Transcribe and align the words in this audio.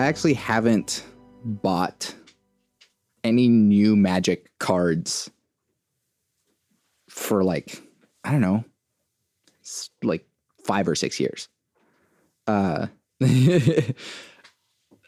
I 0.00 0.06
actually 0.06 0.32
haven't 0.32 1.04
bought 1.44 2.14
any 3.22 3.48
new 3.48 3.96
Magic 3.96 4.50
cards 4.58 5.30
for 7.10 7.44
like 7.44 7.82
I 8.24 8.32
don't 8.32 8.40
know, 8.40 8.64
like 10.02 10.26
five 10.64 10.88
or 10.88 10.94
six 10.94 11.20
years. 11.20 11.50
Uh, 12.46 12.86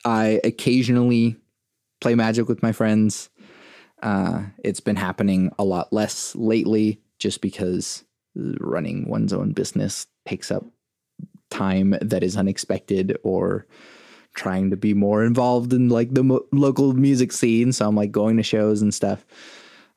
I 0.04 0.40
occasionally 0.44 1.36
play 2.02 2.14
Magic 2.14 2.46
with 2.46 2.62
my 2.62 2.72
friends. 2.72 3.30
Uh, 4.02 4.42
it's 4.62 4.80
been 4.80 4.96
happening 4.96 5.52
a 5.58 5.64
lot 5.64 5.90
less 5.90 6.36
lately, 6.36 7.00
just 7.18 7.40
because 7.40 8.04
running 8.34 9.08
one's 9.08 9.32
own 9.32 9.52
business 9.52 10.06
takes 10.26 10.50
up 10.50 10.66
time 11.48 11.96
that 12.02 12.22
is 12.22 12.36
unexpected 12.36 13.16
or 13.22 13.66
trying 14.34 14.70
to 14.70 14.76
be 14.76 14.94
more 14.94 15.24
involved 15.24 15.72
in 15.72 15.88
like 15.88 16.12
the 16.14 16.22
mo- 16.24 16.46
local 16.52 16.92
music 16.94 17.32
scene. 17.32 17.72
So 17.72 17.86
i'm 17.86 17.96
like 17.96 18.12
going 18.12 18.36
to 18.38 18.42
shows 18.42 18.82
and 18.82 18.92
stuff. 18.94 19.24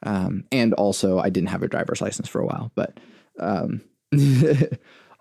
Um, 0.04 0.44
and 0.52 0.74
also 0.76 1.20
i 1.20 1.30
didn't 1.30 1.50
have 1.50 1.64
a 1.64 1.68
driver's 1.68 2.02
license 2.02 2.28
for 2.28 2.40
a 2.40 2.46
while 2.46 2.72
but 2.76 3.00
um, 3.40 3.82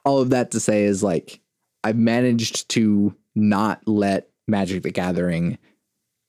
all 0.05 0.21
of 0.21 0.31
that 0.31 0.51
to 0.51 0.61
say 0.61 0.85
is 0.85 1.03
like 1.03 1.41
i've 1.85 1.97
managed 1.97 2.69
to 2.71 3.15
not 3.35 3.81
let 3.87 4.29
magic 4.47 4.83
the 4.83 4.91
gathering 4.91 5.59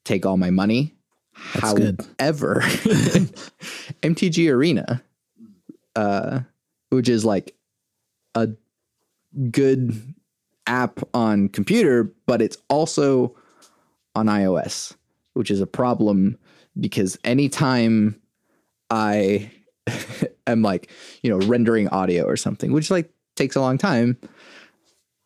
take 0.05 0.25
all 0.25 0.37
my 0.37 0.51
money. 0.51 0.93
That's 1.55 1.73
good. 1.73 2.05
however 2.19 2.61
mtg 4.01 4.49
arena 4.49 5.03
uh, 5.95 6.41
which 6.89 7.09
is 7.09 7.25
like 7.25 7.55
a 8.35 8.49
good 9.51 10.01
app 10.67 10.99
on 11.13 11.49
computer, 11.49 12.11
but 12.25 12.41
it's 12.41 12.57
also 12.69 13.35
on 14.15 14.27
iOS, 14.27 14.95
which 15.33 15.51
is 15.51 15.61
a 15.61 15.67
problem 15.67 16.37
because 16.79 17.17
anytime 17.23 18.19
I 18.89 19.51
am 20.47 20.61
like, 20.61 20.89
you 21.21 21.29
know, 21.29 21.45
rendering 21.45 21.87
audio 21.89 22.25
or 22.25 22.37
something, 22.37 22.71
which 22.71 22.91
like 22.91 23.11
takes 23.35 23.55
a 23.55 23.61
long 23.61 23.77
time, 23.77 24.17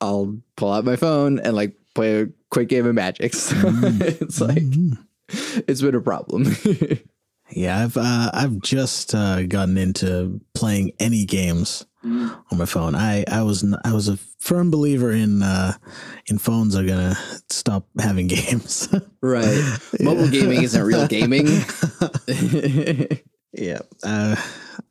I'll 0.01 0.37
pull 0.55 0.71
out 0.71 0.85
my 0.85 0.95
phone 0.95 1.39
and 1.39 1.55
like 1.55 1.75
play 1.95 2.21
a 2.21 2.27
quick 2.51 2.69
game 2.69 2.85
of 2.85 2.95
Magic. 2.95 3.33
So 3.39 3.55
it's 3.61 4.41
like 4.41 4.63
it's 5.67 5.81
been 5.81 5.95
a 5.95 6.01
problem. 6.01 6.45
Yeah, 7.51 7.83
I've 7.83 7.97
uh, 7.97 8.29
I've 8.33 8.61
just 8.61 9.15
uh, 9.15 9.43
gotten 9.43 9.77
into 9.77 10.39
playing 10.53 10.91
any 10.99 11.25
games 11.25 11.85
on 12.03 12.57
my 12.57 12.65
phone. 12.65 12.95
I 12.95 13.23
I 13.27 13.41
was 13.43 13.63
I 13.83 13.93
was 13.93 14.07
a 14.07 14.17
firm 14.39 14.71
believer 14.71 15.11
in 15.11 15.43
uh, 15.43 15.73
in 16.27 16.37
phones 16.37 16.75
are 16.75 16.85
gonna 16.85 17.15
stop 17.49 17.87
having 17.99 18.27
games. 18.37 18.87
right. 19.21 19.77
Mobile 19.99 20.29
gaming 20.29 20.63
isn't 20.63 20.81
real 20.83 21.07
gaming. 21.17 21.47
yeah, 23.53 23.79
uh, 24.03 24.35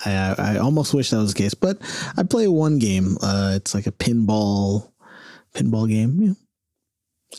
I 0.05 0.35
I 0.39 0.57
almost 0.59 0.95
wish 0.95 1.11
that 1.11 1.19
was 1.19 1.33
the 1.35 1.39
case, 1.43 1.55
but 1.55 1.79
I 2.17 2.23
play 2.25 2.49
one 2.49 2.79
game. 2.79 3.17
Uh, 3.23 3.53
it's 3.57 3.75
like 3.75 3.87
a 3.87 3.93
pinball 3.93 4.91
pinball 5.55 5.89
game. 5.89 6.21
Yeah, 6.21 6.33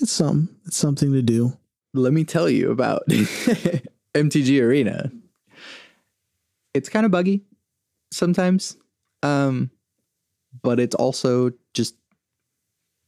it's 0.01 0.11
something. 0.11 0.53
It's 0.65 0.77
something 0.77 1.11
to 1.13 1.21
do. 1.21 1.53
let 1.93 2.13
me 2.13 2.23
tell 2.23 2.49
you 2.49 2.71
about 2.71 3.03
MTG 4.15 4.61
Arena. 4.61 5.11
It's 6.73 6.89
kind 6.89 7.05
of 7.05 7.11
buggy 7.11 7.41
sometimes, 8.11 8.77
um, 9.23 9.71
but 10.61 10.79
it's 10.79 10.95
also 10.95 11.51
just 11.73 11.95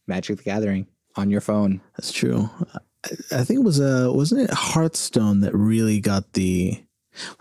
Magic 0.06 0.38
the 0.38 0.42
Gathering 0.42 0.86
on 1.16 1.30
your 1.30 1.40
phone. 1.40 1.80
That's 1.96 2.12
true. 2.12 2.48
I, 2.74 3.38
I 3.40 3.44
think 3.44 3.60
it 3.60 3.64
was 3.64 3.80
uh 3.80 4.10
wasn't 4.12 4.42
it 4.42 4.50
Hearthstone 4.50 5.40
that 5.40 5.54
really 5.54 6.00
got 6.00 6.32
the 6.34 6.82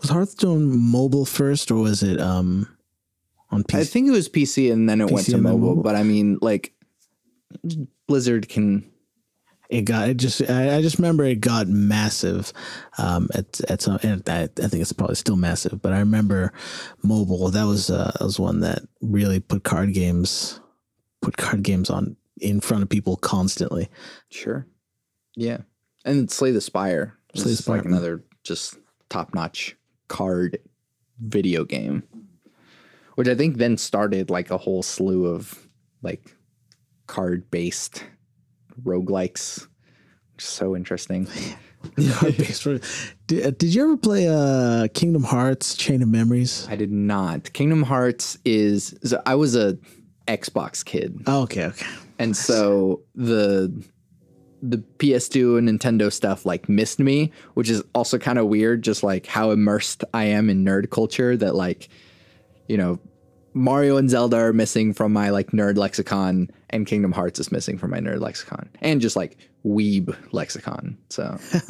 was 0.01 0.09
Hearthstone 0.09 0.77
mobile 0.77 1.25
first 1.25 1.71
or 1.71 1.75
was 1.75 2.03
it 2.03 2.19
um 2.19 2.67
on 3.51 3.63
PC? 3.63 3.79
I 3.79 3.83
think 3.83 4.07
it 4.07 4.11
was 4.11 4.29
PC 4.29 4.71
and 4.71 4.89
then 4.89 5.01
it 5.01 5.11
went 5.11 5.25
to 5.27 5.37
mobile, 5.37 5.69
mobile. 5.69 5.83
but 5.83 5.95
I 5.95 6.03
mean, 6.03 6.39
like, 6.41 6.73
Blizzard 8.07 8.49
can. 8.49 8.90
It 9.71 9.85
got 9.85 10.09
it 10.09 10.17
just 10.17 10.47
I, 10.49 10.77
I 10.77 10.81
just 10.81 10.97
remember 10.99 11.23
it 11.23 11.41
got 11.41 11.67
massive 11.67 12.53
um 12.97 13.29
at 13.33 13.59
at 13.69 13.81
some 13.81 13.97
and 14.03 14.21
I, 14.29 14.43
I 14.43 14.67
think 14.67 14.81
it's 14.81 14.93
probably 14.93 15.15
still 15.15 15.37
massive 15.37 15.81
but 15.81 15.93
I 15.93 15.99
remember 15.99 16.53
mobile 17.03 17.49
that 17.49 17.63
was 17.63 17.89
uh 17.89 18.11
that 18.19 18.25
was 18.25 18.39
one 18.39 18.59
that 18.59 18.83
really 19.01 19.39
put 19.39 19.63
card 19.63 19.93
games 19.93 20.59
put 21.21 21.37
card 21.37 21.63
games 21.63 21.89
on 21.89 22.15
in 22.39 22.59
front 22.59 22.83
of 22.83 22.89
people 22.89 23.15
constantly 23.17 23.89
Sure. 24.29 24.67
Yeah. 25.35 25.59
And 26.05 26.29
Slay 26.31 26.51
the 26.51 26.61
Spire. 26.61 27.17
Slay 27.35 27.43
the 27.45 27.49
is 27.51 27.67
like 27.67 27.81
Spire. 27.81 27.91
another 27.91 28.23
just 28.43 28.77
top 29.09 29.33
notch 29.33 29.77
card 30.07 30.59
video 31.19 31.63
game, 31.63 32.03
which 33.15 33.27
I 33.27 33.35
think 33.35 33.57
then 33.57 33.77
started 33.77 34.29
like 34.29 34.51
a 34.51 34.57
whole 34.57 34.83
slew 34.83 35.27
of 35.27 35.67
like 36.01 36.35
card 37.07 37.49
based 37.51 38.03
roguelikes, 38.83 39.67
so 40.37 40.75
interesting. 40.75 41.27
Did, 43.25 43.43
uh, 43.43 43.49
did 43.57 43.73
you 43.73 43.83
ever 43.83 43.97
play 43.97 44.27
uh 44.29 44.87
Kingdom 44.93 45.23
Hearts 45.23 45.75
Chain 45.75 46.03
of 46.03 46.09
Memories 46.09 46.67
I 46.69 46.75
did 46.75 46.91
not. 46.91 47.51
Kingdom 47.53 47.81
Hearts 47.81 48.37
is, 48.45 48.95
so 49.03 49.19
I 49.25 49.33
was 49.33 49.55
a 49.55 49.79
Xbox 50.27 50.85
kid. 50.85 51.23
oh, 51.25 51.41
okay 51.41 51.65
okay 51.65 51.87
and 52.19 52.37
so 52.37 53.01
the 53.15 53.73
the 54.61 54.77
PS2 54.77 55.57
and 55.57 55.67
Nintendo 55.67 56.13
stuff 56.13 56.45
like 56.45 56.69
missed 56.69 56.99
me, 56.99 57.31
which 57.55 57.69
is 57.69 57.83
also 57.95 58.19
kind 58.19 58.37
of 58.37 58.45
weird. 58.47 58.83
Just 58.83 59.03
like 59.03 59.25
how 59.25 59.51
immersed 59.51 60.03
I 60.13 60.25
am 60.25 60.49
in 60.49 60.63
nerd 60.63 60.91
culture, 60.91 61.35
that 61.37 61.55
like, 61.55 61.89
you 62.67 62.77
know, 62.77 62.99
Mario 63.53 63.97
and 63.97 64.09
Zelda 64.09 64.37
are 64.37 64.53
missing 64.53 64.93
from 64.93 65.13
my 65.13 65.31
like 65.31 65.51
nerd 65.51 65.77
lexicon, 65.77 66.51
and 66.71 66.85
Kingdom 66.85 67.11
Hearts 67.11 67.39
is 67.39 67.51
missing 67.51 67.77
from 67.77 67.91
my 67.91 67.99
nerd 67.99 68.19
lexicon, 68.19 68.69
and 68.81 69.01
just 69.01 69.15
like 69.15 69.37
weeb 69.65 70.15
lexicon. 70.31 70.97
So 71.09 71.37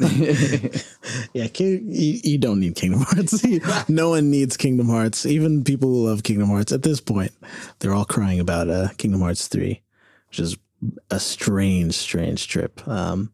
Yeah, 1.34 1.48
you, 1.54 2.20
you 2.24 2.38
don't 2.38 2.60
need 2.60 2.74
Kingdom 2.74 3.00
Hearts. 3.02 3.44
no 3.88 4.10
one 4.10 4.30
needs 4.30 4.56
Kingdom 4.56 4.88
Hearts. 4.88 5.26
Even 5.26 5.64
people 5.64 5.88
who 5.88 6.08
love 6.08 6.22
Kingdom 6.22 6.48
Hearts 6.48 6.72
at 6.72 6.82
this 6.82 7.00
point, 7.00 7.32
they're 7.78 7.94
all 7.94 8.04
crying 8.04 8.40
about 8.40 8.68
uh, 8.68 8.88
Kingdom 8.96 9.20
Hearts 9.20 9.48
3, 9.48 9.80
which 10.28 10.40
is 10.40 10.56
a 11.10 11.20
strange, 11.20 11.94
strange 11.94 12.48
trip. 12.48 12.86
Um, 12.88 13.32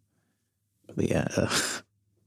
but 0.94 1.08
yeah, 1.08 1.28
uh, 1.36 1.48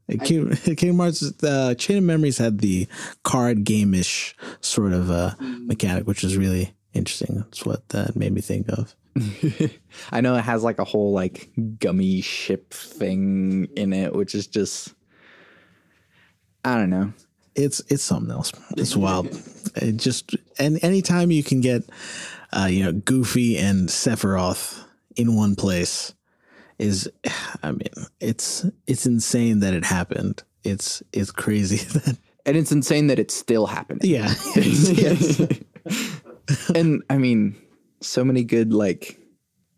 King, 0.23 0.55
Kingdom 0.55 0.99
Hearts, 0.99 1.43
uh, 1.43 1.75
Chain 1.75 1.97
of 1.97 2.03
Memories 2.03 2.37
had 2.37 2.59
the 2.59 2.87
card 3.23 3.63
game 3.63 3.93
ish 3.93 4.35
sort 4.61 4.93
of 4.93 5.11
uh, 5.11 5.35
mechanic, 5.39 6.07
which 6.07 6.23
is 6.23 6.37
really 6.37 6.73
interesting. 6.93 7.35
That's 7.37 7.65
what 7.65 7.89
that 7.89 8.15
made 8.15 8.33
me 8.33 8.41
think 8.41 8.69
of. 8.69 8.95
I 10.11 10.21
know 10.21 10.35
it 10.35 10.41
has 10.41 10.63
like 10.63 10.79
a 10.79 10.83
whole 10.85 11.11
like 11.11 11.49
gummy 11.79 12.21
ship 12.21 12.73
thing 12.73 13.67
in 13.75 13.93
it, 13.93 14.13
which 14.13 14.33
is 14.35 14.47
just 14.47 14.93
I 16.63 16.75
don't 16.77 16.89
know. 16.89 17.13
it's 17.55 17.81
it's 17.89 18.03
something 18.03 18.31
else. 18.31 18.51
It's 18.77 18.95
wild. 18.95 19.27
It 19.75 19.97
just 19.97 20.35
and 20.59 20.83
anytime 20.83 21.31
you 21.31 21.43
can 21.43 21.61
get 21.61 21.83
uh, 22.53 22.67
you 22.69 22.83
know 22.83 22.91
Goofy 22.93 23.57
and 23.57 23.89
Sephiroth 23.89 24.83
in 25.15 25.35
one 25.35 25.55
place 25.55 26.13
is 26.79 27.09
I 27.63 27.71
mean 27.71 27.89
it's 28.19 28.65
it's 28.87 29.05
insane 29.05 29.59
that 29.59 29.73
it 29.73 29.83
happened. 29.85 30.43
It's 30.63 31.03
it's 31.11 31.31
crazy 31.31 31.77
that 31.99 32.17
And 32.45 32.55
it's 32.57 32.71
insane 32.71 33.07
that 33.07 33.19
it's 33.19 33.35
still 33.35 33.65
happening. 33.67 34.01
yeah. 34.03 34.33
yes. 34.55 35.41
and 36.75 37.03
I 37.09 37.17
mean, 37.17 37.55
so 38.01 38.23
many 38.23 38.43
good 38.43 38.73
like 38.73 39.17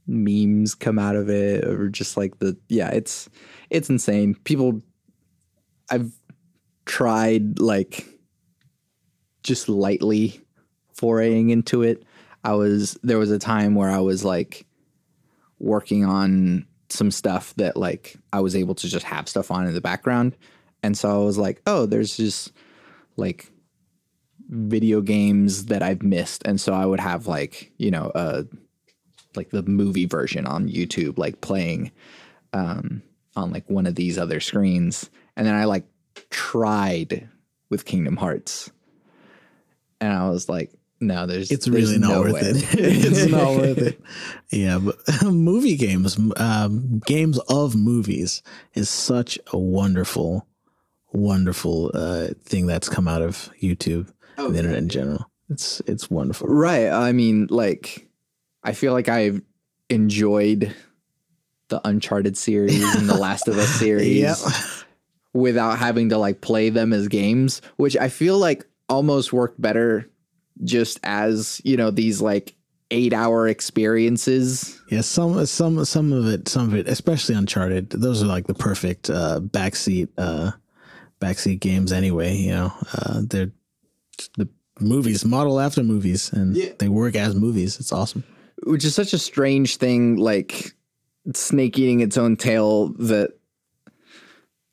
memes 0.08 0.76
come 0.76 1.00
out 1.00 1.16
of 1.16 1.30
it, 1.30 1.66
or 1.66 1.90
just 1.90 2.18
like 2.18 2.40
the 2.40 2.58
yeah, 2.70 2.90
it's 2.90 3.30
it's 3.70 3.90
insane. 3.90 4.36
People, 4.44 4.82
I've 5.90 6.12
tried 6.86 7.60
like 7.60 8.06
just 9.44 9.70
lightly 9.70 10.42
foraying 10.94 11.50
into 11.50 11.82
it. 11.82 12.04
I 12.44 12.54
was 12.54 12.98
there 13.04 13.20
was 13.20 13.32
a 13.32 13.40
time 13.40 13.76
where 13.76 13.90
I 13.90 14.00
was 14.00 14.24
like 14.24 14.66
working 15.60 16.04
on 16.04 16.66
some 16.90 17.12
stuff 17.12 17.54
that 17.56 17.78
like 17.78 18.18
I 18.32 18.42
was 18.42 18.56
able 18.56 18.76
to 18.76 18.88
just 18.88 19.06
have 19.06 19.30
stuff 19.30 19.52
on 19.52 19.68
in 19.68 19.74
the 19.74 19.82
background, 19.82 20.36
and 20.82 20.98
so 20.98 21.22
I 21.22 21.26
was 21.26 21.38
like, 21.38 21.62
oh, 21.66 21.86
there's 21.86 22.18
just 22.18 22.52
like 23.16 23.53
video 24.54 25.02
games 25.02 25.66
that 25.66 25.82
I've 25.82 26.04
missed, 26.04 26.44
and 26.46 26.60
so 26.62 26.74
I 26.74 26.86
would 26.86 27.00
have 27.00 27.28
like 27.28 27.72
you 27.78 27.92
know 27.92 28.12
uh 28.16 28.44
like 29.36 29.50
the 29.50 29.64
movie 29.64 30.06
version 30.06 30.46
on 30.46 30.70
YouTube, 30.70 31.18
like 31.18 31.42
playing 31.42 31.92
um 32.54 33.02
on 33.36 33.52
like 33.52 33.70
one 33.70 33.88
of 33.88 33.96
these 33.96 34.18
other 34.18 34.40
screens, 34.40 35.10
and 35.36 35.48
then 35.48 35.56
I 35.56 35.66
like 35.66 35.86
tried 36.30 37.30
with 37.70 37.86
Kingdom 37.86 38.18
Hearts, 38.18 38.72
and 40.00 40.14
I 40.14 40.30
was 40.30 40.48
like, 40.48 40.72
no, 41.00 41.26
there's 41.26 41.52
it's 41.52 41.66
there's 41.66 41.90
really 41.90 42.00
not 42.00 42.12
no 42.12 42.22
worth 42.22 42.34
way. 42.34 42.42
it. 42.42 42.56
it's 42.74 43.26
not 43.32 43.56
worth 43.56 43.78
it. 43.78 44.02
Yeah, 44.52 44.80
but 44.80 44.98
movie 45.24 45.76
games, 45.76 46.18
um, 46.38 47.02
games 47.06 47.40
of 47.50 47.76
movies, 47.76 48.42
is 48.74 48.90
such 48.90 49.38
a 49.48 49.58
wonderful, 49.58 50.48
wonderful 51.12 51.92
uh, 51.94 52.30
thing 52.44 52.68
that's 52.68 52.90
come 52.90 53.08
out 53.08 53.22
of 53.22 53.50
YouTube 53.62 54.12
Oh, 54.38 54.50
the 54.52 54.60
internet 54.60 54.80
in 54.80 54.90
general. 54.90 55.30
It's 55.50 55.82
it's 55.88 56.10
wonderful. 56.10 56.48
Right. 56.48 56.90
I 56.90 57.12
mean, 57.12 57.48
like, 57.50 58.08
I 58.64 58.74
feel 58.74 58.94
like 58.94 59.10
I've 59.10 59.42
enjoyed 59.90 60.74
the 61.70 61.82
Uncharted 61.88 62.38
series 62.38 62.82
and 62.96 63.08
the 63.10 63.16
Last 63.18 63.48
of 63.48 63.58
Us 63.58 63.70
series 63.80 64.18
Yep. 64.22 64.38
without 65.34 65.78
having 65.80 66.10
to 66.10 66.18
like 66.18 66.42
play 66.42 66.70
them 66.70 66.94
as 66.94 67.08
games, 67.08 67.62
which 67.78 67.98
I 67.98 68.10
feel 68.10 68.38
like 68.38 68.66
almost 68.90 69.34
worked 69.34 69.60
better 69.62 70.10
just 70.64 71.00
as, 71.04 71.62
you 71.64 71.78
know, 71.78 71.90
these 71.92 72.22
like 72.22 72.56
eight 72.92 73.14
hour 73.14 73.48
experiences. 73.48 74.80
Yeah, 74.90 75.02
some 75.02 75.46
some 75.46 75.84
some 75.86 76.14
of 76.14 76.28
it, 76.28 76.48
some 76.48 76.70
of 76.70 76.76
it, 76.76 76.88
especially 76.88 77.36
Uncharted. 77.36 77.90
Those 77.92 78.22
are 78.24 78.28
like 78.28 78.48
the 78.48 78.54
perfect 78.54 79.10
uh, 79.10 79.40
backseat 79.42 80.10
uh, 80.18 80.52
backseat 81.20 81.60
games. 81.60 81.92
Anyway, 81.92 82.36
you 82.36 82.52
know, 82.52 82.74
uh, 82.94 83.22
they're 83.26 83.52
the 84.38 84.48
movies 84.80 85.24
model 85.26 85.60
after 85.60 85.84
movies, 85.84 86.32
and 86.34 86.56
Yeah. 86.56 86.70
they 86.80 86.90
work 86.90 87.16
as 87.16 87.36
movies. 87.36 87.80
It's 87.80 87.92
awesome. 87.92 88.24
which 88.66 88.86
is 88.86 88.96
such 88.96 89.12
a 89.14 89.18
strange 89.20 89.76
thing 89.78 90.16
like 90.16 90.74
snake 91.34 91.78
eating 91.78 92.00
its 92.00 92.18
own 92.18 92.38
tail 92.38 92.90
that 92.98 93.32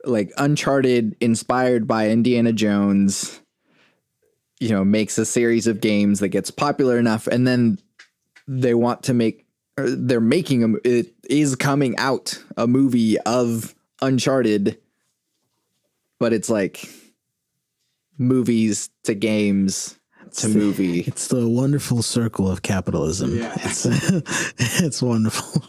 like 0.04 0.30
uncharted 0.38 1.16
inspired 1.20 1.88
by 1.88 2.08
indiana 2.08 2.52
jones 2.52 3.40
you 4.60 4.68
know 4.68 4.84
makes 4.84 5.18
a 5.18 5.24
series 5.26 5.66
of 5.66 5.80
games 5.80 6.20
that 6.20 6.28
gets 6.28 6.50
popular 6.52 6.98
enough 6.98 7.26
and 7.26 7.46
then 7.48 7.78
they 8.46 8.74
want 8.74 9.02
to 9.02 9.12
make 9.12 9.44
they're 9.76 10.20
making 10.20 10.62
a 10.62 10.68
it 10.88 11.12
is 11.28 11.56
coming 11.56 11.96
out 11.96 12.40
a 12.56 12.66
movie 12.68 13.18
of 13.20 13.74
uncharted 14.02 14.78
but 16.20 16.32
it's 16.32 16.48
like 16.50 16.88
movies 18.20 18.90
to 19.04 19.14
games 19.14 19.98
to 20.34 20.48
movie 20.48 21.00
It's 21.00 21.26
the 21.28 21.48
wonderful 21.48 22.02
circle 22.02 22.48
of 22.48 22.62
capitalism. 22.62 23.30
It's 23.40 23.84
it's 24.80 25.02
wonderful. 25.02 25.64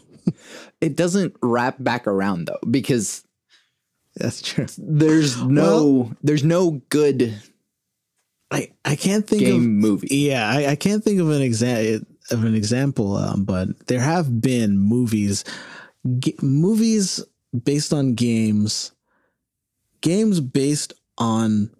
it 0.81 0.95
doesn't 0.95 1.33
wrap 1.41 1.77
back 1.79 2.05
around 2.05 2.45
though 2.47 2.59
because 2.69 3.23
That's 4.17 4.41
true. 4.43 4.67
there's 4.77 5.41
no 5.41 6.11
there's 6.21 6.43
no 6.43 6.81
good 6.89 7.33
I 8.51 8.71
I 8.85 8.95
can't 8.97 9.25
think 9.25 9.41
game 9.43 9.55
of 9.55 9.61
movie. 9.61 10.07
Yeah, 10.11 10.47
I, 10.47 10.71
I 10.71 10.75
can't 10.75 11.01
think 11.03 11.21
of 11.21 11.29
an 11.31 11.41
exa- 11.41 12.05
of 12.31 12.43
an 12.43 12.53
example, 12.53 13.15
um, 13.15 13.45
but 13.45 13.87
there 13.87 14.01
have 14.01 14.41
been 14.41 14.77
movies, 14.77 15.45
g- 16.19 16.35
movies 16.41 17.23
based 17.63 17.93
on 17.93 18.13
games, 18.13 18.91
games 20.01 20.41
based 20.41 20.91
on 21.17 21.71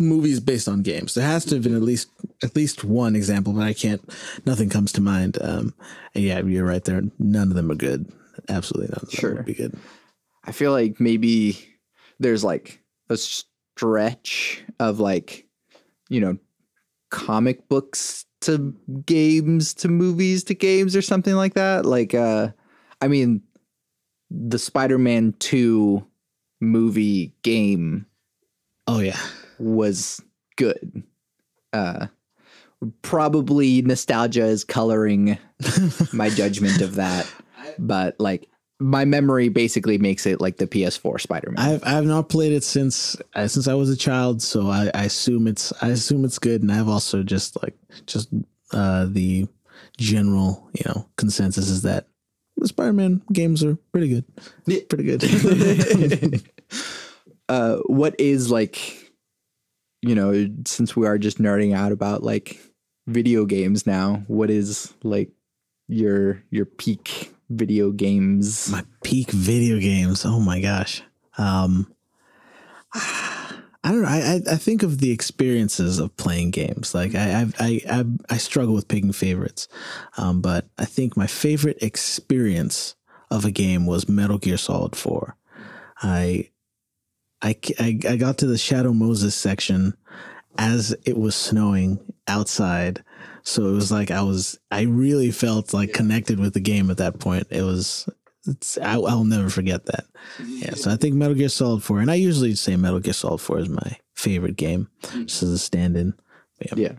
movies 0.00 0.40
based 0.40 0.68
on 0.68 0.82
games. 0.82 1.14
There 1.14 1.26
has 1.26 1.44
to 1.46 1.56
have 1.56 1.64
been 1.64 1.74
at 1.76 1.82
least 1.82 2.08
at 2.42 2.54
least 2.56 2.84
one 2.84 3.16
example, 3.16 3.52
but 3.52 3.62
I 3.62 3.72
can't. 3.72 4.02
Nothing 4.46 4.68
comes 4.70 4.92
to 4.92 5.00
mind. 5.00 5.38
Um, 5.40 5.74
yeah, 6.14 6.40
you're 6.40 6.64
right 6.66 6.84
there. 6.84 7.02
None 7.18 7.48
of 7.48 7.54
them 7.54 7.70
are 7.70 7.74
good. 7.76 8.10
Absolutely 8.48 8.88
none 8.92 9.00
of 9.02 9.10
them 9.10 9.18
Sure. 9.20 9.34
would 9.34 9.44
be 9.46 9.54
good. 9.54 9.76
I 10.44 10.52
feel 10.52 10.72
like 10.72 11.00
maybe 11.00 11.58
there's 12.20 12.44
like 12.44 12.80
a 13.10 13.16
stretch 13.16 14.62
of 14.80 15.00
like 15.00 15.46
you 16.08 16.20
know 16.20 16.38
comic 17.10 17.68
books 17.68 18.24
to 18.40 18.74
games 19.04 19.74
to 19.74 19.88
movies 19.88 20.44
to 20.44 20.54
games 20.54 20.94
or 20.94 21.02
something 21.02 21.34
like 21.34 21.54
that. 21.54 21.84
Like 21.84 22.14
uh 22.14 22.48
I 23.00 23.08
mean 23.08 23.42
the 24.30 24.58
Spider-Man 24.58 25.34
2 25.38 26.06
movie 26.60 27.34
game 27.42 28.06
Oh 28.86 29.00
yeah, 29.00 29.18
was 29.58 30.22
good. 30.56 31.02
Uh, 31.72 32.06
probably 33.02 33.82
nostalgia 33.82 34.44
is 34.44 34.64
coloring 34.64 35.38
my 36.12 36.30
judgment 36.30 36.80
of 36.80 36.94
that, 36.96 37.30
but 37.78 38.18
like 38.18 38.48
my 38.80 39.04
memory 39.04 39.48
basically 39.48 39.98
makes 39.98 40.24
it 40.26 40.40
like 40.40 40.56
the 40.58 40.66
PS4 40.66 41.20
Spider-Man. 41.20 41.58
I've 41.58 41.82
I've 41.84 42.04
not 42.04 42.28
played 42.28 42.52
it 42.52 42.64
since 42.64 43.16
uh, 43.34 43.48
since 43.48 43.66
I 43.66 43.74
was 43.74 43.90
a 43.90 43.96
child, 43.96 44.40
so 44.40 44.68
I, 44.68 44.90
I 44.94 45.04
assume 45.04 45.46
it's 45.48 45.72
I 45.82 45.88
assume 45.88 46.24
it's 46.24 46.38
good, 46.38 46.62
and 46.62 46.70
I've 46.70 46.88
also 46.88 47.22
just 47.22 47.60
like 47.62 47.74
just 48.06 48.28
uh, 48.72 49.06
the 49.08 49.48
general 49.96 50.70
you 50.72 50.84
know 50.86 51.08
consensus 51.16 51.68
is 51.68 51.82
that 51.82 52.06
the 52.56 52.68
Spider-Man 52.68 53.22
games 53.32 53.64
are 53.64 53.76
pretty 53.92 54.08
good, 54.08 54.88
pretty 54.88 55.04
good. 55.04 56.42
uh, 57.48 57.76
what 57.86 58.18
is 58.18 58.50
like, 58.50 59.07
you 60.02 60.14
know, 60.14 60.48
since 60.66 60.96
we 60.96 61.06
are 61.06 61.18
just 61.18 61.38
nerding 61.38 61.74
out 61.74 61.92
about 61.92 62.22
like 62.22 62.60
video 63.06 63.44
games 63.44 63.86
now, 63.86 64.22
what 64.26 64.50
is 64.50 64.94
like 65.02 65.30
your 65.88 66.42
your 66.50 66.66
peak 66.66 67.32
video 67.50 67.90
games? 67.90 68.70
my 68.70 68.84
peak 69.02 69.30
video 69.30 69.78
games. 69.78 70.24
Oh 70.24 70.40
my 70.40 70.60
gosh. 70.60 71.02
Um, 71.36 71.92
I 72.94 73.92
don't 73.92 74.02
know. 74.02 74.08
I, 74.08 74.40
I 74.50 74.56
think 74.56 74.82
of 74.82 74.98
the 74.98 75.12
experiences 75.12 75.98
of 75.98 76.16
playing 76.16 76.50
games. 76.50 76.94
Like 76.94 77.14
I 77.14 77.42
I 77.42 77.46
I 77.58 77.80
I, 77.90 78.04
I 78.30 78.36
struggle 78.36 78.74
with 78.74 78.88
picking 78.88 79.12
favorites, 79.12 79.68
um, 80.16 80.40
but 80.40 80.68
I 80.78 80.84
think 80.84 81.16
my 81.16 81.26
favorite 81.26 81.82
experience 81.82 82.96
of 83.30 83.44
a 83.44 83.50
game 83.50 83.86
was 83.86 84.08
Metal 84.08 84.38
Gear 84.38 84.56
Solid 84.56 84.96
Four. 84.96 85.36
I 86.02 86.50
I 87.42 87.56
I, 87.78 87.98
I 88.08 88.16
got 88.16 88.38
to 88.38 88.46
the 88.46 88.58
Shadow 88.58 88.92
Moses 88.92 89.34
section 89.34 89.94
as 90.58 90.94
it 91.06 91.16
was 91.16 91.34
snowing 91.34 92.00
outside. 92.26 93.04
So 93.42 93.68
it 93.68 93.72
was 93.72 93.90
like 93.90 94.10
I 94.10 94.22
was, 94.22 94.58
I 94.70 94.82
really 94.82 95.30
felt 95.30 95.72
like 95.72 95.92
connected 95.92 96.38
with 96.38 96.52
the 96.52 96.60
game 96.60 96.90
at 96.90 96.98
that 96.98 97.18
point. 97.18 97.46
It 97.50 97.62
was, 97.62 98.08
it's, 98.46 98.76
I, 98.78 98.94
I'll 98.94 99.24
never 99.24 99.48
forget 99.48 99.86
that. 99.86 100.04
Yeah. 100.44 100.74
So 100.74 100.90
I 100.90 100.96
think 100.96 101.14
Metal 101.14 101.34
Gear 101.34 101.48
Solid 101.48 101.82
4, 101.82 102.00
and 102.00 102.10
I 102.10 102.16
usually 102.16 102.54
say 102.56 102.76
Metal 102.76 103.00
Gear 103.00 103.12
Solid 103.12 103.38
4 103.38 103.58
is 103.60 103.68
my 103.68 103.96
favorite 104.14 104.56
game, 104.56 104.90
just 105.24 105.42
as 105.42 105.50
a 105.50 105.58
stand 105.58 105.96
in. 105.96 106.14
Yeah. 106.76 106.94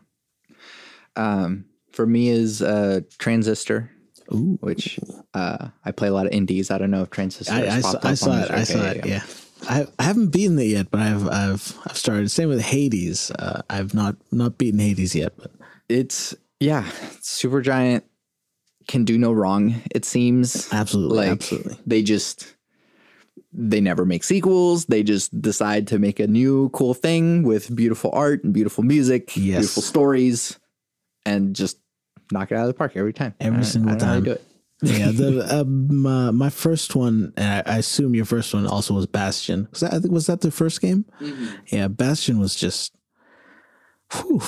Um, 1.15 1.65
for 1.91 2.07
me 2.07 2.29
is 2.29 2.61
uh, 2.61 3.01
Transistor, 3.17 3.91
Ooh. 4.33 4.57
which 4.61 4.99
uh, 5.33 5.67
I 5.83 5.91
play 5.91 6.07
a 6.07 6.13
lot 6.13 6.25
of 6.25 6.31
indies. 6.31 6.71
I 6.71 6.77
don't 6.77 6.91
know 6.91 7.01
if 7.01 7.09
Transistor. 7.09 7.53
I, 7.53 7.67
I, 7.67 7.81
saw, 7.81 7.99
I 8.03 8.13
saw 8.13 8.31
on 8.31 8.39
it. 8.39 8.51
I 8.51 8.63
saw 8.63 8.83
it. 8.85 9.05
Yeah. 9.05 9.23
I, 9.67 9.87
I 9.99 10.03
haven't 10.03 10.27
beaten 10.29 10.57
it 10.59 10.65
yet, 10.67 10.91
but 10.91 11.01
I've 11.01 11.27
I've 11.27 11.77
I've 11.87 11.97
started. 11.97 12.29
Same 12.31 12.49
with 12.49 12.61
Hades. 12.61 13.31
Uh, 13.31 13.61
I've 13.69 13.93
not 13.93 14.15
not 14.31 14.57
beaten 14.57 14.79
Hades 14.79 15.15
yet, 15.15 15.33
but 15.37 15.51
It's 15.89 16.35
yeah, 16.59 16.83
Supergiant 17.21 18.03
can 18.87 19.05
do 19.05 19.17
no 19.17 19.31
wrong. 19.31 19.75
It 19.93 20.05
seems 20.05 20.71
absolutely, 20.73 21.17
like 21.17 21.29
absolutely. 21.29 21.77
they 21.85 22.01
just 22.01 22.55
they 23.51 23.81
never 23.81 24.05
make 24.05 24.23
sequels. 24.23 24.85
They 24.85 25.03
just 25.03 25.39
decide 25.41 25.87
to 25.87 25.99
make 25.99 26.19
a 26.19 26.27
new 26.27 26.69
cool 26.69 26.93
thing 26.93 27.43
with 27.43 27.75
beautiful 27.75 28.11
art 28.13 28.43
and 28.43 28.53
beautiful 28.53 28.83
music, 28.83 29.35
Yes. 29.35 29.59
beautiful 29.59 29.81
stories, 29.83 30.57
and 31.25 31.55
just 31.55 31.79
knock 32.31 32.51
it 32.51 32.55
out 32.55 32.61
of 32.61 32.67
the 32.67 32.73
park 32.75 32.93
every 32.95 33.13
time. 33.13 33.33
Every 33.39 33.59
I 33.59 33.63
single 33.63 33.91
I 33.91 33.95
don't 33.95 34.01
know 34.01 34.05
how 34.07 34.13
they 34.13 34.17
time. 34.19 34.23
do 34.25 34.31
it. 34.31 34.45
Yeah, 34.81 35.11
the 35.11 35.45
um, 35.61 36.05
uh, 36.05 36.31
my 36.31 36.49
first 36.49 36.95
one, 36.95 37.33
and 37.35 37.67
I, 37.67 37.73
I 37.73 37.77
assume 37.77 38.15
your 38.15 38.25
first 38.25 38.53
one 38.53 38.65
also 38.65 38.93
was 38.93 39.05
Bastion. 39.05 39.67
Was 39.71 39.81
that 39.81 40.09
was 40.09 40.27
that 40.27 40.41
the 40.41 40.51
first 40.51 40.81
game? 40.81 41.05
Yeah, 41.67 41.87
Bastion 41.87 42.39
was 42.39 42.55
just, 42.55 42.93
whew, 44.13 44.41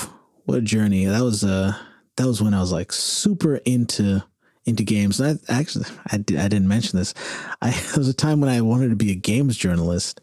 what 0.44 0.58
a 0.58 0.62
journey. 0.62 1.04
That 1.04 1.22
was 1.22 1.44
uh 1.44 1.76
that 2.16 2.26
was 2.26 2.42
when 2.42 2.54
I 2.54 2.60
was 2.60 2.72
like 2.72 2.92
super 2.92 3.56
into 3.56 4.22
into 4.64 4.84
games. 4.84 5.20
And 5.20 5.40
I 5.48 5.52
actually 5.60 5.86
I, 6.10 6.18
did, 6.18 6.38
I 6.38 6.48
didn't 6.48 6.68
mention 6.68 6.98
this. 6.98 7.14
I 7.60 7.70
there 7.70 7.98
was 7.98 8.08
a 8.08 8.14
time 8.14 8.40
when 8.40 8.50
I 8.50 8.60
wanted 8.60 8.90
to 8.90 8.96
be 8.96 9.10
a 9.10 9.16
games 9.16 9.56
journalist, 9.56 10.20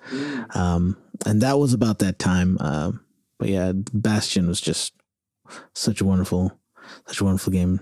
um, 0.56 0.98
and 1.26 1.42
that 1.42 1.60
was 1.60 1.74
about 1.74 2.00
that 2.00 2.20
time. 2.20 2.58
Um, 2.60 3.06
but 3.38 3.50
yeah, 3.50 3.74
Bastion 3.76 4.48
was 4.48 4.60
just 4.60 4.94
such 5.74 6.02
a 6.02 6.06
wonderful, 6.06 6.60
such 7.08 7.22
a 7.22 7.24
wonderful 7.24 7.54
game. 7.54 7.80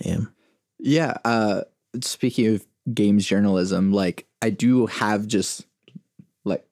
Yeah. 0.00 0.20
Yeah. 0.78 1.14
Uh, 1.24 1.62
speaking 2.00 2.54
of 2.54 2.66
games 2.92 3.26
journalism, 3.26 3.92
like 3.92 4.26
I 4.42 4.50
do 4.50 4.86
have 4.86 5.26
just 5.26 5.66
like 6.44 6.66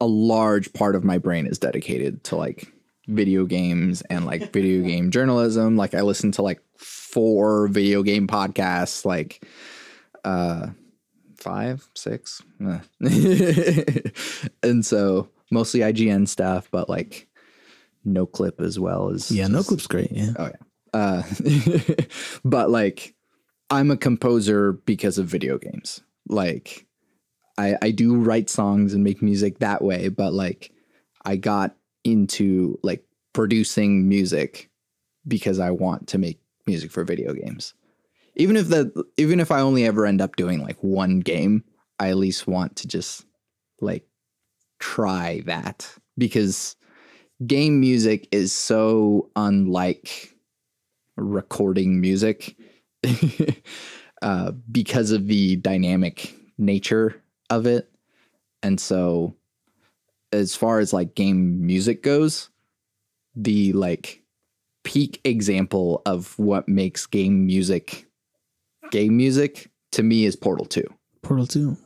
a 0.00 0.06
large 0.06 0.72
part 0.72 0.94
of 0.94 1.04
my 1.04 1.18
brain 1.18 1.46
is 1.46 1.58
dedicated 1.58 2.24
to 2.24 2.36
like 2.36 2.72
video 3.08 3.44
games 3.44 4.02
and 4.02 4.24
like 4.24 4.52
video 4.52 4.82
game 4.86 5.10
journalism. 5.10 5.76
Like 5.76 5.94
I 5.94 6.02
listen 6.02 6.32
to 6.32 6.42
like 6.42 6.60
four 6.76 7.68
video 7.68 8.02
game 8.02 8.26
podcasts, 8.26 9.04
like 9.04 9.44
uh 10.24 10.68
five, 11.36 11.88
six. 11.94 12.42
Uh. 12.64 12.80
and 14.62 14.84
so 14.84 15.28
mostly 15.50 15.80
IGN 15.80 16.28
stuff, 16.28 16.68
but 16.70 16.88
like 16.88 17.28
Noclip 18.06 18.60
as 18.60 18.78
well 18.78 19.10
as 19.10 19.30
Yeah, 19.30 19.46
Noclip's 19.46 19.86
great. 19.86 20.12
Yeah. 20.12 20.32
Oh 20.36 20.46
yeah. 20.46 20.66
Uh, 20.92 21.22
but 22.44 22.70
like, 22.70 23.14
I'm 23.70 23.90
a 23.90 23.96
composer 23.96 24.72
because 24.72 25.18
of 25.18 25.26
video 25.26 25.58
games. 25.58 26.02
Like, 26.28 26.86
I 27.58 27.76
I 27.82 27.90
do 27.90 28.16
write 28.16 28.50
songs 28.50 28.94
and 28.94 29.04
make 29.04 29.22
music 29.22 29.58
that 29.58 29.82
way. 29.82 30.08
But 30.08 30.32
like, 30.32 30.72
I 31.24 31.36
got 31.36 31.76
into 32.04 32.78
like 32.82 33.04
producing 33.32 34.08
music 34.08 34.70
because 35.26 35.58
I 35.58 35.70
want 35.70 36.08
to 36.08 36.18
make 36.18 36.40
music 36.66 36.90
for 36.90 37.04
video 37.04 37.32
games. 37.34 37.74
Even 38.36 38.56
if 38.56 38.68
that, 38.68 38.92
even 39.16 39.40
if 39.40 39.50
I 39.50 39.60
only 39.60 39.84
ever 39.84 40.06
end 40.06 40.20
up 40.20 40.36
doing 40.36 40.62
like 40.62 40.82
one 40.82 41.20
game, 41.20 41.64
I 41.98 42.10
at 42.10 42.16
least 42.16 42.46
want 42.46 42.76
to 42.76 42.88
just 42.88 43.24
like 43.80 44.06
try 44.78 45.42
that 45.46 45.92
because 46.16 46.76
game 47.46 47.80
music 47.80 48.28
is 48.32 48.52
so 48.52 49.30
unlike 49.36 50.34
recording 51.20 52.00
music 52.00 52.56
uh, 54.22 54.52
because 54.70 55.10
of 55.10 55.26
the 55.26 55.56
dynamic 55.56 56.34
nature 56.58 57.22
of 57.48 57.66
it. 57.66 57.90
And 58.62 58.78
so, 58.80 59.36
as 60.32 60.54
far 60.54 60.78
as 60.78 60.92
like 60.92 61.14
game 61.14 61.66
music 61.66 62.02
goes, 62.02 62.50
the 63.34 63.72
like 63.72 64.22
peak 64.84 65.20
example 65.24 66.02
of 66.06 66.38
what 66.38 66.68
makes 66.68 67.06
game 67.06 67.46
music 67.46 68.06
game 68.90 69.16
music 69.16 69.70
to 69.92 70.02
me 70.02 70.24
is 70.24 70.34
Portal 70.36 70.64
2 70.64 70.82
Portal 71.22 71.46
2. 71.46 71.76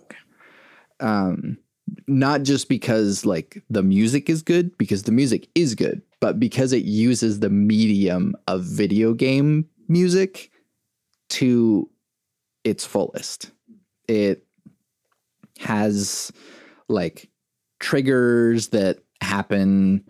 um 1.01 1.59
not 2.07 2.43
just 2.43 2.69
because 2.69 3.27
like 3.27 3.63
the 3.69 3.83
music 3.83 4.31
is 4.31 4.43
good 4.43 4.77
because 4.79 5.03
the 5.03 5.13
music 5.13 5.49
is 5.55 5.75
good 5.75 6.03
but 6.25 6.41
because 6.41 6.73
it 6.73 6.87
uses 6.87 7.41
the 7.41 7.51
medium 7.51 8.35
of 8.49 8.65
video 8.65 9.13
game 9.13 9.69
music 9.89 10.51
to 11.29 11.87
its 12.65 12.83
fullest. 12.83 13.51
It 14.09 14.47
has 15.59 16.33
like 16.89 17.29
triggers 17.79 18.69
that 18.69 19.01
happen 19.21 20.09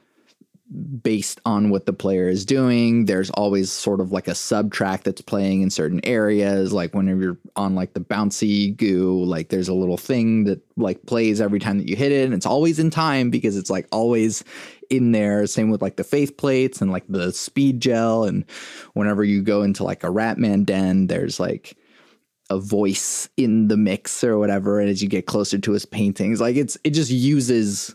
based 1.02 1.40
on 1.44 1.70
what 1.70 1.86
the 1.86 1.92
player 1.92 2.28
is 2.28 2.44
doing. 2.44 3.04
There's 3.04 3.30
always 3.30 3.70
sort 3.70 4.00
of 4.00 4.12
like 4.12 4.26
a 4.26 4.34
sub 4.34 4.72
track 4.72 5.04
that's 5.04 5.20
playing 5.20 5.62
in 5.62 5.70
certain 5.70 6.00
areas. 6.04 6.72
Like 6.72 6.94
whenever 6.94 7.22
you're 7.22 7.38
on 7.54 7.74
like 7.74 7.92
the 7.92 8.00
bouncy 8.00 8.76
goo, 8.76 9.24
like 9.24 9.50
there's 9.50 9.68
a 9.68 9.74
little 9.74 9.96
thing 9.96 10.44
that 10.44 10.60
like 10.76 11.06
plays 11.06 11.40
every 11.40 11.60
time 11.60 11.78
that 11.78 11.88
you 11.88 11.96
hit 11.96 12.12
it. 12.12 12.24
And 12.24 12.34
it's 12.34 12.46
always 12.46 12.78
in 12.78 12.90
time 12.90 13.30
because 13.30 13.56
it's 13.56 13.70
like 13.70 13.86
always 13.92 14.42
in 14.90 15.12
there. 15.12 15.46
Same 15.46 15.70
with 15.70 15.82
like 15.82 15.96
the 15.96 16.04
faith 16.04 16.36
plates 16.36 16.80
and 16.80 16.90
like 16.90 17.04
the 17.08 17.32
speed 17.32 17.80
gel. 17.80 18.24
And 18.24 18.44
whenever 18.94 19.22
you 19.22 19.42
go 19.42 19.62
into 19.62 19.84
like 19.84 20.02
a 20.02 20.08
Ratman 20.08 20.66
den, 20.66 21.06
there's 21.06 21.38
like 21.38 21.76
a 22.50 22.58
voice 22.58 23.28
in 23.36 23.68
the 23.68 23.76
mix 23.76 24.24
or 24.24 24.38
whatever. 24.38 24.80
And 24.80 24.90
as 24.90 25.02
you 25.02 25.08
get 25.08 25.26
closer 25.26 25.58
to 25.58 25.72
his 25.72 25.86
paintings, 25.86 26.40
like 26.40 26.56
it's 26.56 26.76
it 26.82 26.90
just 26.90 27.10
uses 27.10 27.94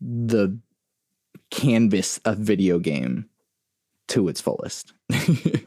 the 0.00 0.56
canvas 1.50 2.20
a 2.24 2.34
video 2.34 2.78
game 2.78 3.28
to 4.08 4.28
its 4.28 4.40
fullest. 4.40 4.92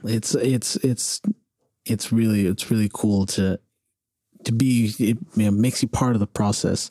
It's 0.06 0.36
it's 0.36 0.76
it's 0.78 1.22
it's 1.86 2.12
really 2.12 2.46
it's 2.46 2.70
really 2.70 2.90
cool 2.94 3.26
to 3.28 3.58
to 4.44 4.52
be 4.52 4.94
it 5.00 5.18
you 5.36 5.46
know, 5.46 5.52
makes 5.52 5.82
you 5.82 5.88
part 5.88 6.14
of 6.14 6.20
the 6.20 6.28
process. 6.28 6.90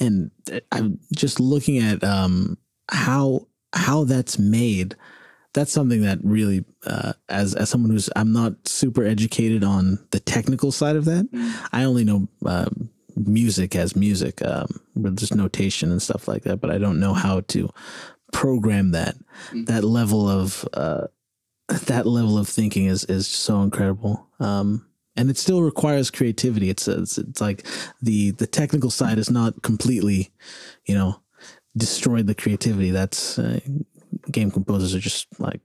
And 0.00 0.30
I'm 0.72 0.98
just 1.14 1.40
looking 1.40 1.78
at 1.78 2.02
um 2.02 2.56
how 2.90 3.48
how 3.74 4.04
that's 4.04 4.38
made. 4.38 4.96
That's 5.52 5.72
something 5.72 6.02
that 6.02 6.18
really, 6.24 6.64
uh, 6.84 7.12
as 7.28 7.54
as 7.54 7.70
someone 7.70 7.90
who's, 7.90 8.10
I'm 8.16 8.32
not 8.32 8.66
super 8.66 9.04
educated 9.04 9.62
on 9.62 10.04
the 10.10 10.18
technical 10.18 10.72
side 10.72 10.96
of 10.96 11.04
that. 11.04 11.28
I 11.72 11.84
only 11.84 12.02
know 12.02 12.28
uh, 12.44 12.70
music 13.14 13.76
as 13.76 13.94
music, 13.94 14.44
um, 14.44 14.66
with 14.96 15.16
just 15.16 15.34
notation 15.34 15.92
and 15.92 16.02
stuff 16.02 16.26
like 16.26 16.42
that. 16.42 16.60
But 16.60 16.72
I 16.72 16.78
don't 16.78 16.98
know 16.98 17.14
how 17.14 17.40
to 17.40 17.70
program 18.34 18.90
that. 18.90 19.16
That 19.52 19.84
level 19.84 20.28
of 20.28 20.68
uh, 20.74 21.06
that 21.68 22.06
level 22.06 22.36
of 22.36 22.48
thinking 22.48 22.86
is 22.86 23.04
is 23.04 23.26
so 23.26 23.62
incredible. 23.62 24.26
Um, 24.40 24.86
and 25.16 25.30
it 25.30 25.38
still 25.38 25.62
requires 25.62 26.10
creativity. 26.10 26.68
It's, 26.68 26.86
it's 26.88 27.16
it's 27.16 27.40
like 27.40 27.64
the 28.02 28.32
the 28.32 28.46
technical 28.46 28.90
side 28.90 29.16
is 29.16 29.30
not 29.30 29.62
completely, 29.62 30.32
you 30.86 30.94
know, 30.94 31.20
destroyed 31.76 32.26
the 32.26 32.34
creativity. 32.34 32.90
That's 32.90 33.38
uh, 33.38 33.60
game 34.30 34.50
composers 34.50 34.94
are 34.94 35.00
just 35.00 35.28
like 35.40 35.62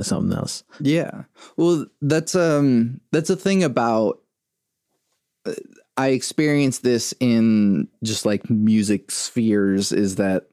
something 0.00 0.36
else. 0.36 0.62
Yeah. 0.78 1.24
Well, 1.56 1.86
that's 2.02 2.34
um 2.34 3.00
that's 3.10 3.30
a 3.30 3.36
thing 3.36 3.64
about 3.64 4.20
uh, 5.46 5.54
I 5.96 6.08
experience 6.08 6.78
this 6.78 7.14
in 7.20 7.88
just 8.02 8.24
like 8.24 8.48
music 8.48 9.10
spheres 9.10 9.92
is 9.92 10.16
that 10.16 10.48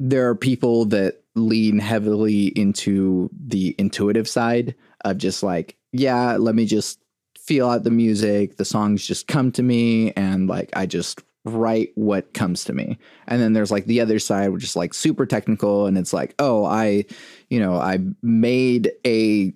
there 0.00 0.28
are 0.28 0.34
people 0.34 0.84
that 0.86 1.22
lean 1.34 1.78
heavily 1.78 2.46
into 2.48 3.30
the 3.46 3.74
intuitive 3.78 4.28
side 4.28 4.74
of 5.04 5.18
just 5.18 5.42
like, 5.42 5.76
yeah, 5.92 6.36
let 6.36 6.54
me 6.54 6.66
just 6.66 7.00
feel 7.38 7.68
out 7.68 7.84
the 7.84 7.90
music, 7.90 8.56
the 8.56 8.64
songs 8.64 9.06
just 9.06 9.26
come 9.26 9.52
to 9.52 9.62
me 9.62 10.12
and 10.12 10.48
like 10.48 10.70
I 10.74 10.86
just 10.86 11.20
write 11.44 11.90
what 11.94 12.32
comes 12.32 12.64
to 12.64 12.72
me. 12.72 12.98
And 13.26 13.40
then 13.40 13.52
there's 13.52 13.70
like 13.70 13.84
the 13.84 14.00
other 14.00 14.18
side 14.18 14.48
which 14.48 14.64
is 14.64 14.76
like 14.76 14.94
super 14.94 15.26
technical 15.26 15.86
and 15.86 15.98
it's 15.98 16.12
like, 16.12 16.34
oh, 16.38 16.64
I 16.64 17.04
you 17.50 17.60
know, 17.60 17.74
I 17.76 17.98
made 18.22 18.92
a 19.06 19.52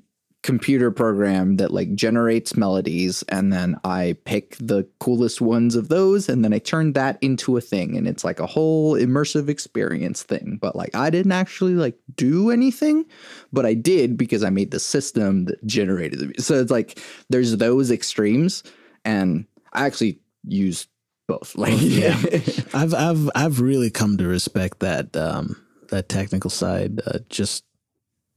computer 0.49 0.91
program 0.91 1.57
that 1.57 1.75
like 1.75 1.95
generates 1.95 2.57
melodies 2.57 3.23
and 3.29 3.53
then 3.53 3.79
I 3.85 4.17
pick 4.25 4.57
the 4.57 4.89
coolest 4.99 5.43
ones 5.43 5.75
of 5.75 5.91
those 5.91 6.27
and 6.27 6.43
then 6.43 6.55
I 6.55 6.59
turn 6.59 6.95
that 6.95 7.19
into 7.21 7.59
a 7.59 7.61
thing 7.61 7.99
and 7.99 8.09
it's 8.09 8.25
like 8.25 8.41
a 8.41 8.47
whole 8.47 8.95
immersive 8.95 9.51
experience 9.51 10.23
thing 10.23 10.57
but 10.59 10.75
like 10.75 10.95
I 10.95 11.11
didn't 11.11 11.33
actually 11.33 11.75
like 11.75 11.99
do 12.17 12.51
anything 12.51 13.05
but 13.53 13.67
I 13.67 13.75
did 13.75 14.17
because 14.17 14.43
I 14.43 14.49
made 14.49 14.71
the 14.71 14.81
system 14.81 15.45
that 15.45 15.63
generated 15.67 16.19
the 16.19 16.43
so 16.43 16.55
it's 16.55 16.71
like 16.71 16.99
there's 17.29 17.55
those 17.59 17.91
extremes 17.91 18.63
and 19.05 19.45
I 19.75 19.85
actually 19.85 20.19
use 20.47 20.87
both 21.27 21.57
like 21.57 21.75
Yeah. 21.77 22.17
I've 22.73 22.95
I've 22.95 23.31
I've 23.35 23.61
really 23.61 23.91
come 23.91 24.17
to 24.17 24.27
respect 24.27 24.81
that 24.81 25.15
um, 25.15 25.63
that 25.91 26.09
technical 26.09 26.49
side. 26.49 27.03
Uh, 27.07 27.19
just 27.29 27.65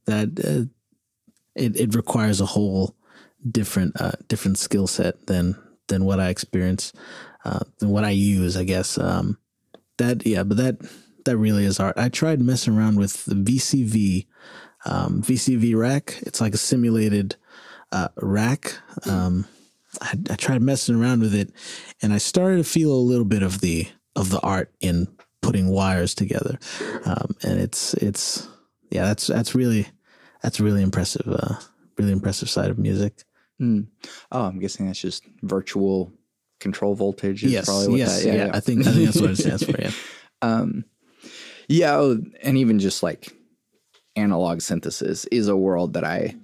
that 0.07 0.37
uh, 0.43 0.67
it 1.55 1.79
it 1.79 1.95
requires 1.95 2.41
a 2.41 2.45
whole 2.45 2.95
different 3.49 3.99
uh, 3.99 4.11
different 4.27 4.57
skill 4.57 4.87
set 4.87 5.27
than 5.27 5.55
than 5.87 6.05
what 6.05 6.19
I 6.19 6.29
experience, 6.29 6.93
uh, 7.43 7.59
than 7.79 7.89
what 7.89 8.03
I 8.03 8.11
use. 8.11 8.55
I 8.55 8.63
guess 8.63 8.97
um, 8.97 9.37
that 9.97 10.25
yeah, 10.25 10.43
but 10.43 10.57
that 10.57 10.77
that 11.25 11.37
really 11.37 11.65
is 11.65 11.79
art. 11.79 11.97
I 11.97 12.09
tried 12.09 12.41
messing 12.41 12.77
around 12.77 12.97
with 12.97 13.25
the 13.25 13.35
VCV 13.35 14.27
um, 14.85 15.21
VCV 15.21 15.75
rack. 15.75 16.17
It's 16.21 16.41
like 16.41 16.53
a 16.53 16.57
simulated 16.57 17.35
uh, 17.91 18.09
rack. 18.17 18.73
Um, 19.05 19.47
I, 20.01 20.13
I 20.29 20.35
tried 20.35 20.61
messing 20.61 20.95
around 20.95 21.21
with 21.21 21.35
it, 21.35 21.51
and 22.01 22.13
I 22.13 22.17
started 22.17 22.57
to 22.57 22.63
feel 22.63 22.91
a 22.91 22.95
little 22.95 23.25
bit 23.25 23.43
of 23.43 23.61
the 23.61 23.87
of 24.15 24.29
the 24.29 24.39
art 24.41 24.73
in 24.81 25.07
putting 25.41 25.67
wires 25.67 26.15
together. 26.15 26.57
Um, 27.05 27.35
and 27.43 27.59
it's 27.59 27.93
it's 27.95 28.47
yeah, 28.89 29.03
that's 29.03 29.27
that's 29.27 29.55
really 29.55 29.87
that's 30.41 30.59
really 30.59 30.81
impressive, 30.81 31.27
uh, 31.27 31.55
really 31.97 32.11
impressive 32.11 32.49
side 32.49 32.69
of 32.69 32.77
music. 32.79 33.23
Hmm. 33.59 33.81
Oh, 34.31 34.43
I'm 34.45 34.59
guessing 34.59 34.87
that's 34.87 34.99
just 34.99 35.23
virtual 35.43 36.11
control 36.59 36.95
voltage. 36.95 37.43
Is 37.43 37.65
probably 37.65 37.87
what 37.89 37.97
yes, 37.99 38.23
that, 38.23 38.33
yeah, 38.35 38.49
I 38.53 38.59
think 38.59 38.87
I 38.87 38.91
think 38.91 39.05
that's 39.05 39.21
what 39.21 39.31
it 39.31 39.37
stands 39.37 39.63
for. 39.63 39.77
Yeah, 39.81 39.91
Um, 40.41 40.85
yeah, 41.67 41.95
oh, 41.95 42.21
and 42.41 42.57
even 42.57 42.79
just 42.79 43.03
like 43.03 43.31
analog 44.15 44.61
synthesis 44.61 45.25
is 45.25 45.47
a 45.47 45.55
world 45.55 45.93
that 45.93 46.03
I 46.03 46.35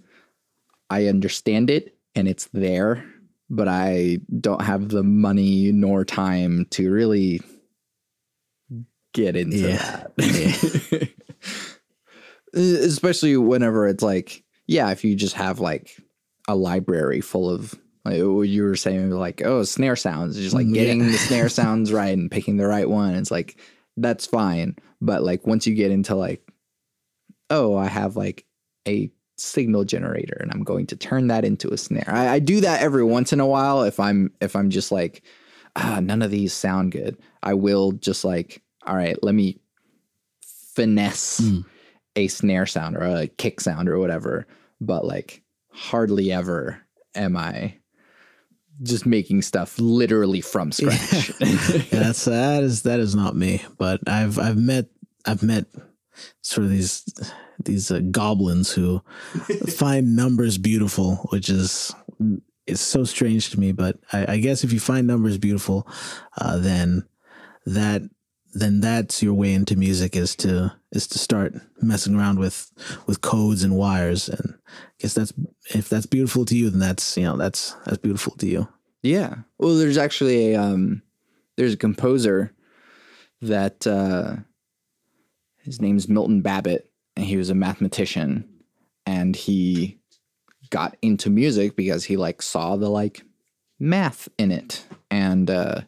I 0.89 1.07
understand 1.07 1.69
it 1.69 1.97
and 2.15 2.27
it's 2.27 2.45
there, 2.53 3.03
but 3.49 3.67
I 3.67 4.19
don't 4.39 4.61
have 4.61 4.89
the 4.89 5.03
money 5.03 5.71
nor 5.71 6.05
time 6.05 6.65
to 6.71 6.89
really 6.91 7.41
get 9.13 9.35
into 9.35 9.57
Yeah. 9.57 10.05
that. 10.15 11.09
Especially 12.53 13.35
whenever 13.37 13.87
it's 13.87 14.03
like, 14.03 14.43
yeah, 14.67 14.91
if 14.91 15.03
you 15.03 15.15
just 15.15 15.35
have 15.35 15.59
like 15.59 15.97
a 16.47 16.55
library 16.55 17.21
full 17.21 17.49
of 17.49 17.75
like 18.05 18.15
you 18.17 18.63
were 18.63 18.75
saying, 18.77 19.11
like, 19.11 19.41
oh, 19.43 19.63
snare 19.63 19.97
sounds, 19.97 20.37
just 20.37 20.55
like 20.55 20.65
Mm, 20.67 20.73
getting 20.73 20.99
yeah. 21.01 21.11
the 21.11 21.17
snare 21.17 21.49
sounds 21.61 21.91
right 21.91 22.17
and 22.17 22.31
picking 22.31 22.55
the 22.57 22.67
right 22.67 22.89
one. 22.89 23.15
It's 23.15 23.31
like 23.31 23.59
that's 23.97 24.25
fine. 24.25 24.75
But 25.01 25.23
like 25.23 25.45
once 25.45 25.67
you 25.67 25.75
get 25.75 25.91
into 25.91 26.15
like, 26.15 26.41
oh, 27.49 27.75
I 27.75 27.87
have 27.87 28.15
like 28.15 28.45
a 28.87 29.11
signal 29.37 29.83
generator 29.83 30.37
and 30.39 30.51
I'm 30.51 30.63
going 30.63 30.87
to 30.87 30.95
turn 30.95 31.27
that 31.27 31.45
into 31.45 31.71
a 31.73 31.77
snare. 31.77 32.07
I, 32.07 32.27
I 32.35 32.39
do 32.39 32.61
that 32.61 32.81
every 32.81 33.03
once 33.03 33.33
in 33.33 33.39
a 33.39 33.45
while 33.45 33.83
if 33.83 33.99
I'm 33.99 34.31
if 34.41 34.55
I'm 34.55 34.69
just 34.69 34.91
like, 34.91 35.21
ah, 35.75 35.99
none 36.01 36.21
of 36.21 36.31
these 36.31 36.53
sound 36.53 36.93
good. 36.93 37.17
I 37.43 37.53
will 37.55 37.91
just 37.91 38.23
like, 38.23 38.61
all 38.85 38.95
right, 38.95 39.21
let 39.21 39.35
me 39.35 39.59
finesse 40.75 41.41
a 42.17 42.27
snare 42.27 42.65
sound 42.65 42.97
or 42.97 43.03
a 43.03 43.27
kick 43.27 43.61
sound 43.61 43.87
or 43.87 43.99
whatever, 43.99 44.47
but 44.81 45.05
like 45.05 45.43
hardly 45.69 46.31
ever 46.31 46.81
am 47.15 47.37
I 47.37 47.77
just 48.81 49.05
making 49.05 49.41
stuff 49.43 49.79
literally 49.79 50.41
from 50.41 50.71
scratch. 50.71 51.31
Yeah, 51.39 51.47
that's 51.91 52.25
that 52.25 52.63
is 52.63 52.81
that 52.83 52.99
is 52.99 53.15
not 53.15 53.35
me. 53.35 53.63
But 53.77 54.01
I've 54.07 54.37
I've 54.39 54.57
met 54.57 54.87
I've 55.25 55.43
met 55.43 55.65
sort 56.41 56.65
of 56.65 56.71
these 56.71 57.05
these 57.63 57.91
uh, 57.91 58.01
goblins 58.11 58.71
who 58.71 59.01
find 59.77 60.15
numbers 60.15 60.57
beautiful, 60.57 61.27
which 61.29 61.49
is 61.49 61.93
is 62.65 62.81
so 62.81 63.03
strange 63.03 63.51
to 63.51 63.59
me. 63.59 63.71
But 63.71 63.99
I, 64.11 64.33
I 64.33 64.37
guess 64.37 64.63
if 64.63 64.73
you 64.73 64.79
find 64.79 65.05
numbers 65.05 65.37
beautiful, 65.37 65.87
uh, 66.37 66.57
then 66.57 67.07
that 67.65 68.01
then 68.53 68.79
that's 68.79 69.21
your 69.21 69.33
way 69.33 69.53
into 69.53 69.75
music 69.75 70.15
is 70.15 70.35
to 70.35 70.73
is 70.91 71.07
to 71.07 71.19
start 71.19 71.53
messing 71.81 72.15
around 72.15 72.39
with 72.39 72.71
with 73.05 73.21
codes 73.21 73.63
and 73.63 73.75
wires 73.75 74.29
and 74.29 74.55
I 74.67 74.81
guess 74.99 75.13
that's 75.13 75.33
if 75.75 75.89
that's 75.89 76.05
beautiful 76.05 76.45
to 76.45 76.57
you 76.57 76.69
then 76.69 76.79
that's 76.79 77.17
you 77.17 77.23
know 77.23 77.37
that's 77.37 77.75
that's 77.85 77.97
beautiful 77.97 78.33
to 78.37 78.47
you 78.47 78.67
Yeah. 79.03 79.35
Well, 79.59 79.75
there's 79.75 79.97
actually 79.97 80.53
a 80.53 80.61
um, 80.61 81.01
there's 81.55 81.73
a 81.73 81.77
composer 81.77 82.53
that 83.41 83.85
uh, 83.85 84.37
his 85.59 85.81
name's 85.81 86.09
Milton 86.09 86.41
Babbitt, 86.41 86.89
and 87.15 87.25
he 87.25 87.37
was 87.37 87.49
a 87.49 87.55
mathematician, 87.55 88.47
and 89.05 89.35
he 89.35 89.99
got 90.69 90.97
into 91.01 91.29
music 91.29 91.75
because 91.75 92.03
he 92.05 92.17
like 92.17 92.41
saw 92.41 92.75
the 92.75 92.89
like 92.89 93.23
math 93.79 94.27
in 94.37 94.51
it. 94.51 94.85
And 95.09 95.49
uh, 95.49 95.81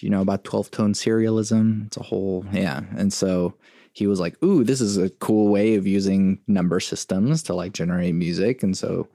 do 0.00 0.06
you 0.06 0.10
know 0.10 0.22
about 0.22 0.44
twelve 0.44 0.70
tone 0.70 0.94
serialism? 0.94 1.86
It's 1.86 1.98
a 1.98 2.02
whole 2.02 2.46
yeah. 2.52 2.80
And 2.96 3.12
so 3.12 3.52
he 3.92 4.06
was 4.06 4.18
like, 4.18 4.42
"Ooh, 4.42 4.64
this 4.64 4.80
is 4.80 4.96
a 4.96 5.10
cool 5.10 5.48
way 5.48 5.74
of 5.74 5.86
using 5.86 6.40
number 6.46 6.80
systems 6.80 7.42
to 7.44 7.54
like 7.54 7.74
generate 7.74 8.14
music." 8.14 8.62
And 8.62 8.74
so 8.74 9.08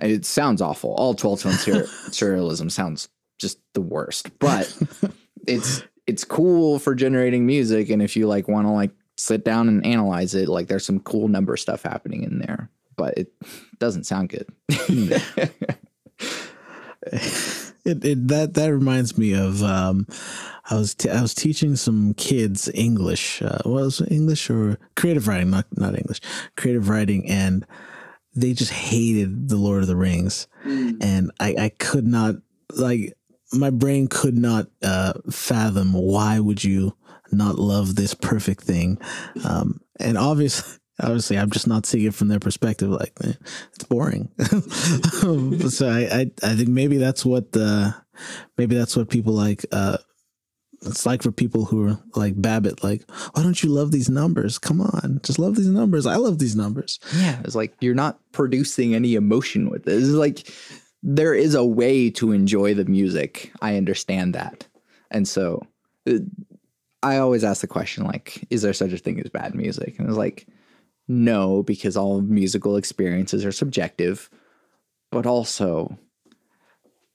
it 0.00 0.24
sounds 0.24 0.62
awful. 0.62 0.94
All 0.94 1.14
12 1.14 1.42
tone 1.42 1.52
ser- 1.54 1.72
serialism 2.10 2.70
sounds 2.70 3.08
just 3.40 3.58
the 3.74 3.80
worst, 3.80 4.38
but 4.38 4.72
it's 5.48 5.82
it's 6.06 6.22
cool 6.22 6.78
for 6.78 6.94
generating 6.94 7.44
music 7.44 7.90
and 7.90 8.00
if 8.00 8.16
you 8.16 8.28
like 8.28 8.46
want 8.46 8.68
to 8.68 8.72
like 8.72 8.92
sit 9.16 9.44
down 9.44 9.66
and 9.68 9.84
analyze 9.84 10.36
it, 10.36 10.48
like 10.48 10.68
there's 10.68 10.86
some 10.86 11.00
cool 11.00 11.26
number 11.26 11.56
stuff 11.56 11.82
happening 11.82 12.22
in 12.22 12.38
there, 12.38 12.70
but 12.96 13.18
it 13.18 13.32
doesn't 13.80 14.04
sound 14.04 14.28
good. 14.28 14.46
Hmm. 14.70 15.14
It, 17.84 18.04
it 18.04 18.28
that 18.28 18.54
that 18.54 18.72
reminds 18.72 19.18
me 19.18 19.32
of 19.32 19.62
um, 19.62 20.06
I 20.70 20.76
was 20.76 20.94
t- 20.94 21.10
I 21.10 21.20
was 21.20 21.34
teaching 21.34 21.74
some 21.74 22.14
kids 22.14 22.70
English. 22.72 23.42
Uh, 23.42 23.58
was 23.64 24.00
it, 24.00 24.12
English 24.12 24.48
or 24.50 24.78
creative 24.94 25.26
writing? 25.26 25.50
Not 25.50 25.66
not 25.76 25.98
English. 25.98 26.20
Creative 26.56 26.88
writing, 26.88 27.28
and 27.28 27.66
they 28.36 28.52
just 28.52 28.70
hated 28.72 29.48
the 29.48 29.56
Lord 29.56 29.82
of 29.82 29.88
the 29.88 29.96
Rings, 29.96 30.46
and 31.00 31.32
I 31.40 31.56
I 31.58 31.68
could 31.70 32.06
not 32.06 32.36
like 32.72 33.14
my 33.52 33.70
brain 33.70 34.06
could 34.06 34.38
not 34.38 34.68
uh, 34.82 35.14
fathom 35.30 35.92
why 35.92 36.38
would 36.38 36.62
you 36.62 36.96
not 37.32 37.58
love 37.58 37.96
this 37.96 38.14
perfect 38.14 38.62
thing, 38.62 38.98
um, 39.44 39.80
and 39.98 40.16
obviously. 40.16 40.78
Obviously, 41.02 41.38
I'm 41.38 41.50
just 41.50 41.66
not 41.66 41.86
seeing 41.86 42.06
it 42.06 42.14
from 42.14 42.28
their 42.28 42.40
perspective. 42.40 42.90
Like 42.90 43.12
eh, 43.24 43.32
it's 43.74 43.84
boring. 43.84 44.30
so 45.68 45.88
I, 45.88 46.20
I, 46.20 46.30
I 46.42 46.54
think 46.54 46.68
maybe 46.68 46.96
that's 46.96 47.24
what 47.24 47.52
the, 47.52 47.94
maybe 48.56 48.76
that's 48.76 48.96
what 48.96 49.10
people 49.10 49.32
like. 49.32 49.64
Uh, 49.72 49.98
it's 50.84 51.06
like 51.06 51.22
for 51.22 51.30
people 51.30 51.64
who 51.64 51.86
are 51.88 51.98
like 52.14 52.40
Babbitt. 52.40 52.82
Like, 52.82 53.08
why 53.32 53.42
don't 53.42 53.62
you 53.62 53.68
love 53.68 53.92
these 53.92 54.08
numbers? 54.08 54.58
Come 54.58 54.80
on, 54.80 55.20
just 55.22 55.38
love 55.38 55.56
these 55.56 55.68
numbers. 55.68 56.06
I 56.06 56.16
love 56.16 56.38
these 56.38 56.56
numbers. 56.56 56.98
yeah, 57.16 57.40
it's 57.44 57.54
like 57.54 57.74
you're 57.80 57.94
not 57.94 58.18
producing 58.32 58.94
any 58.94 59.14
emotion 59.14 59.70
with 59.70 59.84
this. 59.84 60.04
It's 60.04 60.12
like 60.12 60.48
there 61.02 61.34
is 61.34 61.54
a 61.54 61.64
way 61.64 62.10
to 62.10 62.32
enjoy 62.32 62.74
the 62.74 62.84
music. 62.84 63.52
I 63.60 63.76
understand 63.76 64.34
that. 64.34 64.66
And 65.10 65.26
so 65.26 65.66
uh, 66.08 66.18
I 67.02 67.18
always 67.18 67.44
ask 67.44 67.60
the 67.60 67.66
question 67.66 68.04
like 68.04 68.44
is 68.50 68.62
there 68.62 68.72
such 68.72 68.92
a 68.92 68.98
thing 68.98 69.20
as 69.20 69.30
bad 69.30 69.54
music? 69.54 69.98
And 69.98 70.08
it's 70.08 70.18
like 70.18 70.46
no 71.08 71.62
because 71.62 71.96
all 71.96 72.20
musical 72.20 72.76
experiences 72.76 73.44
are 73.44 73.52
subjective. 73.52 74.30
But 75.10 75.26
also 75.26 75.98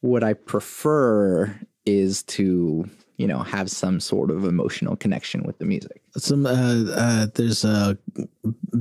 what 0.01 0.23
I 0.23 0.33
prefer 0.33 1.59
is 1.85 2.23
to, 2.23 2.87
you 3.17 3.27
know, 3.27 3.39
have 3.39 3.71
some 3.71 3.99
sort 3.99 4.29
of 4.29 4.45
emotional 4.45 4.95
connection 4.95 5.43
with 5.43 5.57
the 5.57 5.65
music. 5.65 6.01
Some 6.17 6.45
uh, 6.45 6.83
uh, 6.91 7.27
there's 7.33 7.65
uh, 7.65 7.95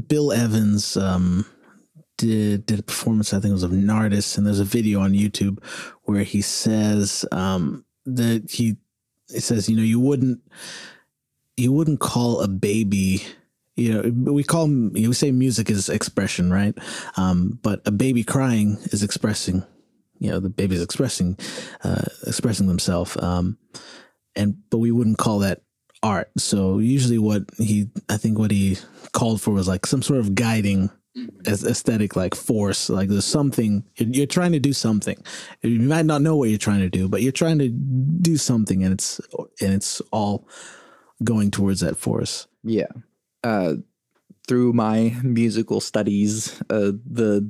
Bill 0.09 0.33
Evans 0.33 0.97
um, 0.97 1.47
did 2.19 2.67
did 2.67 2.81
a 2.81 2.83
performance. 2.83 3.33
I 3.33 3.41
think 3.41 3.51
it 3.51 3.55
was 3.55 3.63
of 3.63 3.71
Nardis, 3.71 4.37
and 4.37 4.47
there's 4.47 4.61
a 4.61 4.65
video 4.65 5.01
on 5.01 5.13
YouTube 5.13 5.63
where 6.05 6.23
he 6.23 6.43
says 6.43 7.25
um, 7.33 7.85
that 8.05 8.51
he 8.51 8.77
he 9.29 9.41
says 9.41 9.69
you 9.69 9.77
know 9.77 9.83
you 9.83 10.01
wouldn't 10.01 10.41
you 11.57 11.73
wouldn't 11.73 12.01
call 12.01 12.41
a 12.41 12.49
baby 12.49 13.23
you 13.77 13.93
know 13.93 14.33
we 14.33 14.43
call 14.43 14.69
you 14.69 15.09
we 15.09 15.15
say 15.15 15.31
music 15.31 15.71
is 15.71 15.89
expression 15.89 16.51
right? 16.51 16.77
Um, 17.17 17.59
but 17.63 17.83
a 17.87 17.91
baby 17.91 18.25
crying 18.25 18.79
is 18.93 19.03
expressing 19.03 19.65
you 20.19 20.31
know 20.31 20.41
the 20.41 20.49
baby's 20.51 20.83
expressing 20.83 21.39
uh, 21.85 22.05
expressing 22.27 22.67
themselves. 22.67 23.17
Um, 23.23 23.59
and 24.35 24.57
but 24.71 24.79
we 24.79 24.93
wouldn't 24.93 25.19
call 25.19 25.41
that 25.41 25.63
art. 26.03 26.31
So 26.39 26.79
usually 26.79 27.19
what 27.19 27.45
he 27.59 27.89
i 28.09 28.17
think 28.17 28.39
what 28.39 28.51
he 28.51 28.77
called 29.13 29.41
for 29.41 29.53
was 29.53 29.69
like 29.69 29.87
some 29.87 30.03
sort 30.03 30.21
of 30.21 30.35
guiding 30.35 30.91
aesthetic 31.47 32.15
like 32.15 32.35
force 32.35 32.91
like 32.91 33.09
there's 33.09 33.25
something 33.25 33.83
you're 33.97 34.27
trying 34.27 34.53
to 34.53 34.59
do 34.59 34.73
something. 34.73 35.17
You 35.63 35.81
might 35.81 36.05
not 36.05 36.21
know 36.21 36.37
what 36.37 36.51
you're 36.51 36.59
trying 36.59 36.81
to 36.81 36.91
do 36.91 37.09
but 37.09 37.23
you're 37.23 37.33
trying 37.33 37.59
to 37.59 37.69
do 37.69 38.37
something 38.37 38.83
and 38.85 38.93
it's 38.93 39.21
and 39.61 39.73
it's 39.73 40.01
all 40.13 40.47
going 41.25 41.51
towards 41.51 41.81
that 41.81 41.97
force. 41.97 42.47
Yeah. 42.63 42.93
Uh, 43.47 43.77
through 44.49 44.73
my 44.73 45.15
musical 45.23 45.81
studies, 45.81 46.61
uh, 46.69 46.91
the 47.05 47.49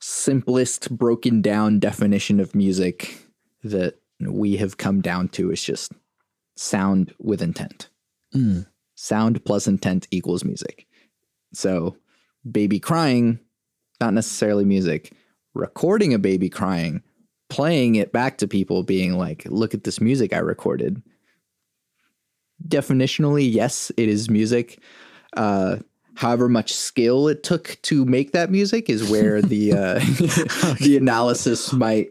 simplest 0.00 0.96
broken 0.96 1.42
down 1.42 1.80
definition 1.80 2.38
of 2.38 2.54
music 2.54 3.18
that 3.64 3.98
we 4.20 4.56
have 4.58 4.76
come 4.76 5.00
down 5.00 5.28
to 5.28 5.50
is 5.50 5.60
just 5.60 5.90
sound 6.56 7.12
with 7.18 7.42
intent. 7.42 7.88
Mm. 8.32 8.66
Sound 8.94 9.44
plus 9.44 9.66
intent 9.66 10.06
equals 10.12 10.44
music. 10.44 10.86
So, 11.52 11.96
baby 12.48 12.78
crying, 12.78 13.40
not 14.00 14.14
necessarily 14.14 14.64
music. 14.64 15.12
Recording 15.52 16.14
a 16.14 16.18
baby 16.20 16.48
crying, 16.48 17.02
playing 17.50 17.96
it 17.96 18.12
back 18.12 18.38
to 18.38 18.46
people, 18.46 18.84
being 18.84 19.18
like, 19.18 19.44
look 19.46 19.74
at 19.74 19.82
this 19.82 20.00
music 20.00 20.32
I 20.32 20.38
recorded. 20.38 21.02
Definitionally, 22.68 23.52
yes, 23.52 23.90
it 23.96 24.08
is 24.08 24.30
music. 24.30 24.80
Uh, 25.38 25.78
however 26.16 26.48
much 26.48 26.74
skill 26.74 27.28
it 27.28 27.44
took 27.44 27.78
to 27.82 28.04
make 28.04 28.32
that 28.32 28.50
music 28.50 28.90
is 28.90 29.08
where 29.08 29.40
the 29.54 29.72
uh, 29.72 29.98
the 30.80 30.96
analysis 31.00 31.72
might, 31.72 32.10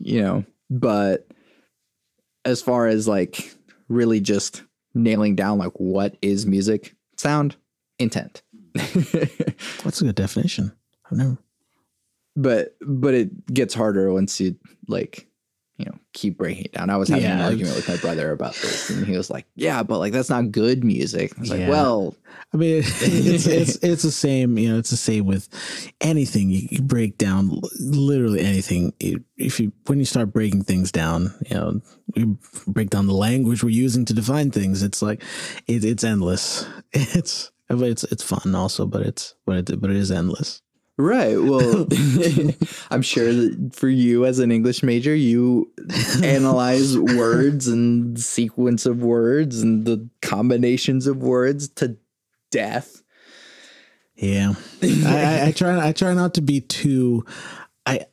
you 0.00 0.20
know. 0.20 0.44
But 0.70 1.26
as 2.44 2.60
far 2.60 2.86
as 2.86 3.08
like 3.08 3.54
really 3.88 4.20
just 4.20 4.62
nailing 4.94 5.34
down 5.34 5.58
like 5.58 5.72
what 5.74 6.16
is 6.20 6.46
music, 6.46 6.94
sound, 7.16 7.56
intent. 7.98 8.42
What's 9.82 10.00
a 10.00 10.04
good 10.04 10.14
definition? 10.14 10.72
I've 11.06 11.16
never. 11.18 11.38
but 12.36 12.76
but 12.80 13.14
it 13.14 13.46
gets 13.52 13.72
harder 13.74 14.12
once 14.12 14.40
you 14.40 14.56
like 14.88 15.26
you 15.76 15.86
know 15.86 15.98
keep 16.12 16.38
breaking 16.38 16.66
it 16.66 16.72
down. 16.72 16.90
I 16.90 16.96
was 16.96 17.08
having 17.08 17.24
an 17.24 17.40
argument 17.40 17.76
with 17.76 17.88
my 17.88 17.96
brother 17.96 18.32
about 18.32 18.54
this, 18.54 18.90
and 18.90 19.06
he 19.06 19.16
was 19.16 19.30
like, 19.30 19.46
"Yeah, 19.54 19.82
but 19.82 19.98
like 19.98 20.12
that's 20.12 20.30
not 20.30 20.50
good 20.50 20.84
music." 20.84 21.32
I 21.36 21.40
was 21.40 21.50
like, 21.50 21.68
"Well, 21.68 22.14
I 22.52 22.56
mean, 22.56 22.78
it's 22.84 23.46
it's 23.46 23.76
it's 23.76 24.02
the 24.02 24.10
same. 24.10 24.58
You 24.58 24.72
know, 24.72 24.78
it's 24.78 24.90
the 24.90 24.96
same 24.96 25.26
with 25.26 25.48
anything. 26.00 26.50
You, 26.50 26.68
you 26.70 26.82
break 26.82 27.18
down 27.18 27.60
literally 27.80 28.40
anything. 28.40 28.92
If 29.00 29.58
you 29.58 29.72
when 29.86 29.98
you 29.98 30.04
start 30.04 30.32
breaking 30.32 30.64
things 30.64 30.92
down, 30.92 31.34
you 31.48 31.56
know, 31.56 31.80
we 32.14 32.36
break 32.66 32.90
down 32.90 33.06
the 33.06 33.14
language 33.14 33.64
we're 33.64 33.70
using 33.70 34.04
to 34.06 34.14
define 34.14 34.50
things. 34.50 34.82
It's 34.82 35.02
like 35.02 35.22
it, 35.66 35.84
it's 35.84 36.04
endless. 36.04 36.66
It's 36.94 37.50
but 37.68 37.88
it's 37.88 38.04
it's 38.04 38.22
fun 38.22 38.54
also, 38.54 38.86
but 38.86 39.00
it's 39.00 39.34
but 39.46 39.70
it 39.70 39.80
but 39.80 39.88
it 39.88 39.96
is 39.96 40.10
endless. 40.10 40.60
Right." 40.98 41.36
Well, 41.36 41.86
I'm 42.90 43.02
sure 43.02 43.32
that 43.32 43.70
for 43.72 43.88
you 43.88 44.24
as 44.24 44.38
an 44.38 44.52
English 44.52 44.82
major, 44.82 45.14
you 45.14 45.72
analyze 46.22 46.98
words 47.16 47.68
and 47.68 48.18
sequence 48.18 48.86
of 48.86 49.02
words 49.02 49.62
and 49.62 49.84
the 49.84 50.08
combinations 50.20 51.06
of 51.06 51.18
words 51.18 51.68
to 51.70 51.96
death. 52.50 53.02
Yeah, 54.14 54.54
I, 54.82 55.06
I, 55.06 55.46
I 55.46 55.52
try. 55.52 55.88
I 55.88 55.92
try 55.92 56.14
not 56.14 56.34
to 56.34 56.42
be 56.42 56.60
too. 56.60 57.24
I 57.86 58.06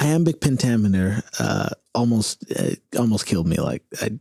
iambic 0.00 0.40
pentameter 0.40 1.22
uh, 1.38 1.70
almost 1.94 2.44
uh, 2.58 2.74
almost 2.98 3.26
killed 3.26 3.46
me. 3.46 3.56
Like 3.56 3.82
I, 4.00 4.18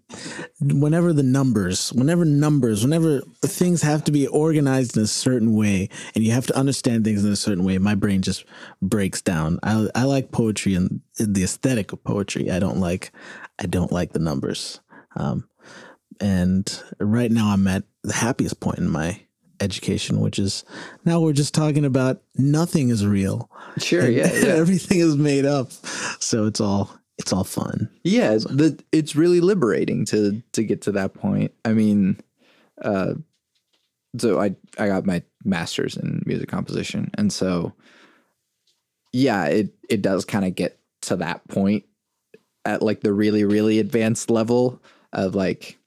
whenever 0.62 1.14
the 1.14 1.24
numbers, 1.24 1.92
whenever 1.94 2.26
numbers, 2.26 2.84
whenever 2.84 3.22
things 3.42 3.82
have 3.82 4.04
to 4.06 4.12
be 4.12 4.28
organized 4.28 4.96
in 4.96 5.04
a 5.04 5.08
certain 5.08 5.56
way, 5.56 5.90
and 6.16 6.24
you 6.24 6.32
have 6.32 6.48
to 6.48 6.58
understand 6.58 7.04
things 7.04 7.26
in 7.26 7.32
a 7.32 7.38
certain 7.38 7.64
way, 7.64 7.78
my 7.78 7.96
brain 7.96 8.22
just 8.22 8.46
breaks 8.82 9.22
down. 9.22 9.60
I 9.64 9.90
I 9.96 10.04
like 10.04 10.32
poetry 10.32 10.76
and 10.76 11.02
the 11.18 11.44
aesthetic 11.44 11.92
of 11.92 12.04
poetry. 12.04 12.52
I 12.52 12.60
don't 12.60 12.80
like 12.80 13.12
I 13.60 13.66
don't 13.66 13.92
like 13.92 14.14
the 14.14 14.20
numbers. 14.20 14.80
Um, 15.16 15.48
and 16.20 16.82
right 17.00 17.32
now 17.32 17.52
I'm 17.52 17.68
at 17.68 17.84
the 18.04 18.14
happiest 18.14 18.60
point 18.60 18.80
in 18.80 18.90
my 18.90 19.20
education, 19.60 20.20
which 20.20 20.40
is 20.40 20.64
now 21.06 21.20
we're 21.20 21.34
just 21.34 21.54
talking 21.54 21.86
about 21.86 22.22
nothing 22.36 22.90
is 22.90 23.06
real. 23.06 23.50
Sure, 23.78 24.10
yeah, 24.10 24.32
yeah. 24.34 24.54
everything 24.54 25.00
is 25.00 25.16
made 25.16 25.46
up. 25.46 25.72
So 26.20 26.46
it's 26.46 26.62
all 26.62 26.92
it's 27.17 27.32
all 27.32 27.43
fun. 27.43 27.89
Yeah, 28.04 28.34
the, 28.36 28.82
it's 28.91 29.15
really 29.15 29.39
liberating 29.39 30.06
to 30.06 30.41
to 30.54 30.63
get 30.63 30.82
to 30.84 30.91
that 30.93 31.13
point. 31.13 31.54
I 31.63 31.73
mean, 31.73 32.19
uh, 32.82 33.13
so 34.17 34.39
I 34.39 34.56
I 34.78 34.88
got 34.88 35.06
my 35.06 35.23
master's 35.43 35.97
in 35.97 36.23
music 36.26 36.49
composition, 36.49 37.12
and 37.15 37.32
so 37.32 37.73
yeah, 39.12 39.45
it 39.45 39.73
it 39.89 40.02
does 40.02 40.26
kind 40.26 40.45
of 40.45 40.56
get 40.56 40.80
to 41.04 41.15
that 41.17 41.47
point 41.47 41.86
at 42.65 42.82
like 42.82 43.02
the 43.02 43.13
really 43.13 43.43
really 43.43 43.80
advanced 43.80 44.30
level 44.30 44.82
of 45.12 45.36
like 45.36 45.78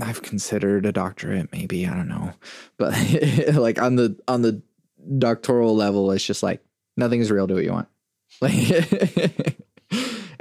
I've 0.00 0.22
considered 0.22 0.86
a 0.86 0.92
doctorate, 0.92 1.52
maybe 1.52 1.86
I 1.86 1.94
don't 1.94 2.08
know, 2.08 2.32
but 2.78 2.94
like 3.54 3.80
on 3.80 3.96
the 3.96 4.16
on 4.28 4.42
the 4.42 4.62
doctoral 5.18 5.74
level, 5.74 6.10
it's 6.12 6.24
just 6.24 6.42
like 6.42 6.62
nothing 6.96 7.20
is 7.20 7.30
real. 7.30 7.46
Do 7.46 7.54
what 7.54 7.64
you 7.64 7.72
want. 7.72 7.88
Like, 8.40 9.56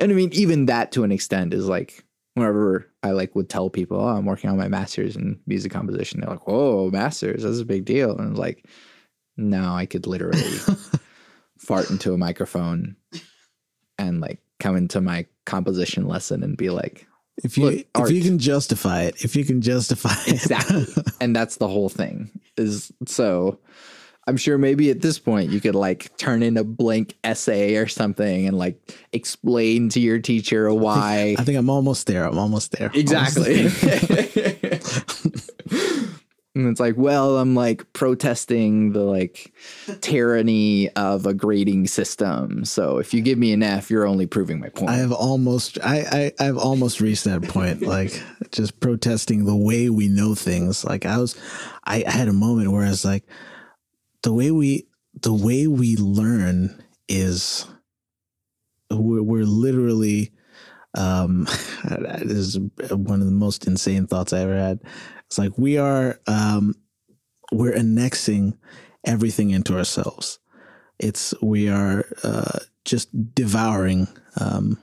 and 0.04 0.12
I 0.12 0.16
mean, 0.16 0.30
even 0.34 0.68
that 0.68 0.92
to 0.94 1.04
an 1.04 1.12
extent 1.12 1.54
is 1.54 1.68
like 1.68 2.04
whenever 2.36 2.92
I 3.02 3.12
like 3.12 3.36
would 3.36 3.50
tell 3.50 3.70
people, 3.70 4.00
"Oh, 4.00 4.08
I'm 4.08 4.26
working 4.26 4.50
on 4.50 4.58
my 4.58 4.68
master's 4.68 5.16
in 5.16 5.40
music 5.48 5.72
composition," 5.72 6.20
they're 6.20 6.30
like, 6.30 6.48
"Whoa, 6.48 6.90
master's? 6.92 7.44
That's 7.44 7.60
a 7.60 7.66
big 7.66 7.86
deal." 7.86 8.18
And 8.18 8.38
like, 8.38 8.66
no, 9.38 9.74
I 9.74 9.86
could 9.86 10.06
literally 10.06 10.58
fart 11.58 11.90
into 11.90 12.14
a 12.14 12.18
microphone 12.18 12.96
and 13.98 14.22
like 14.22 14.40
come 14.60 14.76
into 14.76 15.02
my 15.02 15.26
composition 15.46 16.08
lesson 16.08 16.44
and 16.44 16.58
be 16.58 16.70
like, 16.70 17.08
if 17.38 17.58
you 17.58 17.84
if 17.96 18.12
you 18.12 18.22
can 18.22 18.38
justify 18.40 19.04
it, 19.04 19.24
if 19.24 19.36
you 19.36 19.44
can 19.46 19.62
justify 19.62 20.16
it. 20.28 20.34
Exactly. 20.34 20.86
and 21.22 21.36
that's 21.36 21.58
the 21.58 21.68
whole 21.68 21.90
thing. 21.90 22.30
Is 22.58 22.92
so 23.08 23.60
I'm 24.26 24.38
sure 24.38 24.58
maybe 24.58 24.90
at 24.90 25.02
this 25.02 25.20
point 25.20 25.52
you 25.52 25.60
could 25.60 25.76
like 25.76 26.16
turn 26.18 26.44
in 26.44 26.56
a 26.58 26.64
blank 26.64 27.16
essay 27.24 27.76
or 27.76 27.88
something 27.88 28.48
and 28.48 28.58
like 28.58 28.80
explain 29.12 29.90
to 29.90 30.00
your 30.00 30.20
teacher 30.20 30.74
why. 30.74 31.14
I 31.14 31.24
think, 31.24 31.40
I 31.40 31.44
think 31.44 31.58
I'm 31.58 31.70
almost 31.70 32.08
there. 32.08 32.26
I'm 32.26 32.38
almost 32.38 32.72
there. 32.72 32.92
Exactly. 32.94 33.58
Almost 33.58 33.82
there. 33.82 34.80
And 36.56 36.68
it's 36.68 36.80
like, 36.80 36.96
well, 36.98 37.40
I'm 37.40 37.56
like 37.56 37.92
protesting 37.94 38.92
the 38.92 39.02
like 39.02 39.52
tyranny 40.02 40.88
of 40.92 41.26
a 41.26 41.34
grading 41.34 41.88
system. 41.88 42.64
So 42.64 43.00
if 43.00 43.12
you 43.12 43.22
give 43.22 43.40
me 43.40 43.54
an 43.54 43.64
F, 43.64 43.90
you're 43.90 44.06
only 44.06 44.28
proving 44.28 44.60
my 44.60 44.70
point. 44.70 44.92
I 44.92 44.98
have 44.98 45.12
almost 45.12 45.80
I, 45.84 46.32
I 46.40 46.48
I've 46.48 46.58
almost 46.58 47.02
reached 47.02 47.24
that 47.24 47.42
point. 47.42 47.82
like 47.82 48.22
just 48.52 48.80
protesting 48.80 49.46
the 49.46 49.56
way 49.56 49.90
we 49.90 50.08
know 50.08 50.36
things. 50.36 50.86
Like 50.86 51.08
I 51.08 51.18
was 51.18 51.36
I, 51.86 52.04
I 52.06 52.12
had 52.12 52.28
a 52.28 52.34
moment 52.34 52.72
where 52.72 52.86
I 52.86 52.90
was 52.90 53.04
like, 53.04 53.24
the 54.24 54.34
way 54.34 54.52
we 54.52 54.88
the 55.22 55.34
way 55.34 55.68
we 55.68 55.96
learn 55.98 56.84
is 57.08 57.68
we're, 58.90 59.22
we're 59.22 59.46
literally 59.46 60.32
um 60.96 61.46
this 62.22 62.56
is 62.56 62.60
one 62.92 63.20
of 63.20 63.26
the 63.26 63.32
most 63.32 63.68
insane 63.68 64.08
thoughts 64.08 64.34
I 64.34 64.40
ever 64.40 64.58
had. 64.58 64.80
It's 65.28 65.38
like 65.38 65.58
we 65.58 65.78
are 65.78 66.20
um, 66.28 66.76
we're 67.52 67.74
annexing 67.74 68.58
everything 69.06 69.52
into 69.52 69.78
ourselves. 69.78 70.40
It's 71.00 71.34
we 71.42 71.70
are 71.70 72.06
uh, 72.24 72.60
just 72.86 73.10
devouring 73.34 74.08
um, 74.40 74.78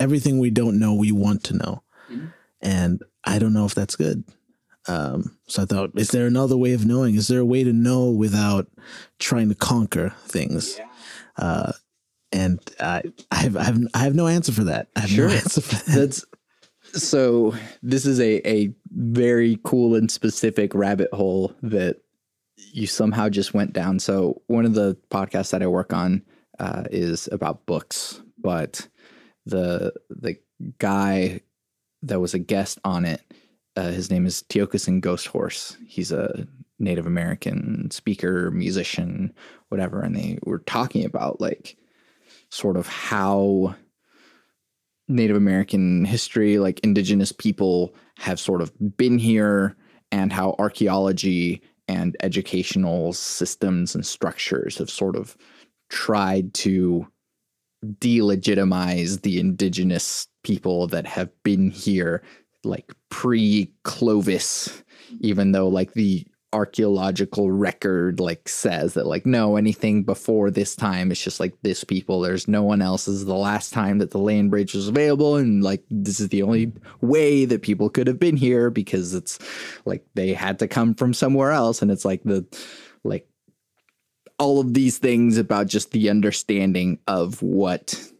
everything 0.00 0.38
we 0.38 0.50
don't 0.50 0.78
know. 0.78 0.94
We 0.94 1.12
want 1.12 1.44
to 1.44 1.56
know, 1.56 1.82
mm-hmm. 2.10 2.26
and 2.62 3.02
I 3.24 3.38
don't 3.38 3.52
know 3.52 3.66
if 3.66 3.74
that's 3.74 3.96
good. 3.96 4.24
Um, 4.88 5.36
so 5.46 5.62
I 5.62 5.66
thought, 5.66 5.90
is 5.96 6.10
there 6.10 6.26
another 6.26 6.56
way 6.56 6.72
of 6.72 6.86
knowing? 6.86 7.14
Is 7.16 7.28
there 7.28 7.40
a 7.40 7.44
way 7.44 7.64
to 7.64 7.72
know 7.72 8.10
without 8.10 8.68
trying 9.18 9.48
to 9.48 9.54
conquer 9.54 10.14
things? 10.26 10.78
Yeah. 10.78 10.86
Uh, 11.36 11.72
and 12.32 12.60
I, 12.80 13.02
I 13.30 13.36
have, 13.36 13.56
I 13.56 13.64
have, 13.64 13.80
I 13.94 13.98
have 13.98 14.14
no 14.14 14.26
answer 14.26 14.52
for 14.52 14.64
that. 14.64 14.88
I 14.96 15.00
have 15.00 15.10
sure. 15.10 15.28
no 15.28 15.34
answer 15.34 15.60
for 15.60 15.74
that. 15.90 15.94
That's 15.94 16.24
so 16.92 17.54
this 17.82 18.06
is 18.06 18.20
a, 18.20 18.46
a 18.48 18.74
very 18.90 19.58
cool 19.64 19.94
and 19.94 20.10
specific 20.10 20.74
rabbit 20.74 21.12
hole 21.12 21.54
that 21.62 21.96
you 22.56 22.86
somehow 22.86 23.28
just 23.28 23.54
went 23.54 23.72
down. 23.72 23.98
So 23.98 24.42
one 24.46 24.64
of 24.64 24.74
the 24.74 24.96
podcasts 25.10 25.50
that 25.50 25.62
I 25.62 25.66
work 25.66 25.92
on 25.92 26.22
uh, 26.58 26.84
is 26.90 27.28
about 27.30 27.66
books, 27.66 28.22
but 28.38 28.88
the 29.44 29.92
the 30.08 30.36
guy 30.78 31.40
that 32.02 32.20
was 32.20 32.34
a 32.34 32.38
guest 32.38 32.78
on 32.84 33.04
it, 33.04 33.20
uh, 33.76 33.90
his 33.90 34.10
name 34.10 34.26
is 34.26 34.42
Tiokasin 34.48 35.00
Ghosthorse. 35.00 35.76
He's 35.86 36.10
a 36.10 36.46
Native 36.78 37.06
American 37.06 37.90
speaker, 37.90 38.50
musician, 38.50 39.32
whatever, 39.68 40.00
and 40.02 40.16
they 40.16 40.38
were 40.44 40.60
talking 40.60 41.04
about 41.04 41.40
like 41.40 41.76
sort 42.50 42.76
of 42.76 42.86
how 42.86 43.74
Native 45.08 45.36
American 45.36 46.04
history, 46.04 46.58
like 46.58 46.80
indigenous 46.80 47.32
people 47.32 47.94
have 48.18 48.40
sort 48.40 48.62
of 48.62 48.72
been 48.96 49.18
here, 49.18 49.76
and 50.10 50.32
how 50.32 50.54
archaeology 50.58 51.62
and 51.88 52.16
educational 52.22 53.12
systems 53.12 53.94
and 53.94 54.04
structures 54.04 54.78
have 54.78 54.90
sort 54.90 55.16
of 55.16 55.36
tried 55.88 56.52
to 56.54 57.06
delegitimize 57.84 59.22
the 59.22 59.38
indigenous 59.38 60.26
people 60.42 60.86
that 60.88 61.06
have 61.06 61.30
been 61.42 61.70
here 61.70 62.22
like 62.64 62.92
pre 63.16 63.72
Clovis, 63.82 64.82
even 65.20 65.52
though 65.52 65.68
like 65.68 65.94
the 65.94 66.26
archaeological 66.52 67.50
record 67.50 68.20
like 68.20 68.46
says 68.46 68.94
that 68.94 69.06
like 69.06 69.26
no 69.26 69.56
anything 69.56 70.02
before 70.02 70.50
this 70.50 70.76
time 70.76 71.10
it's 71.10 71.24
just 71.24 71.40
like 71.40 71.54
this 71.62 71.82
people. 71.82 72.20
There's 72.20 72.46
no 72.46 72.62
one 72.62 72.82
else. 72.82 73.06
This 73.06 73.14
is 73.14 73.24
the 73.24 73.34
last 73.34 73.72
time 73.72 73.98
that 73.98 74.10
the 74.10 74.18
land 74.18 74.50
bridge 74.50 74.74
was 74.74 74.86
available 74.86 75.36
and 75.36 75.64
like 75.64 75.82
this 75.90 76.20
is 76.20 76.28
the 76.28 76.42
only 76.42 76.72
way 77.00 77.46
that 77.46 77.62
people 77.62 77.88
could 77.88 78.06
have 78.06 78.18
been 78.18 78.36
here 78.36 78.68
because 78.68 79.14
it's 79.14 79.38
like 79.86 80.04
they 80.14 80.34
had 80.34 80.58
to 80.58 80.68
come 80.68 80.94
from 80.94 81.14
somewhere 81.14 81.52
else 81.52 81.80
and 81.80 81.90
it's 81.90 82.04
like 82.04 82.22
the 82.24 82.44
like 83.02 83.26
all 84.38 84.60
of 84.60 84.74
these 84.74 84.98
things 84.98 85.38
about 85.38 85.68
just 85.68 85.90
the 85.92 86.10
understanding 86.10 86.98
of 87.06 87.40
what 87.40 88.12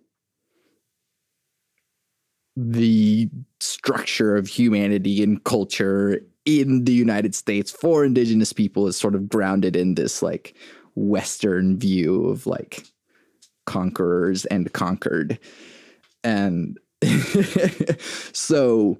the 2.57 3.29
structure 3.61 4.37
of 4.37 4.47
humanity 4.47 5.23
and 5.23 5.45
culture 5.45 6.21
in 6.47 6.85
the 6.85 6.93
United 6.93 7.35
States 7.35 7.71
for 7.71 8.05
indigenous 8.05 8.53
people 8.53 8.87
is 8.87 8.97
sort 8.97 9.15
of 9.15 9.29
grounded 9.29 9.77
in 9.77 9.95
this 9.95 10.23
like 10.23 10.57
Western 10.95 11.79
view 11.79 12.27
of 12.27 12.47
like 12.47 12.87
conquerors 13.67 14.47
and 14.47 14.73
conquered. 14.73 15.39
And 16.25 16.79
so 18.33 18.99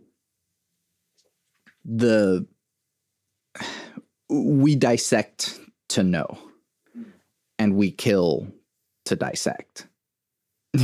the 1.85 2.47
we 4.29 4.75
dissect 4.75 5.59
to 5.89 6.03
know 6.03 6.37
and 7.59 7.77
we 7.77 7.91
kill 7.91 8.49
to 9.07 9.17
dissect. 9.17 9.87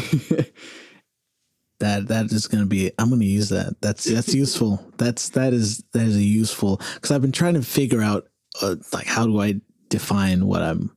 that 1.82 2.06
that 2.06 2.30
is 2.30 2.46
going 2.46 2.62
to 2.62 2.68
be 2.68 2.92
i'm 2.98 3.08
going 3.08 3.20
to 3.20 3.26
use 3.26 3.48
that. 3.48 3.76
That's 3.80 4.04
that's 4.04 4.34
useful. 4.44 4.84
That's 4.98 5.30
that 5.30 5.52
is 5.52 5.82
that 5.92 6.06
is 6.06 6.16
a 6.16 6.22
useful 6.22 6.80
because 6.94 7.10
i've 7.10 7.22
been 7.22 7.32
trying 7.32 7.54
to 7.54 7.62
figure 7.62 8.00
out 8.00 8.28
uh, 8.62 8.76
like 8.92 9.06
how 9.06 9.26
do 9.26 9.40
i 9.40 9.60
define 9.88 10.46
what 10.46 10.62
i'm 10.62 10.90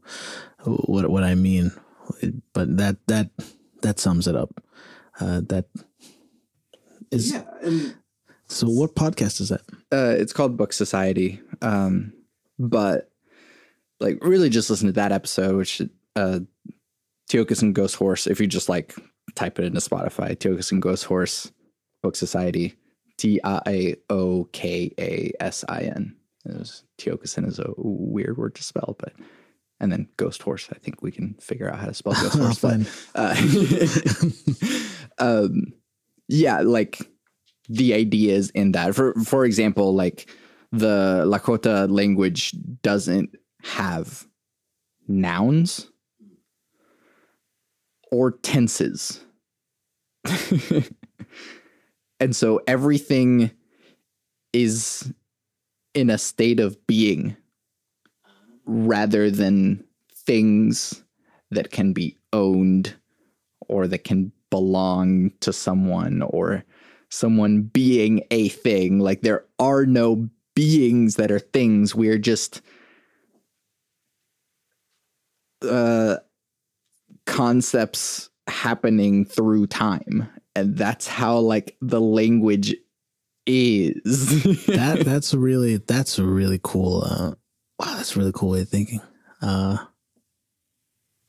what 0.64 1.10
what 1.10 1.24
i 1.24 1.36
mean? 1.36 1.72
But 2.54 2.78
that 2.78 2.98
that 3.08 3.32
that 3.82 4.00
sums 4.00 4.28
it 4.28 4.36
up. 4.36 4.64
Uh, 5.20 5.42
that 5.50 5.66
is 7.12 7.34
yeah, 7.34 7.44
and 7.62 7.96
so 8.48 8.68
what 8.68 8.96
podcast 8.96 9.42
is 9.42 9.50
that? 9.50 9.62
Uh, 9.92 10.16
it's 10.18 10.34
called 10.34 10.58
book 10.58 10.72
society. 10.72 11.42
Um, 11.62 12.14
but 12.60 13.10
like 14.00 14.24
really 14.24 14.50
just 14.50 14.70
listen 14.70 14.88
to 14.88 14.94
that 14.94 15.12
episode 15.12 15.56
which 15.56 15.82
uh 16.16 16.40
Tiokasin 17.30 17.74
Ghosthorse 17.74 18.30
if 18.30 18.40
you 18.40 18.46
just 18.46 18.70
like 18.70 18.96
type 19.34 19.60
it 19.60 19.66
into 19.66 19.80
Spotify. 19.80 20.36
Tiokasin 20.36 20.80
Ghosthorse 20.80 21.52
Book 22.04 22.16
Society. 22.16 22.76
T 23.18 23.40
I 23.44 23.96
O 24.10 24.46
K 24.52 24.92
A 25.00 25.32
S 25.40 25.64
I 25.70 25.82
N. 25.84 26.16
Tiokasin 26.98 27.48
is 27.48 27.60
a 27.60 27.74
weird 27.78 28.38
word 28.38 28.56
to 28.56 28.64
spell, 28.64 28.96
but 29.00 29.14
and 29.80 29.92
then 29.92 30.08
ghost 30.18 30.42
horse. 30.42 30.70
I 30.72 30.78
think 30.78 31.02
we 31.02 31.12
can 31.12 31.36
figure 31.36 31.70
out 31.70 31.80
how 31.80 31.88
to 31.88 31.94
spell 31.94 32.14
ghost 32.14 32.38
horse. 32.60 32.60
But, 32.60 32.82
uh, 33.16 33.36
um, 35.18 35.74
yeah, 36.28 36.62
like 36.62 37.00
the 37.70 37.94
ideas 37.94 38.50
in 38.52 38.74
that. 38.74 38.96
For 38.96 39.14
for 39.24 39.46
example, 39.46 39.94
like 39.94 40.30
the 40.72 41.24
Lakota 41.26 41.90
language 41.90 42.54
doesn't 42.82 43.36
have 43.64 44.28
nouns 45.08 45.90
or 48.16 48.32
tenses. 48.32 49.20
and 52.22 52.34
so 52.34 52.62
everything 52.66 53.52
is 54.54 55.14
in 55.94 56.10
a 56.10 56.18
state 56.18 56.62
of 56.62 56.88
being 56.88 57.36
rather 58.66 59.30
than 59.30 59.84
things 60.14 61.04
that 61.52 61.72
can 61.72 61.92
be 61.92 62.16
owned 62.32 62.96
or 63.68 63.86
that 63.86 64.06
can 64.06 64.32
belong 64.50 65.32
to 65.42 65.52
someone 65.52 66.22
or 66.22 66.64
someone 67.10 67.64
being 67.64 68.24
a 68.32 68.48
thing. 68.48 69.00
Like 69.00 69.24
there 69.24 69.44
are 69.60 69.86
no 69.86 70.30
beings 70.56 71.18
that 71.18 71.32
are 71.32 71.40
things. 71.40 71.94
We're 71.94 72.18
just 72.18 72.62
uh, 75.62 76.16
concepts 77.26 78.30
happening 78.48 79.26
through 79.26 79.68
time. 79.68 80.30
And 80.56 80.78
that's 80.78 81.08
how 81.08 81.38
like 81.40 81.78
the 81.82 82.02
language 82.02 82.76
is. 83.46 84.44
that 84.68 85.02
that's 85.04 85.34
really 85.34 85.78
that's 85.78 86.18
a 86.18 86.24
really 86.24 86.60
cool 86.64 87.04
uh 87.04 87.36
wow, 87.80 87.96
that's 87.96 88.16
a 88.16 88.20
really 88.20 88.32
cool 88.34 88.52
way 88.52 88.62
of 88.62 88.70
thinking. 88.70 89.02
Uh 89.42 89.78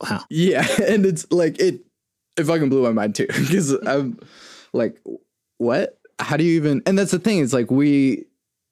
wow. 0.01 0.23
Yeah, 0.29 0.65
and 0.87 1.05
it's 1.05 1.29
like 1.31 1.59
it 1.59 1.81
it 2.37 2.43
fucking 2.43 2.69
blew 2.69 2.83
my 2.83 2.91
mind 2.91 3.15
too 3.15 3.27
because 3.27 3.71
I'm 3.85 4.19
like, 4.73 5.01
what? 5.57 5.99
How 6.19 6.37
do 6.37 6.43
you 6.43 6.55
even? 6.55 6.81
And 6.85 6.97
that's 6.97 7.11
the 7.11 7.19
thing. 7.19 7.39
It's 7.39 7.53
like 7.53 7.69
we 7.69 8.25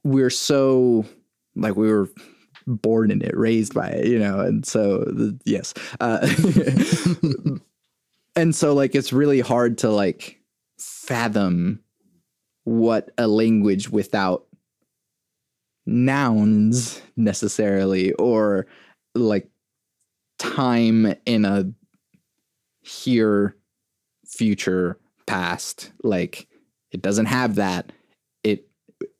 we're 0.03 0.29
so 0.29 1.05
like 1.55 1.75
we 1.75 1.91
were 1.91 2.09
born 2.67 3.11
in 3.11 3.21
it, 3.21 3.35
raised 3.37 3.73
by 3.73 3.89
it, 3.89 4.07
you 4.07 4.19
know, 4.19 4.39
and 4.39 4.65
so 4.65 5.05
yes, 5.45 5.73
uh, 5.99 6.27
and 8.35 8.55
so 8.55 8.73
like 8.73 8.95
it's 8.95 9.13
really 9.13 9.39
hard 9.39 9.77
to 9.79 9.89
like 9.89 10.39
fathom 10.77 11.79
what 12.65 13.11
a 13.17 13.27
language 13.27 13.89
without 13.89 14.45
nouns 15.85 17.01
necessarily 17.15 18.11
or 18.13 18.65
like 19.13 19.47
time 20.39 21.13
in 21.25 21.45
a 21.45 21.71
here 22.81 23.55
future 24.25 24.97
past 25.27 25.91
like 26.03 26.47
it 26.91 27.01
doesn't 27.01 27.27
have 27.27 27.55
that 27.55 27.91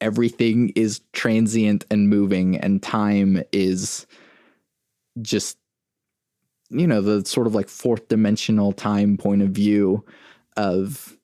everything 0.06 0.70
is 0.76 1.02
transient 1.14 1.84
and 1.90 2.10
moving 2.10 2.58
and 2.58 2.84
time 2.84 3.42
is 3.52 4.06
just 5.20 5.58
you 6.70 6.86
know 6.86 7.02
the 7.02 7.26
sort 7.26 7.48
of 7.48 7.56
like 7.56 7.68
fourth 7.68 8.08
dimensional 8.08 8.72
time 8.72 9.18
point 9.18 9.42
of 9.42 9.50
view 9.50 10.06
of 10.58 11.18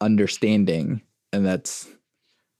understanding 0.00 1.02
and 1.32 1.44
that's 1.44 1.88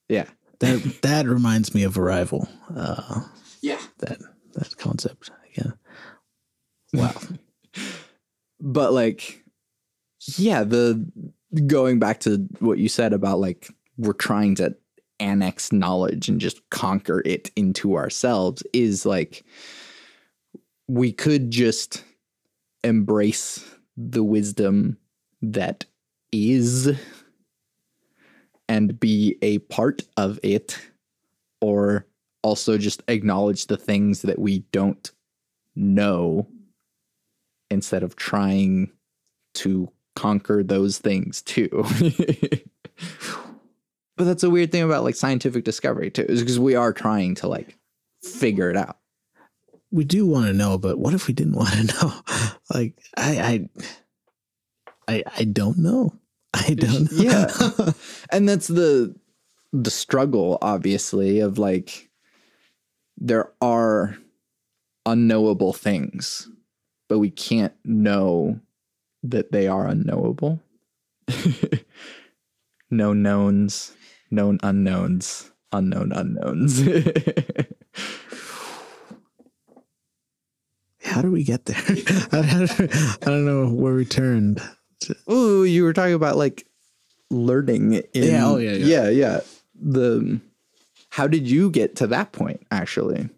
yeah 0.08 0.26
That 0.58 1.02
that 1.02 1.26
reminds 1.26 1.72
me 1.72 1.84
of 1.84 1.96
Arrival. 1.96 2.48
Uh 2.74 3.20
yeah 3.62 3.80
that 3.98 4.18
that 4.54 4.76
concept. 4.76 5.30
Yeah. 5.56 5.70
Wow. 6.92 7.14
but 8.60 8.92
like 8.92 9.44
yeah 10.36 10.64
the 10.64 11.08
going 11.68 12.00
back 12.00 12.18
to 12.20 12.48
what 12.58 12.78
you 12.78 12.88
said 12.88 13.12
about 13.12 13.38
like 13.38 13.68
we're 13.96 14.12
trying 14.12 14.56
to 14.56 14.74
annex 15.20 15.72
knowledge 15.72 16.28
and 16.28 16.40
just 16.40 16.68
conquer 16.70 17.22
it 17.24 17.50
into 17.56 17.96
ourselves 17.96 18.62
is 18.72 19.06
like 19.06 19.44
we 20.88 21.12
could 21.12 21.50
just 21.50 22.04
embrace 22.84 23.64
the 23.96 24.22
wisdom 24.22 24.96
that 25.42 25.84
is 26.32 26.96
and 28.68 28.98
be 28.98 29.36
a 29.42 29.58
part 29.58 30.02
of 30.16 30.38
it 30.42 30.78
or 31.60 32.06
also 32.42 32.78
just 32.78 33.02
acknowledge 33.08 33.66
the 33.66 33.76
things 33.76 34.22
that 34.22 34.38
we 34.38 34.60
don't 34.72 35.12
know 35.74 36.46
instead 37.70 38.02
of 38.02 38.16
trying 38.16 38.90
to 39.54 39.90
conquer 40.14 40.62
those 40.62 40.98
things 40.98 41.42
too. 41.42 41.84
but 44.16 44.24
that's 44.24 44.42
a 44.42 44.50
weird 44.50 44.72
thing 44.72 44.82
about 44.82 45.04
like 45.04 45.14
scientific 45.14 45.64
discovery 45.64 46.10
too, 46.10 46.26
is 46.28 46.40
because 46.40 46.58
we 46.58 46.74
are 46.74 46.92
trying 46.92 47.34
to 47.36 47.48
like 47.48 47.76
figure 48.22 48.70
it 48.70 48.76
out. 48.76 48.98
we 49.90 50.04
do 50.04 50.26
want 50.26 50.46
to 50.46 50.52
know, 50.52 50.78
but 50.78 50.98
what 50.98 51.14
if 51.14 51.26
we 51.28 51.34
didn't 51.34 51.54
want 51.56 51.70
to 51.70 51.84
know? 51.84 52.12
like 52.72 52.98
I 53.16 53.68
I 55.06 55.14
I 55.14 55.24
I 55.38 55.44
don't 55.44 55.78
know. 55.78 56.14
I 56.54 56.74
don't 56.74 57.12
know. 57.12 57.22
Yeah. 57.22 57.50
and 58.32 58.48
that's 58.48 58.66
the 58.68 59.14
the 59.72 59.90
struggle 59.90 60.58
obviously 60.62 61.40
of 61.40 61.58
like 61.58 62.08
there 63.18 63.52
are 63.60 64.16
unknowable 65.04 65.72
things 65.72 66.48
but 67.08 67.18
we 67.18 67.30
can't 67.30 67.74
know 67.84 68.58
that 69.22 69.52
they 69.52 69.68
are 69.68 69.86
unknowable 69.86 70.60
no 72.90 73.12
knowns 73.12 73.92
known 74.30 74.58
unknowns 74.62 75.50
unknown 75.72 76.12
unknowns 76.12 76.82
How 81.02 81.22
do 81.22 81.30
we 81.30 81.44
get 81.44 81.64
there? 81.66 81.76
I, 82.32 83.16
don't- 83.20 83.44
know 83.46 83.68
where 83.68 83.94
we 83.94 84.04
turned. 84.04 84.60
Ooh, 85.30 85.62
you 85.64 85.84
were 85.84 85.92
talking 85.92 86.14
about 86.14 86.36
like 86.36 86.66
learning. 87.30 87.92
In, 87.94 88.04
Yeah, 88.12 88.46
oh, 88.48 88.56
yeah, 88.56 88.72
yeah. 88.72 88.86
yeah, 88.86 89.08
yeah. 89.10 89.40
The 89.80 90.40
how 91.10 91.26
did 91.28 91.48
you 91.48 91.70
get 91.70 91.96
to 91.96 92.06
that 92.08 92.32
point? 92.32 92.66
Actually, 92.72 93.28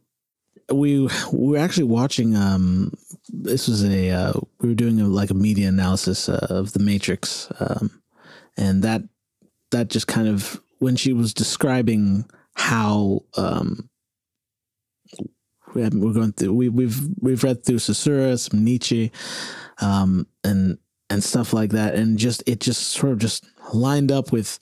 We 0.73 1.01
we 1.33 1.49
were 1.51 1.59
actually 1.59 1.85
watching. 1.85 2.35
Um, 2.35 2.93
this 3.29 3.69
was 3.69 3.85
a 3.85 4.11
uh, 4.11 4.33
we 4.61 4.71
were 4.71 4.75
doing 4.75 5.01
a, 5.01 5.07
like 5.07 5.31
a 5.31 5.35
media 5.35 5.69
analysis 5.69 6.29
uh, 6.29 6.47
of 6.49 6.73
the 6.73 6.79
Matrix, 6.79 7.49
um, 7.61 8.01
and 8.57 8.83
that 8.83 9.03
that 9.73 9.89
just 9.89 10.07
kind 10.07 10.29
of 10.29 10.59
when 10.79 10.97
she 10.97 11.13
was 11.13 11.35
describing 11.35 12.25
how 12.55 13.23
um, 13.37 13.89
we 15.75 15.83
we're 15.89 16.13
going 16.13 16.33
through 16.33 16.53
we, 16.53 16.69
we've 16.69 16.99
we've 17.21 17.45
read 17.45 17.65
through 17.65 17.79
Saussure, 17.79 18.37
some 18.37 18.65
Nietzsche, 18.65 19.13
um, 19.81 20.27
and 20.45 20.79
and 21.11 21.23
stuff 21.23 21.53
like 21.53 21.71
that, 21.71 21.95
and 21.95 22.19
just 22.19 22.43
it 22.47 22.61
just 22.61 22.89
sort 22.89 23.13
of 23.13 23.19
just 23.19 23.45
lined 23.73 24.13
up 24.13 24.33
with 24.33 24.59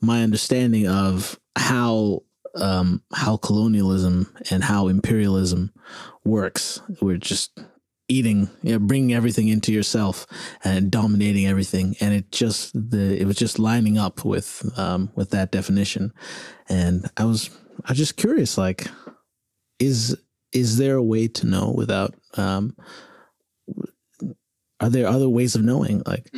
my 0.00 0.22
understanding 0.22 0.86
of 0.86 1.38
how 1.56 2.22
um, 2.56 3.02
how 3.12 3.36
colonialism 3.36 4.32
and 4.50 4.62
how 4.64 4.88
imperialism 4.88 5.72
works. 6.24 6.80
We're 7.00 7.16
just 7.16 7.58
eating, 8.08 8.50
you 8.62 8.72
know, 8.72 8.78
bringing 8.78 9.14
everything 9.14 9.48
into 9.48 9.72
yourself 9.72 10.26
and 10.62 10.90
dominating 10.90 11.46
everything, 11.46 11.96
and 12.00 12.14
it 12.14 12.30
just 12.30 12.72
the 12.74 13.20
it 13.20 13.26
was 13.26 13.36
just 13.36 13.58
lining 13.58 13.98
up 13.98 14.24
with 14.24 14.70
um, 14.78 15.10
with 15.14 15.30
that 15.30 15.50
definition. 15.50 16.12
And 16.68 17.10
I 17.16 17.24
was 17.24 17.50
I 17.84 17.92
was 17.92 17.98
just 17.98 18.16
curious, 18.16 18.58
like, 18.58 18.86
is 19.78 20.16
is 20.52 20.76
there 20.76 20.96
a 20.96 21.02
way 21.02 21.28
to 21.28 21.46
know 21.46 21.72
without 21.76 22.14
um, 22.34 22.76
are 24.80 24.90
there 24.90 25.08
other 25.08 25.28
ways 25.28 25.54
of 25.54 25.64
knowing? 25.64 26.02
Like 26.06 26.30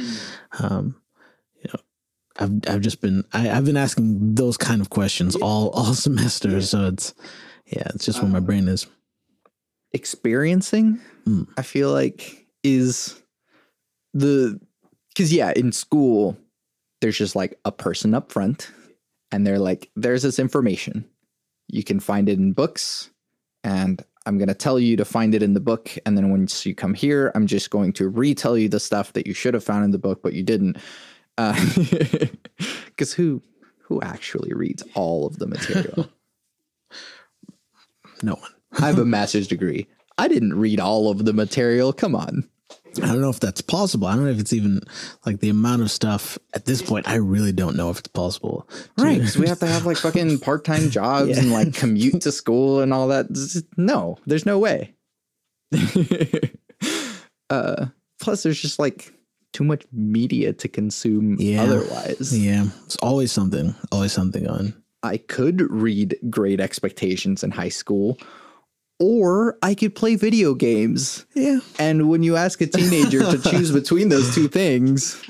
um 0.60 0.96
you 1.62 1.70
know 1.72 1.80
i've 2.38 2.74
i've 2.74 2.80
just 2.80 3.00
been 3.00 3.24
I, 3.32 3.50
i've 3.50 3.64
been 3.64 3.76
asking 3.76 4.34
those 4.34 4.56
kind 4.56 4.80
of 4.80 4.90
questions 4.90 5.36
all 5.36 5.70
all 5.70 5.94
semester. 6.06 6.60
So 6.62 6.86
it's 6.86 7.14
yeah 7.66 7.88
it's 7.94 8.04
just 8.04 8.22
where 8.22 8.30
my 8.30 8.40
brain 8.40 8.68
is 8.68 8.86
experiencing 9.92 11.00
Mm. 11.26 11.48
i 11.56 11.62
feel 11.62 11.90
like 11.92 12.46
is 12.62 13.20
the 14.14 14.60
because 15.08 15.32
yeah 15.32 15.52
in 15.56 15.72
school 15.72 16.36
there's 17.00 17.18
just 17.18 17.34
like 17.36 17.58
a 17.64 17.72
person 17.72 18.14
up 18.14 18.30
front 18.32 18.70
and 19.32 19.46
they're 19.46 19.58
like 19.58 19.90
there's 19.96 20.22
this 20.22 20.38
information. 20.38 21.04
You 21.68 21.82
can 21.82 21.98
find 22.00 22.28
it 22.28 22.38
in 22.38 22.52
books 22.52 23.10
and 23.64 24.00
i'm 24.24 24.38
going 24.38 24.48
to 24.48 24.54
tell 24.54 24.78
you 24.78 24.96
to 24.96 25.04
find 25.04 25.34
it 25.34 25.42
in 25.42 25.52
the 25.54 25.60
book 25.60 25.90
and 26.06 26.16
then 26.16 26.30
once 26.30 26.64
you 26.64 26.74
come 26.74 26.94
here 26.94 27.32
i'm 27.34 27.46
just 27.46 27.70
going 27.70 27.92
to 27.94 28.08
retell 28.08 28.56
you 28.56 28.68
the 28.68 28.78
stuff 28.80 29.12
that 29.14 29.26
you 29.26 29.34
should 29.34 29.52
have 29.54 29.64
found 29.64 29.84
in 29.84 29.90
the 29.90 29.98
book 29.98 30.22
but 30.22 30.32
you 30.32 30.42
didn't. 30.44 30.76
Because 32.86 33.12
who 33.12 33.42
who 33.82 34.00
actually 34.00 34.52
reads 34.54 34.82
all 34.94 35.26
of 35.26 35.38
the 35.38 35.46
material? 35.46 36.08
No 38.22 38.34
one 38.36 38.50
I 38.80 38.86
have 38.86 38.98
a 38.98 39.04
master's 39.04 39.48
degree. 39.48 39.86
I 40.18 40.28
didn't 40.28 40.54
read 40.58 40.80
all 40.80 41.10
of 41.10 41.24
the 41.24 41.32
material. 41.32 41.92
Come 41.92 42.14
on. 42.14 42.48
I 43.02 43.08
don't 43.08 43.20
know 43.20 43.28
if 43.28 43.40
that's 43.40 43.60
possible. 43.60 44.06
I 44.06 44.14
don't 44.14 44.24
know 44.24 44.30
if 44.30 44.38
it's 44.40 44.54
even 44.54 44.80
like 45.26 45.40
the 45.40 45.50
amount 45.50 45.82
of 45.82 45.90
stuff 45.90 46.38
at 46.54 46.64
this 46.64 46.80
point. 46.80 47.06
I 47.06 47.16
really 47.16 47.52
don't 47.52 47.76
know 47.76 47.90
if 47.90 47.98
it's 47.98 48.08
possible. 48.08 48.66
Right. 48.96 49.18
Because 49.18 49.36
we 49.36 49.46
have 49.48 49.58
to 49.58 49.66
have 49.66 49.84
like 49.84 49.98
fucking 49.98 50.38
part 50.40 50.64
time 50.64 50.88
jobs 50.88 51.28
Yeah. 51.28 51.38
and 51.40 51.52
like 51.52 51.74
commute 51.74 52.22
to 52.22 52.32
school 52.32 52.80
and 52.80 52.94
all 52.94 53.08
that. 53.08 53.26
No, 53.76 54.16
there's 54.26 54.46
no 54.46 54.58
way. 54.58 54.94
uh, 57.50 57.86
plus, 58.20 58.42
there's 58.42 58.60
just 58.60 58.78
like 58.78 59.12
too 59.52 59.64
much 59.64 59.84
media 59.92 60.52
to 60.54 60.68
consume 60.68 61.36
Yeah. 61.38 61.62
otherwise. 61.62 62.36
Yeah, 62.36 62.66
it's 62.84 62.96
always 62.96 63.32
something. 63.32 63.74
Always 63.92 64.12
something 64.12 64.46
on. 64.48 64.74
I 65.02 65.18
could 65.18 65.60
read 65.70 66.16
Great 66.30 66.60
Expectations 66.60 67.44
in 67.44 67.50
high 67.50 67.68
school, 67.68 68.18
or 68.98 69.58
I 69.62 69.74
could 69.74 69.94
play 69.94 70.16
video 70.16 70.54
games. 70.54 71.26
Yeah. 71.34 71.60
And 71.78 72.08
when 72.08 72.22
you 72.22 72.36
ask 72.36 72.60
a 72.60 72.66
teenager 72.66 73.20
to 73.20 73.38
choose 73.50 73.72
between 73.72 74.08
those 74.08 74.34
two 74.34 74.48
things, 74.48 75.22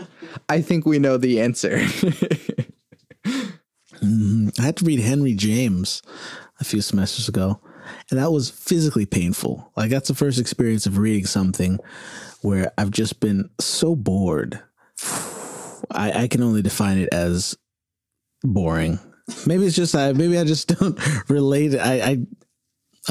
I 0.48 0.60
think 0.60 0.86
we 0.86 0.98
know 0.98 1.16
the 1.16 1.40
answer. 1.40 1.80
Mm, 4.02 4.58
I 4.58 4.62
had 4.62 4.76
to 4.78 4.84
read 4.84 5.00
Henry 5.00 5.34
James 5.34 6.02
a 6.60 6.64
few 6.64 6.80
semesters 6.80 7.28
ago, 7.28 7.60
and 8.10 8.18
that 8.20 8.30
was 8.30 8.50
physically 8.50 9.06
painful. 9.06 9.72
Like 9.76 9.90
that's 9.90 10.08
the 10.08 10.14
first 10.14 10.38
experience 10.38 10.86
of 10.86 10.98
reading 10.98 11.26
something 11.26 11.78
where 12.42 12.72
I've 12.78 12.90
just 12.90 13.20
been 13.20 13.50
so 13.58 13.96
bored. 13.96 14.62
I, 15.90 16.22
I 16.22 16.28
can 16.28 16.42
only 16.42 16.62
define 16.62 16.98
it 16.98 17.08
as 17.12 17.56
boring. 18.42 18.98
Maybe 19.46 19.66
it's 19.66 19.76
just 19.76 19.94
I. 19.94 20.12
Maybe 20.12 20.38
I 20.38 20.44
just 20.44 20.68
don't 20.78 20.98
relate. 21.28 21.78
I, 21.78 22.00
I 22.00 22.18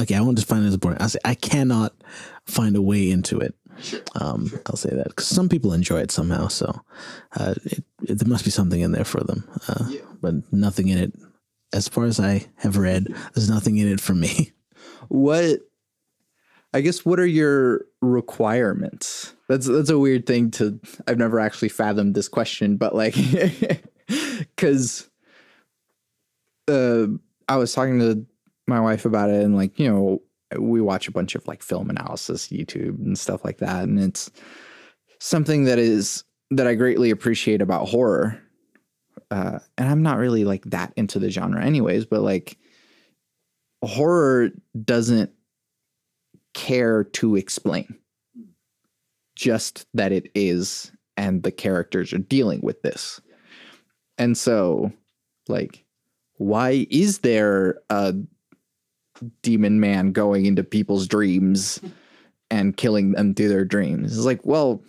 okay. 0.00 0.14
I 0.14 0.20
won't 0.20 0.38
define 0.38 0.62
it 0.62 0.68
as 0.68 0.76
boring. 0.76 0.98
I 1.00 1.06
say 1.08 1.18
I 1.24 1.34
cannot 1.34 1.94
find 2.44 2.76
a 2.76 2.82
way 2.82 3.10
into 3.10 3.38
it. 3.40 3.54
Um, 4.14 4.50
I'll 4.66 4.76
say 4.76 4.90
that 4.90 5.08
because 5.08 5.26
some 5.26 5.48
people 5.50 5.72
enjoy 5.74 6.00
it 6.00 6.10
somehow. 6.10 6.48
So 6.48 6.80
uh, 7.38 7.54
it, 7.64 7.84
it, 8.08 8.18
there 8.18 8.28
must 8.28 8.44
be 8.44 8.50
something 8.50 8.80
in 8.80 8.92
there 8.92 9.04
for 9.04 9.22
them. 9.22 9.48
Uh, 9.68 9.88
But 10.20 10.34
nothing 10.52 10.88
in 10.88 10.96
it, 10.98 11.12
as 11.74 11.86
far 11.88 12.04
as 12.04 12.18
I 12.18 12.46
have 12.56 12.78
read, 12.78 13.08
there's 13.34 13.50
nothing 13.50 13.76
in 13.76 13.86
it 13.88 14.00
for 14.00 14.14
me. 14.14 14.52
what 15.08 15.60
I 16.72 16.80
guess 16.80 17.04
what 17.04 17.20
are 17.20 17.26
your 17.26 17.84
requirements? 18.00 19.34
That's 19.48 19.66
that's 19.66 19.90
a 19.90 19.98
weird 19.98 20.26
thing 20.26 20.50
to 20.52 20.80
I've 21.06 21.18
never 21.18 21.38
actually 21.38 21.68
fathomed 21.68 22.14
this 22.14 22.28
question, 22.28 22.76
but 22.78 22.94
like 22.94 23.14
cuz 24.56 25.08
uh 26.68 27.06
I 27.48 27.56
was 27.56 27.72
talking 27.72 27.98
to 28.00 28.26
my 28.66 28.80
wife 28.80 29.04
about 29.04 29.30
it 29.30 29.44
and 29.44 29.56
like, 29.56 29.78
you 29.78 29.88
know, 29.88 30.22
we 30.58 30.80
watch 30.80 31.08
a 31.08 31.12
bunch 31.12 31.34
of 31.34 31.46
like 31.46 31.62
film 31.62 31.90
analysis 31.90 32.48
YouTube 32.48 32.98
and 33.04 33.18
stuff 33.18 33.44
like 33.44 33.58
that 33.58 33.84
and 33.84 33.98
it's 33.98 34.30
something 35.20 35.64
that 35.64 35.78
is 35.78 36.24
that 36.50 36.66
I 36.66 36.74
greatly 36.74 37.10
appreciate 37.10 37.60
about 37.60 37.88
horror. 37.88 38.40
Uh 39.30 39.58
and 39.76 39.88
I'm 39.88 40.02
not 40.02 40.18
really 40.18 40.44
like 40.44 40.64
that 40.66 40.92
into 40.96 41.18
the 41.18 41.30
genre 41.30 41.64
anyways, 41.64 42.06
but 42.06 42.22
like 42.22 42.58
horror 43.82 44.50
doesn't 44.84 45.30
care 46.54 47.04
to 47.04 47.36
explain 47.36 47.98
just 49.34 49.86
that 49.92 50.12
it 50.12 50.30
is 50.34 50.90
and 51.16 51.42
the 51.42 51.52
characters 51.52 52.12
are 52.12 52.18
dealing 52.18 52.60
with 52.62 52.80
this 52.82 53.20
and 54.16 54.36
so 54.36 54.90
like 55.48 55.84
why 56.38 56.86
is 56.90 57.18
there 57.18 57.80
a 57.90 58.14
demon 59.42 59.80
man 59.80 60.12
going 60.12 60.46
into 60.46 60.62
people's 60.64 61.06
dreams 61.08 61.80
and 62.50 62.76
killing 62.76 63.12
them 63.12 63.34
through 63.34 63.48
their 63.48 63.64
dreams 63.64 64.16
it's 64.16 64.26
like 64.26 64.44
well 64.44 64.82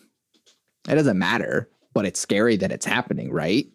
it 0.89 0.95
doesn't 0.95 1.17
matter 1.19 1.69
but 1.93 2.05
it's 2.05 2.19
scary 2.19 2.55
that 2.57 2.71
it's 2.71 2.85
happening 2.85 3.31
right 3.31 3.67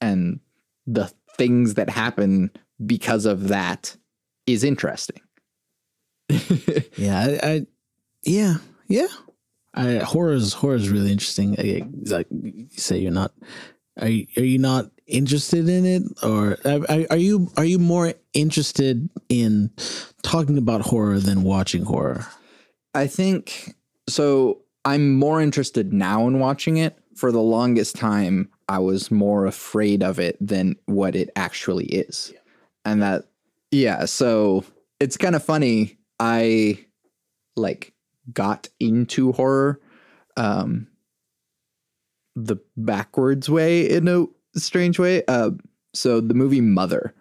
and 0.00 0.40
the 0.86 1.12
things 1.36 1.74
that 1.74 1.90
happen 1.90 2.50
because 2.86 3.24
of 3.26 3.48
that 3.48 3.96
is 4.46 4.64
interesting 4.64 5.20
Yeah, 6.96 7.18
I, 7.42 7.48
I 7.48 7.66
yeah, 8.24 8.54
yeah. 8.88 9.06
I, 9.74 9.98
horror 9.98 10.32
is 10.32 10.52
horror 10.52 10.74
is 10.74 10.90
really 10.90 11.12
interesting. 11.12 11.54
I- 11.58 11.88
Like 12.10 12.26
you 12.30 12.66
say, 12.72 12.98
you're 12.98 13.12
not. 13.12 13.32
Are 13.98 14.08
you, 14.08 14.26
are 14.36 14.44
you 14.44 14.58
not 14.58 14.90
interested 15.06 15.68
in 15.68 15.84
it, 15.86 16.02
or 16.22 16.58
are, 16.64 17.06
are 17.10 17.16
you 17.16 17.50
are 17.56 17.64
you 17.64 17.78
more 17.78 18.14
interested 18.34 19.08
in 19.28 19.70
talking 20.22 20.58
about 20.58 20.82
horror 20.82 21.18
than 21.18 21.42
watching 21.42 21.84
horror? 21.84 22.26
I 22.94 23.06
think 23.06 23.74
so. 24.08 24.60
I'm 24.84 25.14
more 25.14 25.40
interested 25.40 25.92
now 25.92 26.26
in 26.28 26.38
watching 26.38 26.76
it. 26.76 26.96
For 27.14 27.32
the 27.32 27.40
longest 27.40 27.96
time, 27.96 28.48
I 28.68 28.78
was 28.78 29.10
more 29.10 29.46
afraid 29.46 30.02
of 30.02 30.20
it 30.20 30.36
than 30.40 30.76
what 30.86 31.16
it 31.16 31.30
actually 31.34 31.86
is. 31.86 32.32
And 32.84 33.02
that, 33.02 33.24
yeah. 33.72 34.04
So 34.04 34.64
it's 35.00 35.16
kind 35.16 35.34
of 35.34 35.42
funny. 35.42 35.98
I 36.20 36.84
like 37.56 37.92
got 38.32 38.68
into 38.78 39.32
horror 39.32 39.80
um, 40.36 40.86
the 42.44 42.56
backwards 42.76 43.48
way 43.48 43.88
in 43.88 44.08
a 44.08 44.26
strange 44.58 44.98
way. 44.98 45.22
Uh, 45.26 45.50
so 45.94 46.20
the 46.20 46.34
movie 46.34 46.60
Mother 46.60 47.14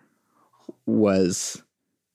was 0.86 1.62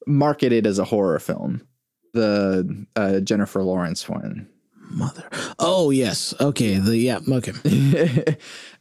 marketed 0.06 0.66
as 0.66 0.78
a 0.78 0.84
horror 0.84 1.18
film. 1.18 1.66
The 2.14 2.86
uh, 2.96 3.20
Jennifer 3.20 3.62
Lawrence 3.62 4.08
one. 4.08 4.48
Mother. 4.90 5.24
Oh 5.58 5.90
yes. 5.90 6.34
Okay. 6.40 6.74
The 6.74 6.96
yeah. 6.96 7.20
Okay. 7.26 7.52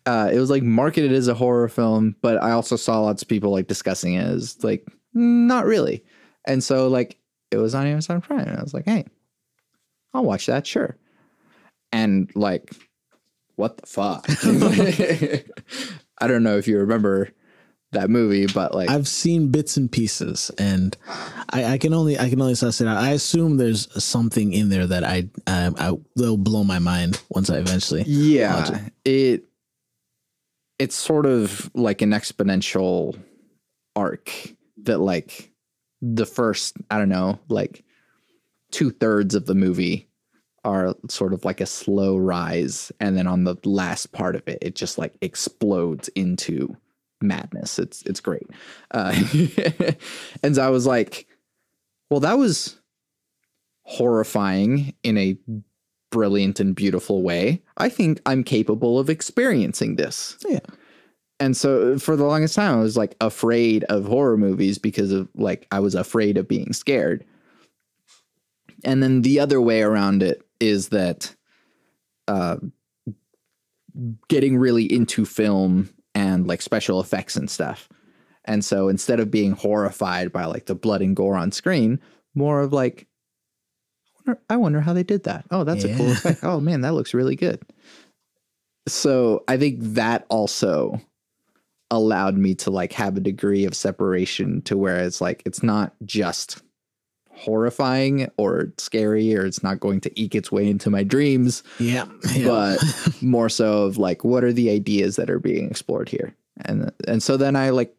uh, 0.06 0.30
it 0.32 0.40
was 0.40 0.50
like 0.50 0.64
marketed 0.64 1.14
as 1.14 1.28
a 1.30 1.34
horror 1.34 1.70
film, 1.70 2.16
but 2.22 2.42
I 2.44 2.52
also 2.52 2.76
saw 2.76 3.00
lots 3.00 3.22
of 3.22 3.30
people 3.30 3.52
like 3.52 3.68
discussing 3.68 4.16
it 4.16 4.26
as 4.26 4.62
like 4.64 4.86
not 5.14 5.66
really. 5.66 6.04
And 6.46 6.64
so 6.64 6.90
like 6.90 7.18
it 7.52 7.58
was 7.58 7.76
on 7.76 7.88
Amazon 7.88 8.22
Prime, 8.22 8.48
and 8.48 8.58
I 8.58 8.64
was 8.64 8.74
like, 8.74 8.86
hey, 8.86 9.06
I'll 10.14 10.24
watch 10.24 10.46
that, 10.48 10.66
sure. 10.68 10.98
And 11.92 12.32
like, 12.36 12.74
what 13.56 13.78
the 13.78 13.88
fuck? 13.88 14.26
I 16.20 16.28
don't 16.28 16.44
know 16.44 16.58
if 16.58 16.68
you 16.68 16.80
remember 16.80 17.30
that 17.92 18.10
movie, 18.10 18.48
but 18.48 18.74
like, 18.74 18.90
I've 18.90 19.08
seen 19.08 19.50
bits 19.50 19.78
and 19.78 19.92
pieces, 19.92 20.52
and 20.58 20.96
I, 21.50 21.74
I 21.74 21.78
can 21.78 21.94
only 21.94 22.18
I 22.18 22.30
can 22.30 22.42
only 22.42 22.56
suss 22.56 22.82
it 22.82 22.88
out. 22.88 22.98
I 22.98 23.12
assume 23.12 23.58
there's 23.58 24.04
something 24.04 24.54
in 24.54 24.70
there 24.70 24.88
that 24.88 25.04
I 25.04 25.30
I, 25.48 25.72
I 25.78 25.94
will 26.16 26.38
blow 26.38 26.64
my 26.64 26.80
mind 26.80 27.22
once 27.30 27.50
I 27.50 27.58
eventually. 27.58 28.04
yeah, 28.04 28.88
it 29.04 29.46
it's 30.80 30.96
sort 30.96 31.26
of 31.26 31.70
like 31.76 32.02
an 32.02 32.12
exponential 32.12 33.20
arc 33.96 34.32
that 34.84 35.00
like 35.00 35.52
the 36.02 36.26
first 36.26 36.78
I 36.90 36.98
don't 36.98 37.10
know 37.10 37.40
like 37.50 37.84
two 38.72 38.90
thirds 38.90 39.36
of 39.36 39.46
the 39.46 39.54
movie 39.54 40.08
are 40.64 40.96
sort 41.10 41.34
of 41.34 41.44
like 41.46 41.62
a 41.62 41.66
slow 41.66 42.18
rise, 42.18 42.92
and 43.00 43.18
then 43.18 43.28
on 43.28 43.44
the 43.44 43.56
last 43.64 44.12
part 44.12 44.36
of 44.36 44.48
it, 44.48 44.60
it 44.62 44.76
just 44.76 44.98
like 44.98 45.14
explodes 45.22 46.08
into 46.10 46.76
madness. 47.22 47.80
It's 47.80 48.04
it's 48.04 48.20
great, 48.20 48.48
uh, 48.92 49.14
and 50.44 50.56
so 50.56 50.62
I 50.62 50.70
was 50.70 50.86
like, 50.86 51.28
well, 52.10 52.20
that 52.20 52.38
was 52.38 52.80
horrifying 53.84 54.94
in 55.04 55.18
a 55.18 55.38
brilliant 56.12 56.60
and 56.60 56.76
beautiful 56.76 57.24
way. 57.24 57.62
I 57.78 57.90
think 57.90 58.22
I'm 58.26 58.44
capable 58.44 59.00
of 59.00 59.10
experiencing 59.10 59.96
this. 59.96 60.38
Yeah. 60.48 60.60
And 61.40 61.58
so 61.58 61.98
for 61.98 62.16
the 62.16 62.26
longest 62.26 62.54
time, 62.54 62.78
I 62.78 62.82
was 62.82 62.96
like 62.96 63.16
afraid 63.20 63.84
of 63.86 64.06
horror 64.06 64.38
movies 64.38 64.78
because 64.78 65.12
of 65.12 65.28
like 65.34 65.66
I 65.72 65.80
was 65.80 65.96
afraid 65.96 66.38
of 66.38 66.48
being 66.48 66.72
scared. 66.74 67.26
And 68.84 69.02
then 69.02 69.24
the 69.24 69.40
other 69.40 69.60
way 69.60 69.82
around 69.82 70.22
it 70.22 70.46
is 70.62 70.90
that 70.90 71.36
uh, 72.28 72.58
getting 74.30 74.58
really 74.58 74.86
into 74.86 75.26
film 75.26 75.90
and 76.16 76.48
like 76.48 76.62
special 76.62 77.00
effects 77.00 77.36
and 77.36 77.50
stuff. 77.50 77.90
And 78.46 78.64
so 78.64 78.88
instead 78.88 79.20
of 79.20 79.30
being 79.30 79.52
horrified 79.52 80.32
by 80.32 80.46
like 80.46 80.66
the 80.66 80.76
blood 80.76 81.02
and 81.02 81.16
gore 81.16 81.36
on 81.36 81.52
screen, 81.52 82.00
more 82.34 82.62
of 82.62 82.74
like, 82.74 83.08
I 84.16 84.22
wonder, 84.26 84.42
I 84.50 84.58
wonder 84.58 84.82
how 84.82 84.94
they 84.94 85.04
did 85.04 85.24
that. 85.24 85.46
Oh, 85.52 85.64
that's 85.64 85.84
a 85.84 85.96
cool 85.96 86.12
effect. 86.12 86.44
Oh 86.44 86.60
man, 86.60 86.82
that 86.82 86.94
looks 86.94 87.14
really 87.14 87.36
good. 87.36 87.62
So 88.88 89.44
I 89.48 89.58
think 89.58 89.80
that 89.80 90.26
also 90.30 91.00
allowed 91.92 92.38
me 92.38 92.56
to 92.56 92.72
like 92.72 92.94
have 92.94 93.18
a 93.18 93.22
degree 93.22 93.66
of 93.66 93.76
separation 93.76 94.62
to 94.64 94.78
where 94.78 95.04
it's 95.04 95.22
like 95.22 95.44
it's 95.46 95.62
not 95.62 95.94
just 96.06 96.62
horrifying 97.42 98.30
or 98.38 98.72
scary 98.78 99.36
or 99.36 99.46
it's 99.46 99.64
not 99.64 99.80
going 99.80 100.00
to 100.02 100.12
eke 100.22 100.36
its 100.36 100.52
way 100.52 100.70
into 100.70 100.90
my 100.90 101.04
dreams 101.04 101.64
Yeah. 101.80 102.06
yeah. 102.36 102.48
but 102.48 102.78
more 103.22 103.50
so 103.50 103.84
of 103.84 103.98
like 103.98 104.24
what 104.24 104.44
are 104.44 104.54
the 104.54 104.70
ideas 104.70 105.16
that 105.16 105.30
are 105.30 105.40
being 105.40 105.70
explored 105.70 106.08
here 106.10 106.36
and 106.66 106.92
and 107.08 107.24
so 107.24 107.38
then 107.38 107.56
i 107.56 107.70
like 107.72 107.96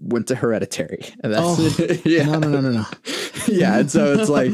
went 0.00 0.28
to 0.28 0.34
Hereditary. 0.36 1.04
And 1.24 1.32
that's 1.34 1.42
Oh, 1.44 1.98
yeah. 2.04 2.24
No, 2.26 2.38
no, 2.38 2.48
no, 2.48 2.60
no, 2.60 2.70
no. 2.70 2.84
yeah, 3.48 3.78
and 3.80 3.90
so 3.90 4.14
it's 4.14 4.30
like 4.30 4.52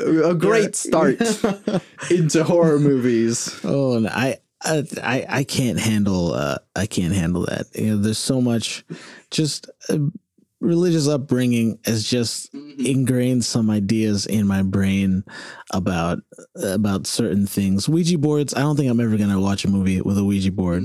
a, 0.00 0.30
a 0.30 0.34
great 0.34 0.74
start 0.74 1.20
into 2.10 2.42
horror 2.42 2.80
movies. 2.80 3.54
Oh, 3.62 3.96
and 3.96 4.08
I, 4.08 4.38
I, 4.64 4.82
I 5.00 5.26
I 5.28 5.44
can't 5.44 5.78
handle. 5.78 6.32
Uh, 6.34 6.58
I 6.74 6.86
can't 6.86 7.14
handle 7.14 7.46
that. 7.46 7.66
You 7.74 7.90
know, 7.90 7.96
there's 8.02 8.18
so 8.18 8.40
much. 8.40 8.84
Just 9.30 9.70
uh, 9.88 9.98
religious 10.60 11.08
upbringing 11.08 11.78
has 11.84 12.04
just 12.04 12.52
ingrained 12.54 13.44
some 13.44 13.70
ideas 13.70 14.26
in 14.26 14.46
my 14.46 14.62
brain 14.62 15.24
about 15.72 16.18
about 16.56 17.06
certain 17.06 17.46
things. 17.46 17.88
Ouija 17.88 18.18
boards. 18.18 18.54
I 18.54 18.60
don't 18.60 18.76
think 18.76 18.90
I'm 18.90 19.00
ever 19.00 19.16
gonna 19.16 19.40
watch 19.40 19.64
a 19.64 19.68
movie 19.70 20.00
with 20.00 20.18
a 20.18 20.24
Ouija 20.24 20.52
board. 20.52 20.84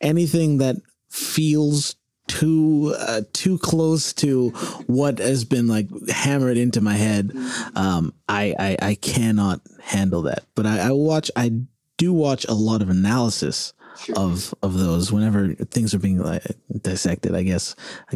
Anything 0.00 0.58
that 0.58 0.76
feels 1.10 1.96
too 2.28 2.94
uh, 2.96 3.22
too 3.32 3.58
close 3.58 4.12
to 4.12 4.50
what 4.86 5.18
has 5.18 5.44
been 5.44 5.66
like 5.66 5.88
hammered 6.08 6.56
into 6.56 6.80
my 6.80 6.94
head 6.94 7.32
um 7.74 8.14
I, 8.28 8.54
I 8.56 8.76
i 8.80 8.94
cannot 8.94 9.60
handle 9.82 10.22
that 10.22 10.44
but 10.54 10.64
i, 10.64 10.78
I 10.78 10.90
watch 10.92 11.32
i 11.34 11.50
do 11.96 12.12
watch 12.12 12.46
a 12.48 12.54
lot 12.54 12.82
of 12.82 12.88
analysis 12.88 13.72
of 14.16 14.54
of 14.62 14.74
those 14.78 15.12
whenever 15.12 15.54
things 15.54 15.94
are 15.94 15.98
being 15.98 16.18
like 16.18 16.42
dissected 16.80 17.34
i 17.34 17.42
guess 17.42 17.74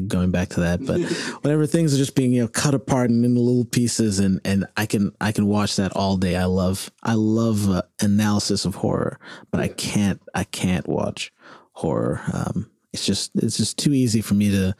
going 0.08 0.30
back 0.30 0.48
to 0.48 0.60
that 0.60 0.84
but 0.84 1.00
whenever 1.42 1.66
things 1.66 1.94
are 1.94 1.98
just 1.98 2.14
being 2.14 2.32
you 2.32 2.42
know 2.42 2.48
cut 2.48 2.74
apart 2.74 3.10
and 3.10 3.24
into 3.24 3.40
little 3.40 3.64
pieces 3.64 4.18
and 4.18 4.40
and 4.44 4.66
i 4.76 4.86
can 4.86 5.12
i 5.20 5.32
can 5.32 5.46
watch 5.46 5.76
that 5.76 5.92
all 5.92 6.16
day. 6.16 6.36
I 6.36 6.44
love 6.44 6.90
i 7.02 7.14
love 7.14 7.68
uh, 7.68 7.82
analysis 8.00 8.64
of 8.64 8.76
horror 8.76 9.18
but 9.50 9.60
i 9.60 9.68
can't 9.68 10.20
i 10.34 10.44
can't 10.44 10.88
watch 10.88 11.32
horror. 11.72 12.20
Um 12.32 12.70
it's 12.92 13.04
just 13.04 13.32
it's 13.34 13.56
just 13.56 13.76
too 13.76 13.92
easy 13.92 14.20
for 14.20 14.34
me 14.34 14.50
to 14.50 14.74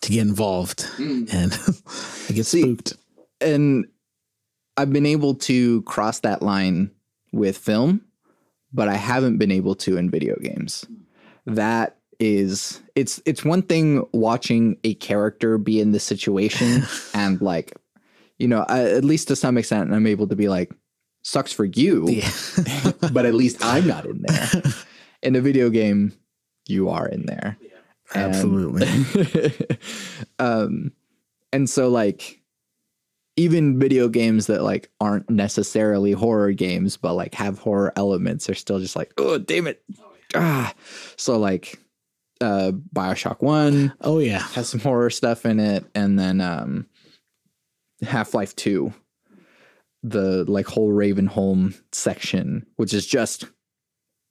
to 0.00 0.12
get 0.12 0.26
involved 0.26 0.86
and 0.98 1.52
i 2.28 2.32
get 2.32 2.44
See, 2.46 2.62
spooked. 2.62 2.94
And 3.40 3.86
I've 4.76 4.92
been 4.92 5.06
able 5.06 5.34
to 5.34 5.82
cross 5.82 6.20
that 6.20 6.42
line 6.42 6.90
with 7.32 7.58
film, 7.58 8.02
but 8.72 8.88
I 8.88 8.94
haven't 8.94 9.38
been 9.38 9.50
able 9.50 9.74
to 9.76 9.96
in 9.96 10.10
video 10.10 10.36
games. 10.36 10.84
That 11.46 11.96
is 12.18 12.80
it's 12.94 13.20
it's 13.26 13.44
one 13.44 13.62
thing 13.62 14.06
watching 14.12 14.76
a 14.84 14.94
character 14.94 15.58
be 15.58 15.80
in 15.80 15.92
the 15.92 16.00
situation 16.00 16.82
and 17.14 17.40
like 17.40 17.72
you 18.38 18.48
know, 18.48 18.64
I, 18.68 18.82
at 18.90 19.04
least 19.04 19.28
to 19.28 19.36
some 19.36 19.56
extent 19.56 19.92
I'm 19.92 20.06
able 20.06 20.26
to 20.28 20.36
be 20.36 20.48
like 20.48 20.72
sucks 21.22 21.52
for 21.52 21.64
you, 21.64 22.08
yeah 22.08 22.30
but 23.12 23.26
at 23.26 23.34
least 23.34 23.64
I'm 23.64 23.86
not 23.86 24.06
in 24.06 24.22
there. 24.22 24.62
In 25.22 25.36
a 25.36 25.40
video 25.40 25.70
game, 25.70 26.12
you 26.66 26.88
are 26.88 27.06
in 27.06 27.26
there. 27.26 27.56
And- 28.12 28.34
absolutely 28.34 28.88
um 30.40 30.92
and 31.52 31.70
so 31.70 31.88
like 31.88 32.41
even 33.36 33.78
video 33.78 34.08
games 34.08 34.46
that 34.46 34.62
like 34.62 34.90
aren't 35.00 35.28
necessarily 35.30 36.12
horror 36.12 36.52
games 36.52 36.96
but 36.96 37.14
like 37.14 37.34
have 37.34 37.58
horror 37.58 37.92
elements 37.96 38.48
are 38.48 38.54
still 38.54 38.78
just 38.78 38.96
like 38.96 39.12
oh 39.18 39.38
damn 39.38 39.66
it. 39.66 39.82
Ah. 40.34 40.72
So 41.16 41.38
like 41.38 41.78
uh 42.40 42.72
bioshock 42.94 43.40
1 43.40 43.94
oh 44.00 44.18
yeah. 44.18 44.40
has 44.40 44.68
some 44.68 44.80
horror 44.80 45.10
stuff 45.10 45.46
in 45.46 45.60
it 45.60 45.84
and 45.94 46.18
then 46.18 46.40
um 46.40 46.86
half-life 48.02 48.56
2 48.56 48.92
the 50.02 50.44
like 50.50 50.66
whole 50.66 50.90
ravenholm 50.90 51.80
section 51.92 52.66
which 52.76 52.92
is 52.92 53.06
just 53.06 53.44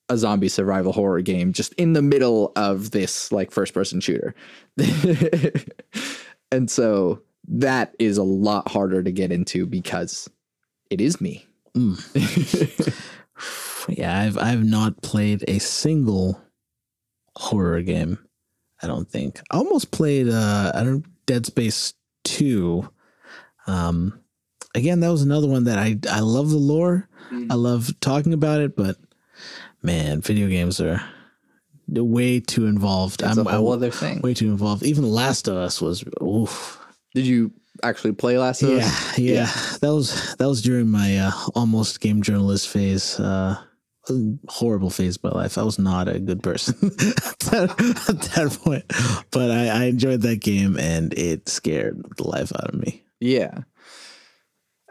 a 0.10 0.18
zombie 0.18 0.50
survival 0.50 0.92
horror 0.92 1.22
game 1.22 1.54
just 1.54 1.74
in 1.74 1.94
the 1.94 2.02
middle 2.02 2.52
of 2.58 2.92
this 2.92 3.32
like 3.32 3.50
first 3.50 3.74
person 3.74 4.02
shooter. 4.02 4.36
And 6.52 6.70
so 6.70 7.22
that 7.54 7.96
is 8.00 8.18
a 8.18 8.24
lot 8.24 8.70
harder 8.72 9.04
to 9.04 9.12
get 9.12 9.32
into 9.32 9.66
because 9.66 10.30
it 10.90 11.02
is 11.02 11.20
me 11.22 11.46
Yeah, 13.90 14.18
I've 14.18 14.38
I've 14.38 14.64
not 14.64 15.02
played 15.02 15.44
a 15.48 15.60
single 15.60 16.42
horror 17.36 17.82
game. 17.82 18.20
I 18.82 18.88
don't 18.88 19.10
think. 19.10 19.42
I 19.52 19.58
almost 19.58 19.92
played 19.92 20.30
uh 20.30 20.72
I 20.74 20.84
don't 20.84 21.06
Dead 21.26 21.46
Space 21.46 21.94
2. 22.26 22.88
Um 23.68 24.20
again, 24.76 25.00
that 25.00 25.12
was 25.12 25.22
another 25.22 25.48
one 25.48 25.66
that 25.66 25.78
I 25.78 25.98
I 26.10 26.20
love 26.20 26.50
the 26.50 26.58
lore. 26.58 27.08
I 27.50 27.54
love 27.56 27.98
talking 28.02 28.34
about 28.34 28.60
it, 28.60 28.76
but 28.76 28.98
man, 29.82 30.20
video 30.22 30.50
games 30.50 30.82
are 30.82 31.02
way 31.88 32.42
too 32.42 32.66
involved. 32.66 33.22
it's 33.24 33.38
a 33.38 33.42
I'm 33.42 33.46
whole 33.46 33.72
I, 33.72 33.76
other 33.76 33.92
thing 33.92 34.22
way 34.22 34.34
too 34.34 34.50
involved. 34.50 34.84
Even 34.84 35.10
Last 35.10 35.48
of 35.48 35.56
Us 35.56 35.82
was 35.82 36.04
oof. 36.22 36.81
Did 37.14 37.26
you 37.26 37.52
actually 37.84 38.14
play 38.14 38.38
last 38.38 38.62
of 38.64 38.70
Yeah, 38.70 38.78
us 38.78 39.18
yeah, 39.18 39.52
That 39.82 39.94
was 39.94 40.36
that 40.36 40.48
was 40.48 40.62
during 40.62 40.90
my 40.90 41.18
uh, 41.18 41.32
almost 41.56 42.00
game 42.02 42.22
journalist 42.22 42.68
phase. 42.68 43.20
Uh, 43.20 43.58
horrible 44.48 44.90
phase 44.90 45.18
of 45.18 45.24
my 45.24 45.30
life. 45.30 45.58
I 45.58 45.64
was 45.64 45.78
not 45.78 46.08
a 46.08 46.20
good 46.20 46.42
person 46.42 46.76
at, 46.84 47.40
that, 47.52 48.06
at 48.10 48.22
that 48.34 48.60
point, 48.64 48.84
but 49.32 49.52
I, 49.52 49.68
I 49.68 49.84
enjoyed 49.86 50.22
that 50.22 50.42
game 50.42 50.78
and 50.78 51.14
it 51.14 51.48
scared 51.48 52.04
the 52.18 52.28
life 52.28 52.52
out 52.56 52.74
of 52.74 52.80
me. 52.80 53.04
Yeah. 53.20 53.60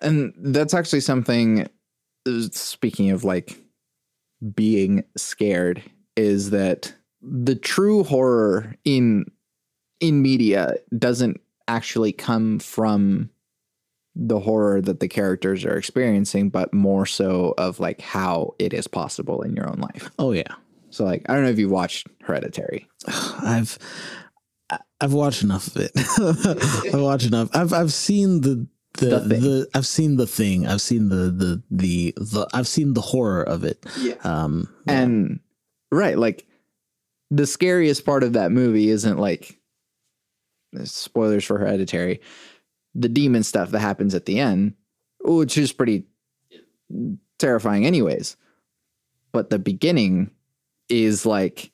And 0.01 0.33
that's 0.39 0.75
actually 0.75 1.01
something 1.01 1.69
uh, 2.27 2.41
speaking 2.53 3.11
of 3.11 3.25
like 3.25 3.61
being 4.55 5.05
scared 5.17 5.83
is 6.17 6.51
that 6.51 6.95
the 7.21 7.57
true 7.57 8.05
horror 8.05 8.77
in 8.85 9.27
in 10.01 10.23
media 10.23 10.75
doesn't 10.97 11.41
actually 11.77 12.13
come 12.13 12.59
from 12.59 13.31
the 14.17 14.41
horror 14.41 14.81
that 14.83 15.01
the 15.01 15.09
characters 15.09 15.65
are 15.65 15.77
experiencing 15.77 16.51
but 16.51 16.75
more 16.75 17.07
so 17.07 17.55
of 17.57 17.79
like 17.81 18.01
how 18.01 18.55
it 18.59 18.75
is 18.75 18.89
possible 18.89 19.43
in 19.43 19.55
your 19.55 19.69
own 19.69 19.79
life. 19.79 20.11
Oh 20.19 20.33
yeah, 20.33 20.55
So 20.91 21.05
like 21.05 21.23
I 21.29 21.35
don't 21.35 21.45
know 21.45 21.51
if 21.51 21.59
you've 21.59 21.71
watched 21.71 22.09
Hereditary. 22.23 22.89
I've 23.07 23.79
I've 25.01 25.13
watched 25.13 25.43
enough 25.43 25.69
of 25.69 25.77
it. 25.83 25.93
I've 26.95 27.01
watched 27.01 27.27
enough. 27.27 27.49
I've 27.55 27.73
I've 27.73 27.93
seen 27.93 28.41
the. 28.43 28.67
The, 28.95 29.07
The 29.07 29.19
the, 29.21 29.35
Thing. 29.41 29.67
I've 29.75 29.87
seen 29.87 30.17
the 30.17 30.27
thing. 30.27 30.67
I've 30.67 30.81
seen 30.81 31.09
the, 31.11 31.31
the 31.31 31.63
the 31.71 32.13
the 32.17 32.49
I've 32.53 32.67
seen 32.67 32.93
the 32.95 33.01
horror 33.01 33.45
of 33.45 33.63
it. 33.63 33.87
Yeah. 33.97 34.17
Um, 34.25 34.69
And 34.85 35.39
right, 35.93 36.19
like 36.19 36.45
the 37.31 37.47
scariest 37.47 38.05
part 38.05 38.25
of 38.25 38.33
that 38.33 38.51
movie 38.51 38.91
isn't 38.91 39.17
like 39.17 39.60
Uh, 40.79 40.85
spoilers 40.85 41.45
for 41.45 41.59
Hereditary, 41.59 42.21
the 42.95 43.09
demon 43.09 43.43
stuff 43.43 43.71
that 43.71 43.81
happens 43.81 44.15
at 44.15 44.27
the 44.27 44.39
end, 44.39 44.75
which 45.21 45.59
is 45.59 45.73
pretty 45.73 46.05
terrifying, 47.39 47.87
anyways. 47.87 48.37
But 49.33 49.51
the 49.51 49.59
beginning 49.59 50.31
is 50.89 51.25
like, 51.27 51.73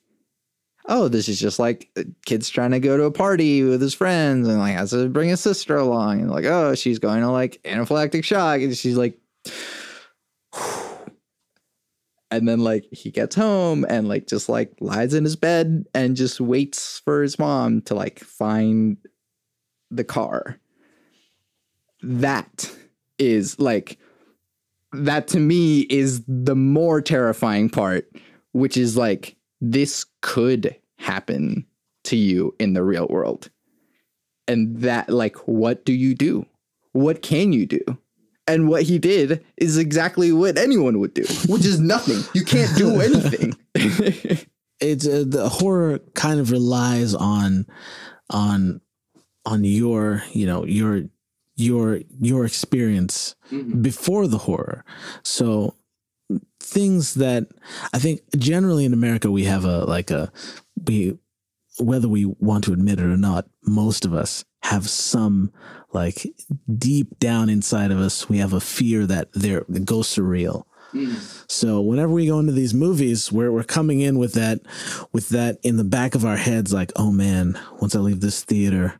oh, 0.87 1.07
this 1.07 1.27
is 1.27 1.39
just 1.39 1.59
like 1.59 1.89
uh, 1.97 2.03
kid's 2.25 2.49
trying 2.49 2.71
to 2.71 2.79
go 2.79 2.97
to 2.97 3.03
a 3.03 3.11
party 3.11 3.63
with 3.63 3.81
his 3.81 3.93
friends 3.93 4.47
and 4.47 4.59
like 4.59 4.73
has 4.73 4.91
to 4.91 5.09
bring 5.09 5.29
his 5.29 5.41
sister 5.41 5.75
along 5.75 6.21
and 6.21 6.31
like, 6.31 6.45
oh, 6.45 6.75
she's 6.75 6.99
going 6.99 7.21
to 7.21 7.29
like 7.29 7.61
anaphylactic 7.63 8.23
shock 8.23 8.61
and 8.61 8.75
she's 8.77 8.97
like. 8.97 9.17
And 12.29 12.47
then 12.47 12.59
like 12.59 12.85
he 12.91 13.09
gets 13.09 13.35
home 13.35 13.85
and 13.87 14.07
like 14.07 14.27
just 14.27 14.49
like 14.49 14.73
lies 14.79 15.13
in 15.13 15.23
his 15.23 15.35
bed 15.35 15.85
and 15.93 16.15
just 16.15 16.41
waits 16.41 16.99
for 16.99 17.21
his 17.21 17.39
mom 17.39 17.81
to 17.83 17.95
like 17.95 18.19
find 18.19 18.97
the 19.89 20.03
car. 20.03 20.59
That 22.01 22.71
is 23.17 23.59
like 23.59 23.97
that 24.93 25.27
to 25.29 25.39
me 25.39 25.81
is 25.81 26.23
the 26.27 26.55
more 26.55 27.01
terrifying 27.01 27.69
part 27.69 28.09
which 28.51 28.77
is 28.77 28.97
like 28.97 29.35
this 29.61 30.05
could 30.21 30.75
happen 30.97 31.65
to 32.03 32.15
you 32.15 32.55
in 32.59 32.73
the 32.73 32.83
real 32.83 33.07
world. 33.07 33.49
And 34.47 34.77
that 34.79 35.09
like 35.09 35.35
what 35.47 35.85
do 35.85 35.93
you 35.93 36.15
do? 36.15 36.45
What 36.93 37.21
can 37.21 37.53
you 37.53 37.65
do 37.65 37.83
and 38.47 38.69
what 38.69 38.83
he 38.83 38.97
did 38.97 39.43
is 39.57 39.77
exactly 39.77 40.31
what 40.31 40.57
anyone 40.57 40.99
would 40.99 41.13
do, 41.13 41.25
which 41.47 41.65
is 41.65 41.79
nothing. 41.79 42.21
You 42.33 42.45
can't 42.45 42.75
do 42.77 43.01
anything. 43.07 43.55
it's 44.79 45.07
uh, 45.07 45.23
the 45.27 45.49
horror 45.49 45.99
kind 46.13 46.39
of 46.39 46.51
relies 46.51 47.13
on 47.13 47.65
on 48.29 48.81
on 49.45 49.63
your 49.63 50.23
you 50.31 50.45
know 50.45 50.65
your 50.65 51.03
your 51.55 52.01
your 52.19 52.45
experience 52.45 53.35
before 53.81 54.27
the 54.27 54.37
horror 54.37 54.83
so 55.23 55.73
things 56.59 57.15
that 57.15 57.47
i 57.93 57.97
think 57.97 58.21
generally 58.37 58.83
in 58.85 58.93
america 58.93 59.31
we 59.31 59.45
have 59.45 59.63
a 59.63 59.85
like 59.85 60.11
a 60.11 60.31
we 60.85 61.17
whether 61.79 62.07
we 62.07 62.25
want 62.25 62.63
to 62.63 62.73
admit 62.73 62.99
it 62.99 63.05
or 63.05 63.17
not 63.17 63.47
most 63.63 64.05
of 64.05 64.13
us 64.13 64.43
have 64.63 64.89
some 64.89 65.51
like 65.93 66.27
deep 66.77 67.19
down 67.19 67.49
inside 67.49 67.91
of 67.91 67.99
us 67.99 68.27
we 68.27 68.37
have 68.37 68.53
a 68.53 68.59
fear 68.59 69.05
that 69.05 69.31
there 69.33 69.65
the 69.69 69.79
ghosts 69.79 70.17
are 70.17 70.23
real. 70.23 70.67
So 71.47 71.81
whenever 71.81 72.11
we 72.13 72.27
go 72.27 72.39
into 72.39 72.53
these 72.53 72.73
movies, 72.73 73.31
we're 73.31 73.51
we're 73.51 73.63
coming 73.63 73.99
in 73.99 74.17
with 74.17 74.33
that 74.33 74.61
with 75.11 75.29
that 75.29 75.59
in 75.63 75.77
the 75.77 75.83
back 75.83 76.15
of 76.15 76.25
our 76.25 76.37
heads, 76.37 76.73
like, 76.73 76.91
oh 76.95 77.11
man, 77.11 77.59
once 77.81 77.95
I 77.95 77.99
leave 77.99 78.21
this 78.21 78.43
theater, 78.43 78.99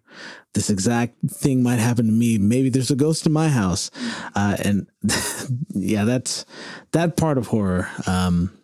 this 0.53 0.69
exact 0.69 1.15
thing 1.29 1.63
might 1.63 1.79
happen 1.79 2.05
to 2.05 2.11
me. 2.11 2.37
Maybe 2.37 2.69
there's 2.69 2.91
a 2.91 2.95
ghost 2.95 3.25
in 3.25 3.31
my 3.31 3.49
house, 3.49 3.89
uh, 4.35 4.57
and 4.63 4.87
yeah, 5.69 6.03
that's 6.03 6.45
that 6.91 7.17
part 7.17 7.37
of 7.37 7.47
horror 7.47 7.89
um, 8.05 8.57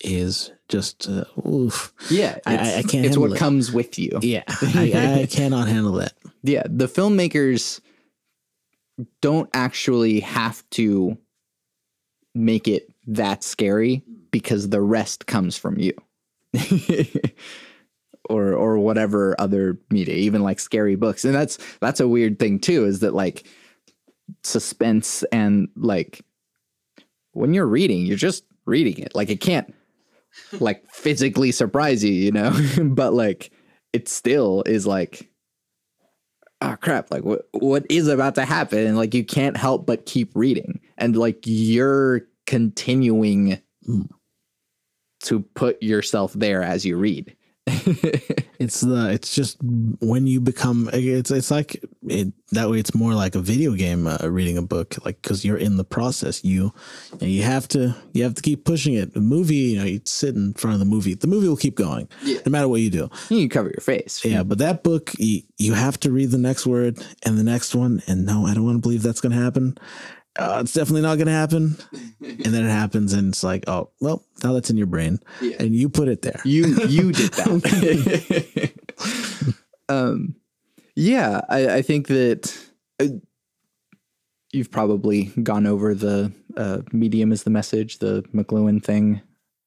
is 0.00 0.50
just 0.74 1.08
uh, 1.08 1.24
oof. 1.46 1.92
Yeah, 2.10 2.38
I- 2.46 2.78
I- 2.78 2.82
can't 2.82 3.06
It's 3.06 3.16
what 3.16 3.32
it. 3.32 3.38
comes 3.38 3.72
with 3.72 3.98
you. 3.98 4.18
Yeah, 4.22 4.42
I, 4.48 5.20
I 5.22 5.26
cannot 5.30 5.68
handle 5.68 5.92
that. 5.94 6.14
yeah, 6.42 6.62
the 6.66 6.86
filmmakers 6.88 7.80
don't 9.20 9.48
actually 9.54 10.20
have 10.20 10.68
to 10.70 11.16
make 12.34 12.66
it 12.68 12.88
that 13.06 13.44
scary 13.44 14.02
because 14.30 14.68
the 14.68 14.80
rest 14.80 15.26
comes 15.26 15.56
from 15.56 15.78
you. 15.78 15.92
or 18.30 18.52
or 18.54 18.78
whatever 18.78 19.34
other 19.38 19.78
media, 19.90 20.14
even 20.14 20.42
like 20.42 20.58
scary 20.60 20.96
books. 20.96 21.24
And 21.24 21.34
that's 21.34 21.58
that's 21.80 22.00
a 22.00 22.08
weird 22.08 22.38
thing 22.38 22.58
too, 22.58 22.84
is 22.84 23.00
that 23.00 23.14
like 23.14 23.46
suspense 24.42 25.22
and 25.24 25.68
like 25.76 26.24
when 27.32 27.52
you're 27.52 27.66
reading, 27.66 28.06
you're 28.06 28.16
just 28.16 28.44
reading 28.64 28.98
it. 28.98 29.14
Like 29.14 29.28
it 29.30 29.40
can't 29.40 29.74
like 30.52 30.84
physically 30.90 31.52
surprise 31.52 32.04
you, 32.04 32.12
you 32.12 32.32
know? 32.32 32.52
but 32.82 33.14
like 33.14 33.50
it 33.92 34.08
still 34.08 34.62
is 34.66 34.86
like 34.86 35.30
oh 36.60 36.76
crap 36.80 37.10
like 37.10 37.24
what 37.24 37.48
what 37.52 37.86
is 37.90 38.08
about 38.08 38.34
to 38.36 38.44
happen? 38.44 38.78
And 38.78 38.96
like 38.96 39.14
you 39.14 39.24
can't 39.24 39.56
help 39.56 39.86
but 39.86 40.06
keep 40.06 40.30
reading. 40.34 40.80
And 40.98 41.16
like 41.16 41.40
you're 41.44 42.22
continuing 42.46 43.60
to 45.22 45.40
put 45.54 45.82
yourself 45.82 46.32
there 46.34 46.62
as 46.62 46.84
you 46.84 46.96
read 46.96 47.34
It's 48.58 48.80
the 48.80 49.10
it's 49.10 49.34
just 49.34 49.58
when 50.00 50.26
you 50.26 50.40
become 50.40 50.88
it's 50.92 51.30
it's 51.30 51.50
like 51.50 51.84
it, 52.06 52.32
that 52.52 52.70
way 52.70 52.78
it's 52.78 52.94
more 52.94 53.12
like 53.12 53.34
a 53.34 53.40
video 53.40 53.72
game 53.72 54.06
uh, 54.06 54.16
reading 54.22 54.56
a 54.56 54.62
book 54.62 54.94
like 55.04 55.20
because 55.20 55.44
you're 55.44 55.56
in 55.56 55.76
the 55.76 55.84
process 55.84 56.44
you 56.44 56.72
and 57.20 57.30
you 57.30 57.42
have 57.42 57.66
to 57.68 57.94
you 58.12 58.22
have 58.22 58.34
to 58.34 58.42
keep 58.42 58.64
pushing 58.64 58.94
it. 58.94 59.12
The 59.12 59.20
movie 59.20 59.56
you 59.56 59.78
know 59.78 59.84
you 59.84 60.00
sit 60.04 60.36
in 60.36 60.54
front 60.54 60.74
of 60.74 60.80
the 60.80 60.86
movie 60.86 61.14
the 61.14 61.26
movie 61.26 61.48
will 61.48 61.56
keep 61.56 61.74
going 61.74 62.08
no 62.24 62.50
matter 62.50 62.68
what 62.68 62.80
you 62.80 62.90
do. 62.90 63.10
you 63.28 63.48
cover 63.48 63.68
your 63.68 63.80
face 63.80 64.24
Yeah, 64.24 64.44
but 64.44 64.58
that 64.58 64.82
book 64.82 65.12
you, 65.18 65.42
you 65.58 65.74
have 65.74 65.98
to 66.00 66.12
read 66.12 66.30
the 66.30 66.38
next 66.38 66.64
word 66.64 67.04
and 67.24 67.36
the 67.36 67.44
next 67.44 67.74
one 67.74 68.02
and 68.06 68.24
no 68.24 68.46
I 68.46 68.54
don't 68.54 68.64
want 68.64 68.76
to 68.76 68.82
believe 68.82 69.02
that's 69.02 69.20
going 69.20 69.36
to 69.36 69.42
happen. 69.42 69.76
Uh, 70.36 70.58
it's 70.60 70.72
definitely 70.72 71.02
not 71.02 71.16
going 71.16 71.26
to 71.26 71.32
happen. 71.32 71.76
and 72.20 72.52
then 72.52 72.64
it 72.64 72.70
happens 72.70 73.12
and 73.12 73.28
it's 73.28 73.44
like 73.44 73.64
oh 73.68 73.90
well 74.00 74.24
now 74.42 74.52
that's 74.52 74.70
in 74.70 74.76
your 74.76 74.86
brain 74.86 75.20
and 75.60 75.74
you 75.74 75.88
put 75.88 76.08
it 76.08 76.22
there. 76.22 76.40
you 76.44 76.66
you 76.88 77.12
did 77.12 77.30
that 77.34 78.72
um 79.88 80.34
yeah 80.96 81.40
i 81.48 81.68
i 81.76 81.82
think 81.82 82.06
that 82.08 82.56
uh, 83.00 83.06
you've 84.52 84.70
probably 84.70 85.24
gone 85.42 85.66
over 85.66 85.94
the 85.94 86.32
uh, 86.56 86.78
medium 86.92 87.30
is 87.32 87.42
the 87.44 87.50
message 87.50 87.98
the 87.98 88.22
mcluhan 88.34 88.82
thing 88.82 89.20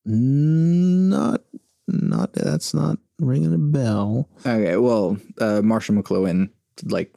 Not, 0.06 1.42
not 1.88 2.34
that's 2.34 2.74
not 2.74 2.98
ringing 3.20 3.54
a 3.54 3.58
bell. 3.58 4.30
Okay, 4.46 4.78
well, 4.78 5.18
uh, 5.42 5.62
Marshall 5.62 5.96
McLuhan, 5.96 6.50
like, 6.84 7.14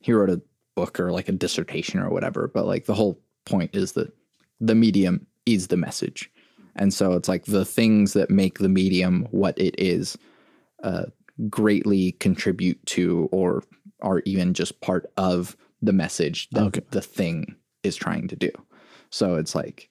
he 0.00 0.12
wrote 0.12 0.30
a 0.30 0.40
book 0.74 0.98
or 1.00 1.10
like 1.12 1.28
a 1.28 1.32
dissertation 1.32 2.00
or 2.00 2.10
whatever, 2.10 2.48
but 2.48 2.66
like 2.66 2.86
the 2.86 2.94
whole 2.94 3.20
point 3.44 3.74
is 3.74 3.92
that 3.92 4.12
the 4.60 4.74
medium 4.74 5.26
is 5.46 5.68
the 5.68 5.76
message. 5.76 6.30
And 6.76 6.94
so 6.94 7.14
it's 7.14 7.28
like 7.28 7.46
the 7.46 7.64
things 7.64 8.12
that 8.12 8.30
make 8.30 8.58
the 8.58 8.68
medium 8.68 9.26
what 9.30 9.58
it 9.58 9.74
is 9.78 10.16
uh, 10.82 11.06
greatly 11.48 12.12
contribute 12.12 12.84
to 12.86 13.28
or 13.32 13.64
are 14.00 14.20
even 14.24 14.54
just 14.54 14.80
part 14.80 15.10
of 15.16 15.56
the 15.82 15.92
message 15.92 16.48
that 16.50 16.66
Okay. 16.66 16.82
the 16.90 17.00
thing 17.02 17.56
is 17.82 17.96
trying 17.96 18.28
to 18.28 18.36
do. 18.36 18.50
So 19.10 19.36
it's 19.36 19.54
like 19.54 19.88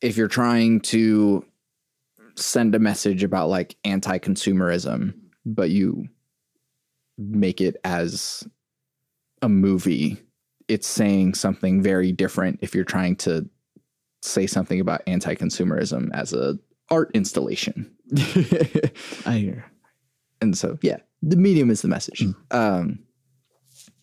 if 0.00 0.16
you're 0.16 0.28
trying 0.28 0.80
to 0.80 1.44
send 2.34 2.74
a 2.74 2.78
message 2.78 3.22
about 3.22 3.48
like 3.50 3.76
anti-consumerism 3.84 5.12
but 5.44 5.70
you 5.70 6.08
make 7.18 7.60
it 7.60 7.76
as 7.84 8.46
a 9.42 9.48
movie 9.48 10.18
it's 10.68 10.86
saying 10.86 11.34
something 11.34 11.82
very 11.82 12.12
different 12.12 12.58
if 12.62 12.74
you're 12.74 12.84
trying 12.84 13.16
to 13.16 13.48
say 14.22 14.46
something 14.46 14.80
about 14.80 15.02
anti-consumerism 15.06 16.10
as 16.14 16.32
a 16.32 16.56
art 16.90 17.10
installation. 17.14 17.90
I 19.26 19.38
hear. 19.38 19.64
and 20.40 20.56
so 20.56 20.78
yeah 20.82 20.98
the 21.22 21.36
medium 21.36 21.70
is 21.70 21.82
the 21.82 21.88
message. 21.88 22.24
Um 22.50 23.00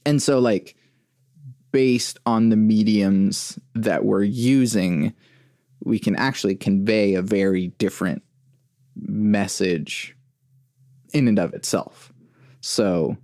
and 0.05 0.21
so 0.21 0.39
like 0.39 0.75
based 1.71 2.17
on 2.25 2.49
the 2.49 2.55
mediums 2.55 3.59
that 3.75 4.05
we're 4.05 4.23
using 4.23 5.13
we 5.83 5.99
can 5.99 6.15
actually 6.15 6.55
convey 6.55 7.13
a 7.13 7.21
very 7.21 7.67
different 7.77 8.21
message 8.95 10.15
in 11.13 11.27
and 11.27 11.39
of 11.39 11.53
itself. 11.53 12.11
So 12.61 13.17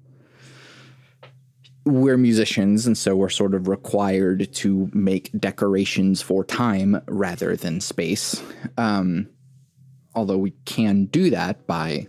we're 1.86 2.18
musicians 2.18 2.88
and 2.88 2.98
so 2.98 3.16
we're 3.16 3.30
sort 3.30 3.54
of 3.54 3.68
required 3.68 4.52
to 4.54 4.90
make 4.94 5.32
decorations 5.40 6.22
for 6.22 6.44
time 6.44 7.00
rather 7.08 7.56
than 7.56 7.80
space. 7.80 8.42
Um 8.78 9.30
although 10.16 10.38
we 10.38 10.52
can 10.64 11.06
do 11.06 11.30
that 11.30 11.68
by 11.68 12.08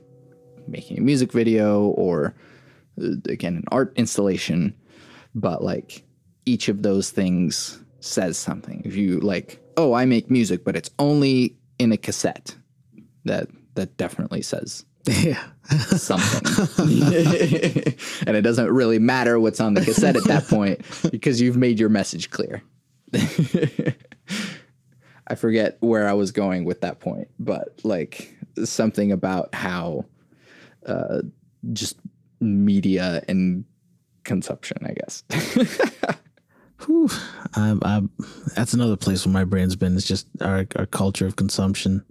making 0.69 0.99
a 0.99 1.01
music 1.01 1.33
video 1.33 1.89
or 1.89 2.35
uh, 3.01 3.17
again 3.29 3.57
an 3.57 3.65
art 3.71 3.93
installation 3.97 4.75
but 5.35 5.63
like 5.63 6.05
each 6.47 6.69
of 6.69 6.83
those 6.83 7.11
things 7.11 7.81
says 8.01 8.39
something. 8.39 8.83
If 8.85 8.97
you 8.97 9.21
like 9.21 9.61
oh 9.77 9.93
i 9.93 10.07
make 10.07 10.31
music 10.31 10.65
but 10.65 10.77
it's 10.77 10.91
only 10.99 11.57
in 11.79 11.93
a 11.93 11.97
cassette 11.99 12.57
that 13.27 13.49
that 13.75 13.97
definitely 13.99 14.41
says 14.41 14.87
Yeah. 15.09 15.43
something 15.97 17.03
and 18.27 18.37
it 18.37 18.43
doesn't 18.43 18.71
really 18.71 18.99
matter 18.99 19.39
what's 19.41 19.61
on 19.61 19.75
the 19.75 19.85
cassette 19.85 20.17
at 20.17 20.25
that 20.25 20.47
point 20.49 20.81
because 21.11 21.41
you've 21.41 21.57
made 21.57 21.79
your 21.81 21.89
message 21.89 22.31
clear 22.31 22.63
i 25.27 25.35
forget 25.37 25.77
where 25.81 26.09
i 26.09 26.13
was 26.13 26.31
going 26.33 26.65
with 26.65 26.81
that 26.83 27.01
point 27.01 27.29
but 27.39 27.81
like 27.85 28.37
something 28.65 29.13
about 29.13 29.55
how 29.55 30.05
uh 30.87 31.23
just 31.73 31.99
media 32.41 33.23
and 33.29 33.65
consumption 34.25 34.79
i 34.85 34.93
guess 34.93 35.25
Whew. 36.85 37.09
I, 37.55 37.75
I, 37.83 38.03
that's 38.55 38.75
another 38.75 38.97
place 38.97 39.25
where 39.25 39.33
my 39.33 39.45
brain's 39.45 39.77
been. 39.77 39.97
It's 39.97 40.07
just 40.07 40.29
our, 40.43 40.67
our 40.77 40.85
culture 40.85 41.27
of 41.27 41.35
consumption. 41.35 42.05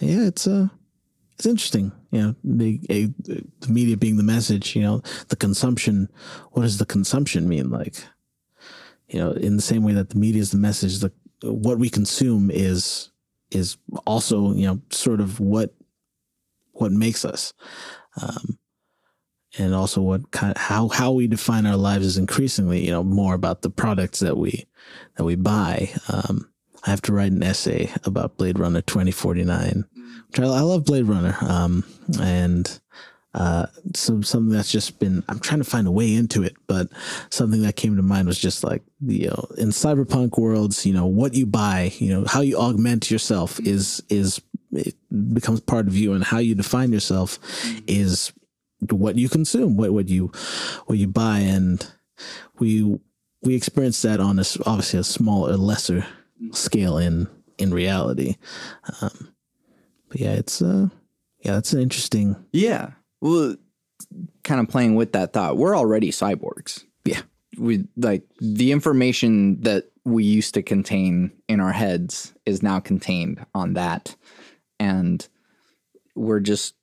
Yeah, 0.00 0.26
it's 0.26 0.46
uh, 0.46 0.68
it's 1.40 1.46
interesting. 1.46 1.90
You 2.10 2.20
know, 2.20 2.34
the, 2.44 2.80
a, 2.90 3.06
the 3.24 3.68
media 3.70 3.96
being 3.96 4.18
the 4.18 4.22
message. 4.22 4.76
You 4.76 4.82
know, 4.82 5.02
the 5.28 5.36
consumption. 5.36 6.10
What 6.52 6.62
does 6.62 6.76
the 6.76 6.84
consumption 6.84 7.48
mean? 7.48 7.70
Like, 7.70 7.96
you 9.08 9.18
know, 9.18 9.30
in 9.30 9.56
the 9.56 9.62
same 9.62 9.82
way 9.82 9.94
that 9.94 10.10
the 10.10 10.18
media 10.18 10.42
is 10.42 10.50
the 10.50 10.58
message, 10.58 10.98
the 10.98 11.10
what 11.40 11.78
we 11.78 11.88
consume 11.88 12.50
is 12.50 13.10
is 13.50 13.78
also 14.06 14.52
you 14.52 14.66
know 14.66 14.82
sort 14.90 15.22
of 15.22 15.40
what 15.40 15.74
what 16.72 16.92
makes 16.92 17.24
us. 17.24 17.54
Um, 18.20 18.58
and 19.58 19.74
also 19.74 20.02
what 20.02 20.30
kind 20.32 20.58
how 20.58 20.88
how 20.88 21.10
we 21.12 21.26
define 21.26 21.64
our 21.64 21.76
lives 21.76 22.04
is 22.04 22.18
increasingly 22.18 22.84
you 22.84 22.90
know 22.90 23.02
more 23.02 23.32
about 23.32 23.62
the 23.62 23.70
products 23.70 24.20
that 24.20 24.36
we 24.36 24.66
that 25.16 25.24
we 25.24 25.36
buy. 25.36 25.90
Um, 26.12 26.50
I 26.84 26.90
have 26.90 27.00
to 27.02 27.14
write 27.14 27.32
an 27.32 27.42
essay 27.42 27.90
about 28.04 28.36
Blade 28.36 28.58
Runner 28.58 28.82
twenty 28.82 29.10
forty 29.10 29.42
nine, 29.42 29.86
I, 30.38 30.42
love 30.42 30.84
Blade 30.84 31.04
Runner. 31.04 31.36
Um, 31.40 31.84
and 32.20 32.80
uh, 33.34 33.66
so 33.94 34.20
something 34.22 34.54
that's 34.54 34.72
just 34.72 34.98
been 34.98 35.22
I'm 35.28 35.38
trying 35.38 35.60
to 35.60 35.68
find 35.68 35.86
a 35.86 35.92
way 35.92 36.14
into 36.14 36.42
it, 36.42 36.56
but 36.66 36.88
something 37.30 37.62
that 37.62 37.76
came 37.76 37.96
to 37.96 38.02
mind 38.02 38.26
was 38.26 38.38
just 38.38 38.64
like 38.64 38.82
you 39.06 39.28
know 39.28 39.46
in 39.56 39.68
cyberpunk 39.68 40.36
worlds, 40.38 40.84
you 40.84 40.92
know 40.92 41.06
what 41.06 41.34
you 41.34 41.46
buy, 41.46 41.92
you 41.98 42.08
know 42.08 42.24
how 42.26 42.40
you 42.40 42.58
augment 42.58 43.10
yourself 43.10 43.60
is 43.60 44.02
is 44.08 44.40
it 44.72 44.94
becomes 45.32 45.60
part 45.60 45.86
of 45.86 45.96
you, 45.96 46.12
and 46.12 46.24
how 46.24 46.38
you 46.38 46.56
define 46.56 46.92
yourself 46.92 47.38
is 47.86 48.32
what 48.90 49.16
you 49.16 49.28
consume, 49.28 49.76
what 49.76 49.92
what 49.92 50.08
you 50.08 50.32
what 50.86 50.98
you 50.98 51.06
buy, 51.06 51.38
and 51.38 51.88
we 52.58 52.98
we 53.42 53.54
experience 53.54 54.02
that 54.02 54.18
on 54.18 54.40
a 54.40 54.44
obviously 54.66 54.98
a 54.98 55.04
smaller, 55.04 55.56
lesser 55.56 56.04
scale 56.50 56.98
in 56.98 57.28
in 57.58 57.72
reality. 57.72 58.36
Um, 59.00 59.32
but 60.10 60.20
yeah, 60.20 60.32
it's 60.32 60.60
uh 60.60 60.88
yeah, 61.42 61.52
that's 61.54 61.72
an 61.72 61.80
interesting. 61.80 62.36
yeah 62.52 62.90
well 63.22 63.56
kind 64.44 64.60
of 64.60 64.68
playing 64.68 64.94
with 64.94 65.12
that 65.12 65.32
thought 65.32 65.56
we're 65.56 65.76
already 65.76 66.10
cyborgs 66.10 66.84
Yeah. 67.04 67.22
we 67.58 67.84
like 67.96 68.22
the 68.40 68.72
information 68.72 69.60
that 69.62 69.84
we 70.04 70.24
used 70.24 70.54
to 70.54 70.62
contain 70.62 71.30
in 71.48 71.60
our 71.60 71.72
heads 71.72 72.32
is 72.46 72.62
now 72.62 72.80
contained 72.80 73.44
on 73.54 73.74
that. 73.74 74.16
And 74.78 75.26
we're 76.16 76.40
just 76.40 76.74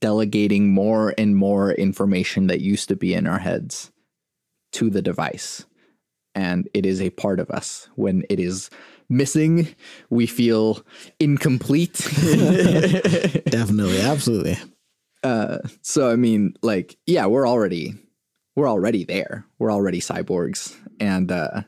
delegating 0.00 0.70
more 0.72 1.14
and 1.16 1.36
more 1.36 1.72
information 1.72 2.48
that 2.48 2.60
used 2.60 2.88
to 2.88 2.96
be 2.96 3.14
in 3.14 3.28
our 3.28 3.38
heads 3.38 3.92
to 4.72 4.90
the 4.90 5.00
device. 5.02 5.64
And 6.34 6.68
it 6.74 6.84
is 6.84 7.00
a 7.00 7.10
part 7.10 7.38
of 7.38 7.48
us. 7.50 7.88
When 7.94 8.24
it 8.28 8.40
is 8.40 8.70
missing, 9.10 9.68
we 10.08 10.26
feel 10.26 10.82
incomplete. 11.18 11.94
Definitely, 13.44 14.00
absolutely. 14.00 14.56
Uh, 15.22 15.58
so 15.82 16.10
I 16.10 16.16
mean, 16.16 16.54
like, 16.62 16.96
yeah, 17.06 17.26
we're 17.26 17.46
already 17.46 17.94
we're 18.56 18.68
already 18.68 19.04
there. 19.04 19.44
We're 19.58 19.72
already 19.72 20.00
cyborgs. 20.00 20.74
And 20.98 21.30
uh, 21.30 21.62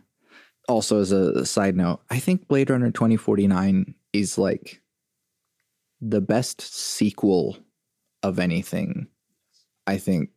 also, 0.68 1.00
as 1.00 1.12
a 1.12 1.44
side 1.44 1.76
note, 1.76 2.00
I 2.10 2.18
think 2.18 2.48
Blade 2.48 2.70
Runner 2.70 2.90
twenty 2.90 3.16
forty 3.16 3.46
nine 3.46 3.94
is 4.12 4.38
like 4.38 4.80
the 6.00 6.20
best 6.20 6.60
sequel 6.60 7.56
of 8.22 8.38
anything 8.38 9.08
I 9.86 9.98
think 9.98 10.30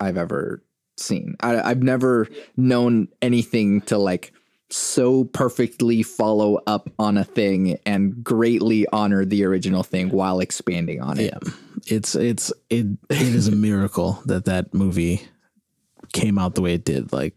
I've 0.00 0.16
ever 0.16 0.64
seen. 0.96 1.36
I, 1.40 1.60
I've 1.60 1.82
never 1.82 2.28
known 2.56 3.08
anything 3.20 3.80
to 3.82 3.98
like 3.98 4.32
so 4.70 5.24
perfectly 5.24 6.02
follow 6.02 6.60
up 6.66 6.90
on 6.98 7.16
a 7.16 7.24
thing 7.24 7.78
and 7.86 8.24
greatly 8.24 8.86
honor 8.92 9.24
the 9.24 9.44
original 9.44 9.82
thing 9.82 10.10
while 10.10 10.40
expanding 10.40 11.00
on 11.00 11.18
it. 11.18 11.32
Yeah, 11.32 11.52
it's 11.86 12.14
it's 12.14 12.52
it 12.70 12.86
it 13.08 13.20
is 13.20 13.48
a 13.48 13.52
miracle 13.56 14.22
that 14.26 14.46
that 14.46 14.74
movie 14.74 15.22
came 16.12 16.38
out 16.38 16.54
the 16.54 16.62
way 16.62 16.74
it 16.74 16.84
did. 16.84 17.12
Like, 17.12 17.34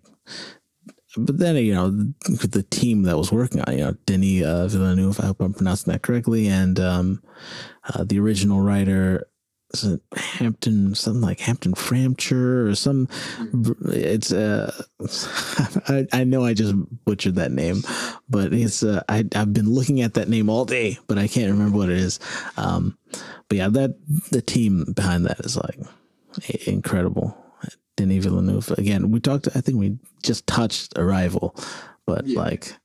but 1.18 1.38
then 1.38 1.56
you 1.58 1.74
know 1.74 1.90
the 1.90 2.66
team 2.70 3.04
that 3.04 3.18
was 3.18 3.32
working 3.32 3.62
on 3.62 3.78
you 3.78 3.84
know 3.86 3.96
Denis 4.06 4.46
uh, 4.46 4.68
Villeneuve, 4.68 5.20
I 5.20 5.28
hope 5.28 5.42
I'm 5.42 5.54
pronouncing 5.54 5.92
that 5.92 6.02
correctly, 6.02 6.48
and 6.48 6.80
um, 6.80 7.24
uh, 7.94 8.04
the 8.04 8.20
original 8.20 8.62
writer 8.62 9.28
is 9.74 9.84
it 9.84 10.02
Hampton 10.16 10.96
something 10.96 11.22
like 11.22 11.40
Hampton 11.40 11.74
Framcher 11.74 12.70
or 12.70 12.76
some 12.76 13.08
it's 13.90 14.32
uh 14.32 14.72
I, 15.90 16.08
I 16.14 16.24
know 16.24 16.46
I 16.46 16.54
just 16.54 16.76
butchered 17.06 17.36
that 17.36 17.52
name 17.52 17.84
but 18.30 18.54
it's 18.54 18.84
uh, 18.84 19.04
I 19.10 19.26
I've 19.36 19.54
been 19.54 19.70
looking 19.70 20.02
at 20.02 20.14
that 20.14 20.30
name 20.30 20.50
all 20.50 20.66
day 20.66 20.98
but 21.08 21.18
I 21.18 21.28
can't 21.28 21.52
remember 21.52 21.78
what 21.78 21.90
it 21.90 21.98
is. 21.98 22.20
Um 22.56 22.98
but 23.50 23.58
yeah 23.58 23.70
that 23.70 23.96
the 24.32 24.42
team 24.42 24.94
behind 24.96 25.26
that 25.26 25.40
is 25.42 25.58
like 25.58 25.80
incredible. 26.66 27.38
Denis 27.98 28.24
Villeneuve 28.26 28.72
again 28.78 29.10
we 29.10 29.20
talked 29.20 29.48
I 29.56 29.62
think 29.62 29.80
we 29.80 29.98
just 30.22 30.46
touched 30.46 30.94
Arrival 30.98 31.56
but 32.06 32.28
yeah. 32.28 32.40
like 32.40 32.76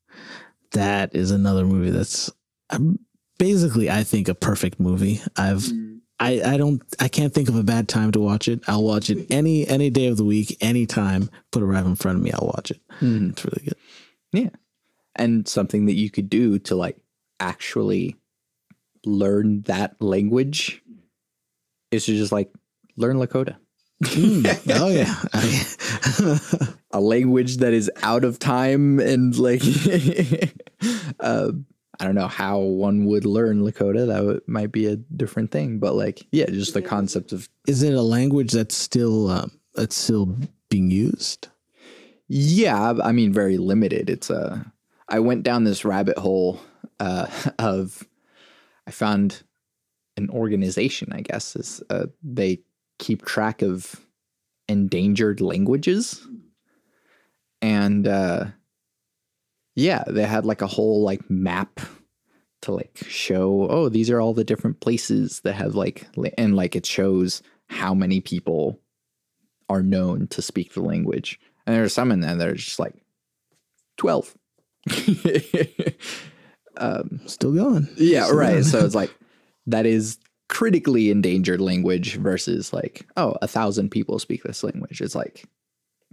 that 0.72 1.14
is 1.14 1.30
another 1.30 1.66
movie 1.66 1.90
that's 1.90 2.30
um, 2.70 2.98
basically 3.38 3.90
I 3.90 4.04
think 4.04 4.28
a 4.28 4.34
perfect 4.34 4.80
movie. 4.80 5.20
I've 5.36 5.62
mm 5.62 5.91
I, 6.20 6.40
I 6.54 6.56
don't 6.56 6.82
I 7.00 7.08
can't 7.08 7.34
think 7.34 7.48
of 7.48 7.56
a 7.56 7.62
bad 7.64 7.88
time 7.88 8.12
to 8.12 8.20
watch 8.20 8.46
it. 8.48 8.60
I'll 8.68 8.84
watch 8.84 9.10
it 9.10 9.26
any 9.30 9.66
any 9.66 9.90
day 9.90 10.06
of 10.06 10.16
the 10.16 10.24
week, 10.24 10.56
anytime. 10.60 11.30
Put 11.50 11.62
a 11.62 11.66
right 11.66 11.84
in 11.84 11.96
front 11.96 12.18
of 12.18 12.22
me, 12.22 12.32
I'll 12.32 12.52
watch 12.54 12.70
it. 12.70 12.80
Mm. 13.00 13.32
It's 13.32 13.44
really 13.44 13.64
good. 13.64 13.76
Yeah. 14.32 14.50
And 15.16 15.46
something 15.48 15.86
that 15.86 15.94
you 15.94 16.10
could 16.10 16.30
do 16.30 16.58
to 16.60 16.76
like 16.76 16.96
actually 17.40 18.16
learn 19.04 19.62
that 19.62 20.00
language 20.00 20.82
is 21.90 22.06
to 22.06 22.16
just 22.16 22.32
like 22.32 22.52
learn 22.96 23.16
Lakota. 23.16 23.56
mm. 24.04 24.70
Oh 24.80 24.88
yeah. 24.88 26.74
a 26.92 27.00
language 27.00 27.58
that 27.58 27.72
is 27.72 27.90
out 28.02 28.24
of 28.24 28.38
time 28.38 29.00
and 29.00 29.36
like 29.38 29.62
uh, 31.20 31.52
I 32.02 32.04
don't 32.04 32.16
know 32.16 32.26
how 32.26 32.58
one 32.58 33.04
would 33.04 33.24
learn 33.24 33.62
Lakota. 33.62 34.08
That 34.08 34.24
would, 34.24 34.48
might 34.48 34.72
be 34.72 34.86
a 34.86 34.96
different 34.96 35.52
thing, 35.52 35.78
but 35.78 35.94
like, 35.94 36.26
yeah, 36.32 36.46
just 36.46 36.74
the 36.74 36.82
concept 36.82 37.30
of. 37.30 37.48
Is 37.68 37.84
it 37.84 37.94
a 37.94 38.02
language 38.02 38.50
that's 38.50 38.76
still 38.76 39.30
um, 39.30 39.52
that's 39.74 39.94
still 39.94 40.34
being 40.68 40.90
used? 40.90 41.46
Yeah, 42.26 42.94
I 43.04 43.12
mean, 43.12 43.32
very 43.32 43.56
limited. 43.56 44.10
It's 44.10 44.30
a. 44.30 44.34
Uh, 44.34 44.58
I 45.08 45.20
went 45.20 45.44
down 45.44 45.62
this 45.62 45.84
rabbit 45.84 46.18
hole 46.18 46.60
uh, 46.98 47.28
of. 47.60 48.04
I 48.84 48.90
found 48.90 49.44
an 50.16 50.28
organization. 50.28 51.12
I 51.12 51.20
guess 51.20 51.54
is 51.54 51.84
uh, 51.88 52.06
they 52.20 52.62
keep 52.98 53.24
track 53.24 53.62
of 53.62 53.94
endangered 54.68 55.40
languages, 55.40 56.26
and 57.60 58.08
uh, 58.08 58.46
yeah, 59.74 60.04
they 60.06 60.24
had 60.24 60.44
like 60.44 60.62
a 60.62 60.66
whole 60.66 61.02
like 61.02 61.28
map 61.30 61.80
to 62.62 62.72
like 62.72 62.98
show, 63.08 63.66
oh, 63.68 63.88
these 63.88 64.10
are 64.10 64.20
all 64.20 64.34
the 64.34 64.44
different 64.44 64.80
places 64.80 65.40
that 65.40 65.54
have 65.54 65.74
like 65.74 66.06
and 66.38 66.56
like 66.56 66.76
it 66.76 66.86
shows 66.86 67.42
how 67.68 67.94
many 67.94 68.20
people 68.20 68.80
are 69.68 69.82
known 69.82 70.26
to 70.28 70.42
speak 70.42 70.74
the 70.74 70.82
language. 70.82 71.40
And 71.66 71.74
there's 71.76 71.94
some 71.94 72.12
in 72.12 72.20
there 72.20 72.34
that 72.34 72.48
are 72.48 72.54
just 72.54 72.78
like 72.78 72.94
12. 73.96 74.34
um, 76.76 77.20
Still 77.26 77.52
going. 77.52 77.88
Yeah, 77.96 78.24
Still 78.24 78.36
right. 78.36 78.52
Going. 78.52 78.64
so 78.64 78.84
it's 78.84 78.94
like 78.94 79.14
that 79.66 79.86
is 79.86 80.18
critically 80.48 81.10
endangered 81.10 81.60
language 81.60 82.16
versus 82.16 82.72
like, 82.72 83.06
oh, 83.16 83.36
a 83.40 83.48
thousand 83.48 83.90
people 83.90 84.18
speak 84.18 84.42
this 84.42 84.62
language. 84.62 85.00
It's 85.00 85.14
like 85.14 85.44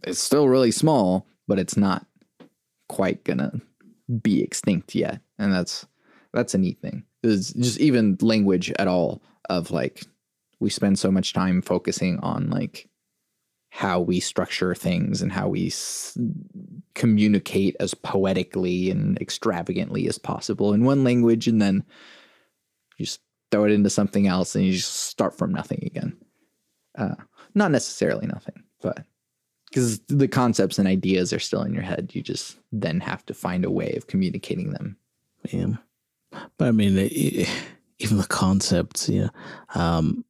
it's 0.03 0.19
still 0.19 0.47
really 0.47 0.71
small, 0.71 1.27
but 1.47 1.59
it's 1.59 1.75
not 1.75 2.05
quite 2.89 3.23
gonna 3.23 3.53
be 4.21 4.41
extinct 4.41 4.93
yet, 4.95 5.21
and 5.37 5.53
that's 5.53 5.85
that's 6.33 6.53
a 6.53 6.57
neat 6.57 6.81
thing. 6.81 7.05
It's 7.23 7.53
just 7.53 7.79
even 7.79 8.17
language 8.21 8.71
at 8.77 8.87
all 8.87 9.21
of 9.49 9.71
like 9.71 10.03
we 10.59 10.69
spend 10.69 10.99
so 10.99 11.11
much 11.11 11.33
time 11.33 11.61
focusing 11.61 12.19
on 12.19 12.49
like 12.49 12.89
how 13.69 13.99
we 13.99 14.19
structure 14.19 14.73
things 14.73 15.21
and 15.21 15.31
how 15.31 15.47
we 15.47 15.67
s- 15.67 16.17
communicate 16.95 17.75
as 17.79 17.93
poetically 17.93 18.89
and 18.89 19.17
extravagantly 19.19 20.07
as 20.07 20.17
possible 20.17 20.73
in 20.73 20.83
one 20.83 21.03
language 21.03 21.47
and 21.47 21.61
then 21.61 21.83
you 22.97 23.05
just 23.05 23.21
throw 23.51 23.65
it 23.65 23.71
into 23.71 23.89
something 23.89 24.27
else 24.27 24.55
and 24.55 24.65
you 24.65 24.73
just 24.73 24.93
start 24.93 25.37
from 25.37 25.51
nothing 25.51 25.79
again 25.85 26.17
uh, 26.97 27.15
not 27.53 27.71
necessarily 27.71 28.25
nothing 28.25 28.63
but 28.81 29.05
because 29.69 29.99
the 30.07 30.27
concepts 30.27 30.79
and 30.79 30.87
ideas 30.87 31.31
are 31.31 31.39
still 31.39 31.61
in 31.61 31.73
your 31.73 31.83
head. 31.83 32.11
You 32.13 32.21
just 32.21 32.57
then 32.71 32.99
have 32.99 33.25
to 33.27 33.33
find 33.33 33.63
a 33.65 33.71
way 33.71 33.93
of 33.95 34.07
communicating 34.07 34.71
them. 34.71 34.97
Yeah, 35.51 35.75
but 36.57 36.67
I 36.67 36.71
mean, 36.71 36.97
even 37.99 38.17
the 38.17 38.27
concepts, 38.27 39.09
you 39.09 39.21
know, 39.21 39.29
um, 39.75 40.25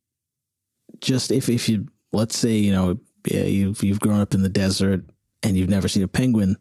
just 0.99 1.31
if 1.31 1.49
if 1.49 1.69
you 1.69 1.87
let's 2.11 2.37
say 2.37 2.55
you 2.55 2.71
know 2.71 2.99
you've 3.25 3.83
you've 3.83 3.99
grown 3.99 4.19
up 4.19 4.33
in 4.33 4.43
the 4.43 4.49
desert 4.49 5.03
and 5.43 5.57
you've 5.57 5.69
never 5.69 5.87
seen 5.87 6.03
a 6.03 6.07
penguin, 6.07 6.57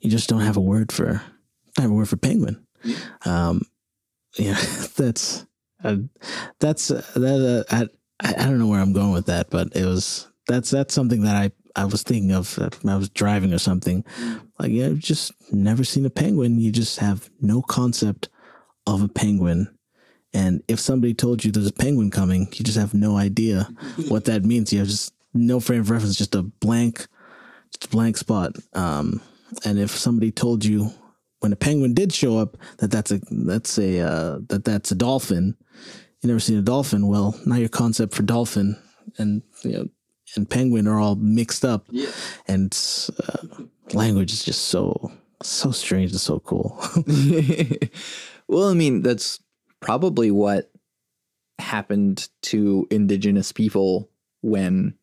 you 0.00 0.10
just 0.10 0.28
don't 0.28 0.40
have 0.40 0.56
a 0.56 0.60
word 0.60 0.92
for 0.92 1.22
have 1.76 1.90
a 1.90 1.94
word 1.94 2.08
for 2.08 2.16
penguin. 2.16 2.64
Yeah. 2.82 2.96
Um, 3.24 3.62
yeah, 4.36 4.58
that's 4.96 5.46
uh, 5.82 5.96
that's 6.60 6.90
uh, 6.90 7.02
that. 7.14 7.64
Uh, 7.70 7.76
I 7.76 7.88
I 8.20 8.44
don't 8.44 8.58
know 8.58 8.68
where 8.68 8.80
I'm 8.80 8.92
going 8.92 9.12
with 9.12 9.26
that, 9.26 9.50
but 9.50 9.74
it 9.74 9.84
was 9.84 10.28
that's 10.46 10.70
that's 10.70 10.94
something 10.94 11.22
that 11.22 11.36
I 11.36 11.50
I 11.76 11.84
was 11.84 12.02
thinking 12.02 12.32
of 12.32 12.58
I 12.58 12.96
was 12.96 13.08
driving 13.08 13.52
or 13.52 13.58
something. 13.58 14.04
Like, 14.58 14.70
yeah, 14.70 14.86
I've 14.86 14.98
just 14.98 15.32
never 15.52 15.84
seen 15.84 16.06
a 16.06 16.10
penguin. 16.10 16.60
You 16.60 16.70
just 16.70 16.98
have 17.00 17.30
no 17.40 17.62
concept 17.62 18.28
of 18.86 19.02
a 19.02 19.08
penguin. 19.08 19.76
And 20.32 20.62
if 20.68 20.80
somebody 20.80 21.14
told 21.14 21.44
you 21.44 21.52
there's 21.52 21.66
a 21.66 21.72
penguin 21.72 22.10
coming, 22.10 22.48
you 22.52 22.64
just 22.64 22.78
have 22.78 22.94
no 22.94 23.16
idea 23.16 23.68
what 24.08 24.24
that 24.26 24.44
means. 24.44 24.72
You 24.72 24.80
have 24.80 24.88
just 24.88 25.12
no 25.32 25.60
frame 25.60 25.80
of 25.80 25.90
reference, 25.90 26.16
just 26.16 26.34
a 26.34 26.42
blank, 26.42 27.06
just 27.72 27.86
a 27.86 27.88
blank 27.88 28.16
spot. 28.16 28.56
Um, 28.74 29.20
and 29.64 29.78
if 29.78 29.90
somebody 29.90 30.30
told 30.30 30.64
you 30.64 30.90
when 31.40 31.52
a 31.52 31.56
penguin 31.56 31.92
did 31.92 32.12
show 32.12 32.38
up 32.38 32.56
that 32.78 32.90
that's 32.90 33.10
a 33.10 33.20
that's 33.30 33.78
a 33.78 34.00
uh, 34.00 34.38
that 34.48 34.64
that's 34.64 34.90
a 34.92 34.94
dolphin, 34.94 35.56
you 36.20 36.28
never 36.28 36.40
seen 36.40 36.58
a 36.58 36.62
dolphin. 36.62 37.06
Well, 37.06 37.38
now 37.44 37.56
your 37.56 37.68
concept 37.68 38.14
for 38.14 38.22
dolphin 38.22 38.76
and 39.18 39.42
you 39.62 39.72
know 39.72 39.88
and 40.36 40.48
penguin 40.48 40.86
are 40.86 40.98
all 40.98 41.16
mixed 41.16 41.64
up, 41.64 41.86
yeah. 41.90 42.10
and 42.46 42.76
uh, 43.28 43.64
language 43.92 44.32
is 44.32 44.44
just 44.44 44.66
so 44.66 45.12
so 45.42 45.70
strange 45.70 46.10
and 46.12 46.20
so 46.20 46.40
cool. 46.40 46.78
well, 48.48 48.68
I 48.68 48.74
mean, 48.74 49.02
that's 49.02 49.40
probably 49.80 50.30
what 50.30 50.70
happened 51.58 52.28
to 52.42 52.86
indigenous 52.90 53.52
people 53.52 54.10
when 54.42 54.94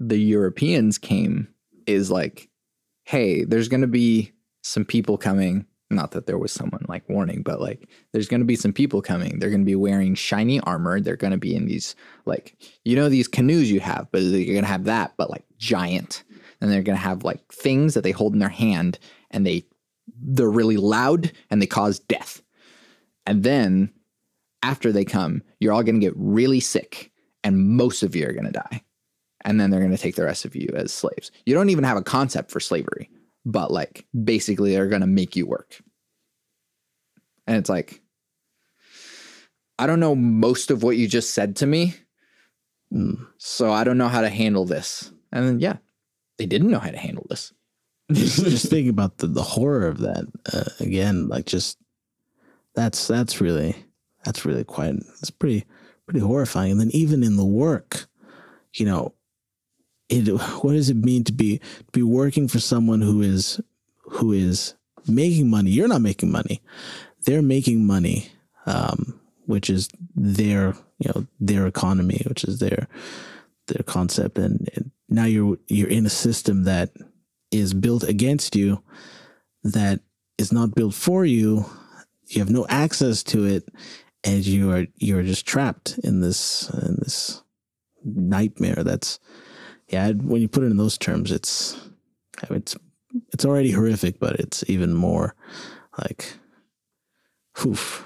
the 0.00 0.18
Europeans 0.18 0.98
came. 0.98 1.48
Is 1.86 2.10
like, 2.10 2.50
hey, 3.04 3.44
there's 3.44 3.68
going 3.68 3.80
to 3.80 3.86
be 3.86 4.32
some 4.62 4.84
people 4.84 5.16
coming 5.16 5.64
not 5.90 6.10
that 6.10 6.26
there 6.26 6.38
was 6.38 6.52
someone 6.52 6.84
like 6.88 7.08
warning, 7.08 7.42
but 7.42 7.60
like 7.60 7.88
there's 8.12 8.28
going 8.28 8.40
to 8.40 8.46
be 8.46 8.56
some 8.56 8.72
people 8.72 9.00
coming. 9.00 9.38
They're 9.38 9.50
going 9.50 9.62
to 9.62 9.66
be 9.66 9.74
wearing 9.74 10.14
shiny 10.14 10.60
armor. 10.60 11.00
They're 11.00 11.16
going 11.16 11.32
to 11.32 11.38
be 11.38 11.54
in 11.54 11.66
these 11.66 11.94
like 12.26 12.56
you 12.84 12.94
know 12.96 13.08
these 13.08 13.28
canoes 13.28 13.70
you 13.70 13.80
have, 13.80 14.08
but 14.12 14.22
you're 14.22 14.54
going 14.54 14.62
to 14.62 14.66
have 14.66 14.84
that, 14.84 15.14
but 15.16 15.30
like 15.30 15.44
giant. 15.58 16.24
and 16.60 16.70
they're 16.70 16.82
going 16.82 16.96
to 16.98 17.02
have 17.02 17.24
like 17.24 17.52
things 17.52 17.94
that 17.94 18.02
they 18.02 18.10
hold 18.10 18.32
in 18.32 18.38
their 18.38 18.48
hand 18.48 18.98
and 19.30 19.46
they 19.46 19.64
they're 20.20 20.50
really 20.50 20.76
loud 20.76 21.32
and 21.50 21.60
they 21.62 21.66
cause 21.66 21.98
death. 21.98 22.42
And 23.26 23.42
then 23.42 23.92
after 24.62 24.90
they 24.90 25.04
come, 25.04 25.42
you're 25.60 25.72
all 25.72 25.82
going 25.82 26.00
to 26.00 26.06
get 26.06 26.14
really 26.16 26.60
sick 26.60 27.12
and 27.44 27.68
most 27.68 28.02
of 28.02 28.16
you 28.16 28.26
are 28.26 28.32
going 28.32 28.46
to 28.46 28.52
die. 28.52 28.82
And 29.44 29.60
then 29.60 29.70
they're 29.70 29.80
going 29.80 29.92
to 29.92 29.98
take 29.98 30.16
the 30.16 30.24
rest 30.24 30.44
of 30.44 30.56
you 30.56 30.68
as 30.74 30.92
slaves. 30.92 31.30
You 31.46 31.54
don't 31.54 31.70
even 31.70 31.84
have 31.84 31.96
a 31.96 32.02
concept 32.02 32.50
for 32.50 32.60
slavery, 32.60 33.08
but 33.48 33.70
like 33.70 34.06
basically 34.24 34.72
they're 34.72 34.88
going 34.88 35.00
to 35.00 35.06
make 35.06 35.34
you 35.34 35.46
work. 35.46 35.80
And 37.46 37.56
it's 37.56 37.70
like, 37.70 38.02
I 39.78 39.86
don't 39.86 40.00
know 40.00 40.14
most 40.14 40.70
of 40.70 40.82
what 40.82 40.98
you 40.98 41.08
just 41.08 41.30
said 41.30 41.56
to 41.56 41.66
me. 41.66 41.94
So 43.38 43.72
I 43.72 43.84
don't 43.84 43.96
know 43.96 44.08
how 44.08 44.20
to 44.20 44.28
handle 44.28 44.66
this. 44.66 45.10
And 45.32 45.46
then, 45.46 45.60
yeah, 45.60 45.76
they 46.36 46.44
didn't 46.44 46.70
know 46.70 46.78
how 46.78 46.90
to 46.90 46.98
handle 46.98 47.26
this. 47.30 47.54
just 48.12 48.68
thinking 48.68 48.90
about 48.90 49.18
the, 49.18 49.26
the 49.26 49.42
horror 49.42 49.86
of 49.86 49.98
that 49.98 50.26
uh, 50.52 50.70
again, 50.80 51.28
like 51.28 51.46
just 51.46 51.78
that's 52.74 53.06
that's 53.06 53.40
really 53.40 53.76
that's 54.24 54.44
really 54.44 54.64
quite 54.64 54.94
it's 55.20 55.30
pretty 55.30 55.64
pretty 56.06 56.20
horrifying. 56.20 56.72
And 56.72 56.80
then 56.80 56.90
even 56.92 57.22
in 57.22 57.36
the 57.36 57.44
work, 57.44 58.06
you 58.74 58.86
know, 58.86 59.14
it 60.08 60.28
what 60.62 60.72
does 60.72 60.90
it 60.90 60.96
mean 60.96 61.24
to 61.24 61.32
be 61.32 61.60
be 61.92 62.02
working 62.02 62.48
for 62.48 62.60
someone 62.60 63.00
who 63.00 63.22
is 63.22 63.60
who 64.02 64.32
is 64.32 64.74
making 65.06 65.50
money? 65.50 65.70
You're 65.70 65.88
not 65.88 66.02
making 66.02 66.30
money; 66.30 66.62
they're 67.24 67.42
making 67.42 67.86
money, 67.86 68.30
um, 68.66 69.20
which 69.46 69.70
is 69.70 69.88
their 70.14 70.74
you 70.98 71.10
know 71.14 71.26
their 71.40 71.66
economy, 71.66 72.22
which 72.26 72.44
is 72.44 72.58
their 72.58 72.88
their 73.66 73.82
concept, 73.84 74.38
and, 74.38 74.68
and 74.74 74.90
now 75.08 75.24
you're 75.24 75.58
you're 75.68 75.88
in 75.88 76.06
a 76.06 76.10
system 76.10 76.64
that 76.64 76.90
is 77.50 77.74
built 77.74 78.02
against 78.02 78.56
you, 78.56 78.82
that 79.62 80.00
is 80.38 80.52
not 80.52 80.74
built 80.74 80.94
for 80.94 81.24
you. 81.24 81.66
You 82.26 82.40
have 82.40 82.50
no 82.50 82.66
access 82.68 83.22
to 83.24 83.44
it, 83.44 83.68
and 84.24 84.44
you 84.46 84.70
are 84.70 84.86
you're 84.96 85.22
just 85.22 85.46
trapped 85.46 85.98
in 86.02 86.20
this 86.20 86.70
in 86.70 86.96
this 86.98 87.42
nightmare. 88.04 88.82
That's 88.84 89.18
yeah. 89.88 90.12
When 90.12 90.40
you 90.40 90.48
put 90.48 90.64
it 90.64 90.70
in 90.70 90.76
those 90.76 90.98
terms, 90.98 91.32
it's 91.32 91.76
I 92.42 92.52
mean, 92.52 92.60
it's 92.60 92.76
it's 93.32 93.44
already 93.44 93.70
horrific, 93.70 94.20
but 94.20 94.38
it's 94.40 94.64
even 94.68 94.94
more 94.94 95.34
like, 95.98 96.32
oof. 97.64 98.04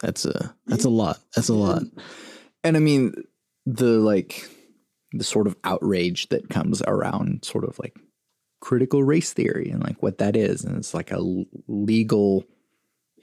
That's 0.00 0.24
a 0.24 0.54
that's 0.66 0.84
a 0.84 0.90
lot. 0.90 1.18
That's 1.36 1.50
a 1.50 1.54
lot. 1.54 1.82
And 2.64 2.76
I 2.76 2.80
mean, 2.80 3.12
the 3.66 3.98
like 3.98 4.48
the 5.12 5.24
sort 5.24 5.46
of 5.46 5.56
outrage 5.64 6.28
that 6.30 6.48
comes 6.48 6.80
around 6.82 7.44
sort 7.44 7.64
of 7.64 7.78
like 7.78 7.94
critical 8.60 9.02
race 9.02 9.32
theory 9.32 9.70
and 9.70 9.82
like 9.82 10.02
what 10.02 10.18
that 10.18 10.36
is. 10.36 10.64
And 10.64 10.76
it's 10.78 10.94
like 10.94 11.10
a 11.10 11.44
legal 11.68 12.44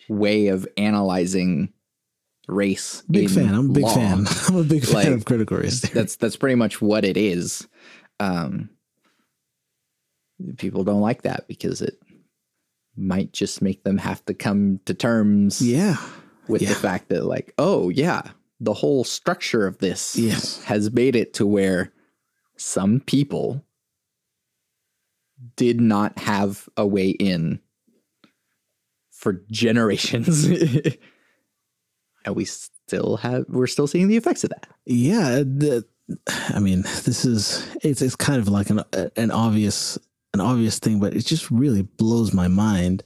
way 0.09 0.47
of 0.47 0.67
analyzing 0.77 1.73
race. 2.47 3.03
Big 3.09 3.29
fan. 3.29 3.53
I'm 3.53 3.69
a 3.69 3.73
big 3.73 3.83
law. 3.83 3.93
fan. 3.95 4.25
I'm 4.47 4.55
a 4.55 4.63
big 4.63 4.85
fan 4.85 4.93
Like, 4.95 5.07
of 5.07 5.25
critical 5.25 5.57
race 5.57 5.81
theory. 5.81 5.93
That's 5.93 6.15
that's 6.15 6.35
pretty 6.35 6.55
much 6.55 6.81
what 6.81 7.05
it 7.05 7.17
is. 7.17 7.67
Um, 8.19 8.69
people 10.57 10.83
don't 10.83 11.01
like 11.01 11.23
that 11.23 11.47
because 11.47 11.81
it 11.81 11.99
might 12.95 13.31
just 13.33 13.61
make 13.61 13.83
them 13.83 13.97
have 13.97 14.23
to 14.25 14.33
come 14.33 14.79
to 14.85 14.93
terms 14.93 15.61
Yeah. 15.61 15.97
with 16.47 16.61
yeah. 16.63 16.69
the 16.69 16.75
fact 16.75 17.09
that 17.09 17.25
like, 17.25 17.53
oh 17.57 17.89
yeah, 17.89 18.23
the 18.59 18.73
whole 18.73 19.03
structure 19.03 19.67
of 19.67 19.77
this 19.79 20.15
Yes. 20.15 20.63
has 20.63 20.91
made 20.91 21.15
it 21.15 21.33
to 21.35 21.45
where 21.45 21.91
some 22.57 22.99
people 23.01 23.63
did 25.55 25.79
not 25.79 26.17
have 26.17 26.67
a 26.75 26.87
way 26.87 27.09
in 27.09 27.59
for 29.11 29.33
generations. 29.51 30.47
And 32.27 32.35
we 32.35 32.45
still 32.45 33.17
have 33.17 33.45
we're 33.47 33.67
still 33.67 33.87
seeing 33.87 34.07
the 34.07 34.17
effects 34.17 34.43
of 34.43 34.51
that. 34.51 34.67
Yeah, 34.85 35.43
the, 35.43 35.85
I 36.49 36.59
mean, 36.59 36.81
this 36.81 37.25
is 37.25 37.67
it's 37.83 38.01
it's 38.01 38.15
kind 38.15 38.39
of 38.39 38.47
like 38.47 38.69
an 38.69 38.83
an 39.15 39.31
obvious 39.31 39.97
an 40.33 40.41
obvious 40.41 40.79
thing, 40.79 40.99
but 40.99 41.15
it 41.15 41.25
just 41.25 41.49
really 41.49 41.81
blows 41.81 42.33
my 42.33 42.47
mind 42.47 43.03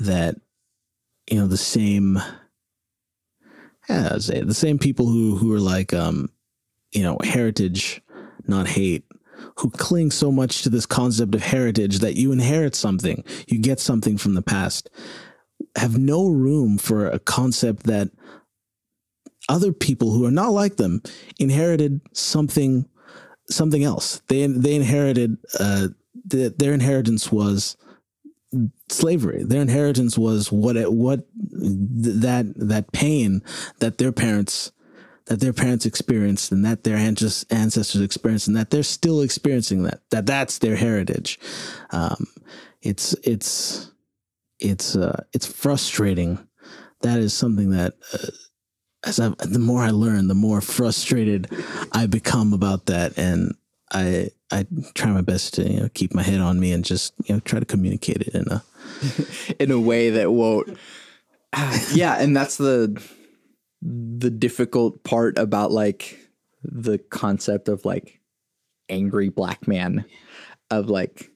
that 0.00 0.36
you 1.30 1.38
know 1.38 1.46
the 1.46 1.56
same 1.56 2.20
yeah, 3.88 4.10
I'd 4.12 4.22
say 4.22 4.40
the 4.40 4.54
same 4.54 4.78
people 4.78 5.06
who 5.06 5.36
who 5.36 5.52
are 5.52 5.60
like 5.60 5.94
um 5.94 6.30
you 6.92 7.02
know 7.02 7.18
heritage, 7.22 8.02
not 8.46 8.66
hate, 8.66 9.04
who 9.58 9.70
cling 9.70 10.10
so 10.10 10.32
much 10.32 10.62
to 10.62 10.70
this 10.70 10.86
concept 10.86 11.34
of 11.34 11.42
heritage 11.42 12.00
that 12.00 12.16
you 12.16 12.32
inherit 12.32 12.74
something, 12.74 13.24
you 13.46 13.58
get 13.58 13.80
something 13.80 14.18
from 14.18 14.34
the 14.34 14.42
past, 14.42 14.90
have 15.76 15.98
no 15.98 16.28
room 16.28 16.78
for 16.78 17.08
a 17.08 17.18
concept 17.18 17.84
that 17.84 18.10
other 19.48 19.72
people 19.72 20.12
who 20.12 20.24
are 20.24 20.30
not 20.30 20.52
like 20.52 20.76
them 20.76 21.02
inherited 21.38 22.00
something 22.12 22.88
something 23.50 23.84
else. 23.84 24.22
They 24.28 24.46
they 24.46 24.74
inherited 24.74 25.38
uh 25.58 25.88
the, 26.26 26.54
their 26.56 26.72
inheritance 26.72 27.30
was 27.30 27.76
slavery. 28.88 29.42
Their 29.44 29.62
inheritance 29.62 30.16
was 30.16 30.50
what 30.50 30.76
what 30.92 31.26
th- 31.50 32.16
that 32.20 32.46
that 32.56 32.92
pain 32.92 33.42
that 33.80 33.98
their 33.98 34.12
parents 34.12 34.72
that 35.26 35.40
their 35.40 35.52
parents 35.54 35.86
experienced 35.86 36.52
and 36.52 36.64
that 36.64 36.84
their 36.84 36.96
ancestors 36.96 38.00
experienced 38.00 38.46
and 38.46 38.56
that 38.56 38.70
they're 38.70 38.82
still 38.82 39.22
experiencing 39.22 39.82
that 39.84 40.00
that 40.10 40.26
that's 40.26 40.58
their 40.58 40.76
heritage. 40.76 41.38
Um 41.90 42.26
it's 42.82 43.14
it's 43.24 43.90
it's 44.58 44.96
uh 44.96 45.24
it's 45.32 45.46
frustrating. 45.46 46.46
That 47.02 47.18
is 47.18 47.34
something 47.34 47.70
that 47.70 47.94
uh, 48.14 48.28
as 49.06 49.20
I, 49.20 49.30
the 49.38 49.58
more 49.58 49.82
I 49.82 49.90
learn, 49.90 50.28
the 50.28 50.34
more 50.34 50.60
frustrated 50.60 51.48
I 51.92 52.06
become 52.06 52.52
about 52.52 52.86
that, 52.86 53.18
and 53.18 53.54
I 53.92 54.30
I 54.50 54.66
try 54.94 55.10
my 55.10 55.22
best 55.22 55.54
to 55.54 55.70
you 55.70 55.80
know 55.80 55.88
keep 55.94 56.14
my 56.14 56.22
head 56.22 56.40
on 56.40 56.60
me 56.60 56.72
and 56.72 56.84
just 56.84 57.14
you 57.24 57.34
know 57.34 57.40
try 57.40 57.60
to 57.60 57.66
communicate 57.66 58.22
it 58.22 58.34
in 58.34 58.44
a 58.48 58.62
in 59.62 59.70
a 59.70 59.80
way 59.80 60.10
that 60.10 60.32
won't 60.32 60.78
yeah 61.92 62.16
and 62.20 62.36
that's 62.36 62.56
the 62.56 63.02
the 63.82 64.30
difficult 64.30 65.02
part 65.04 65.38
about 65.38 65.70
like 65.70 66.18
the 66.62 66.98
concept 66.98 67.68
of 67.68 67.84
like 67.84 68.20
angry 68.88 69.28
black 69.28 69.68
man 69.68 70.04
of 70.70 70.88
like 70.88 71.30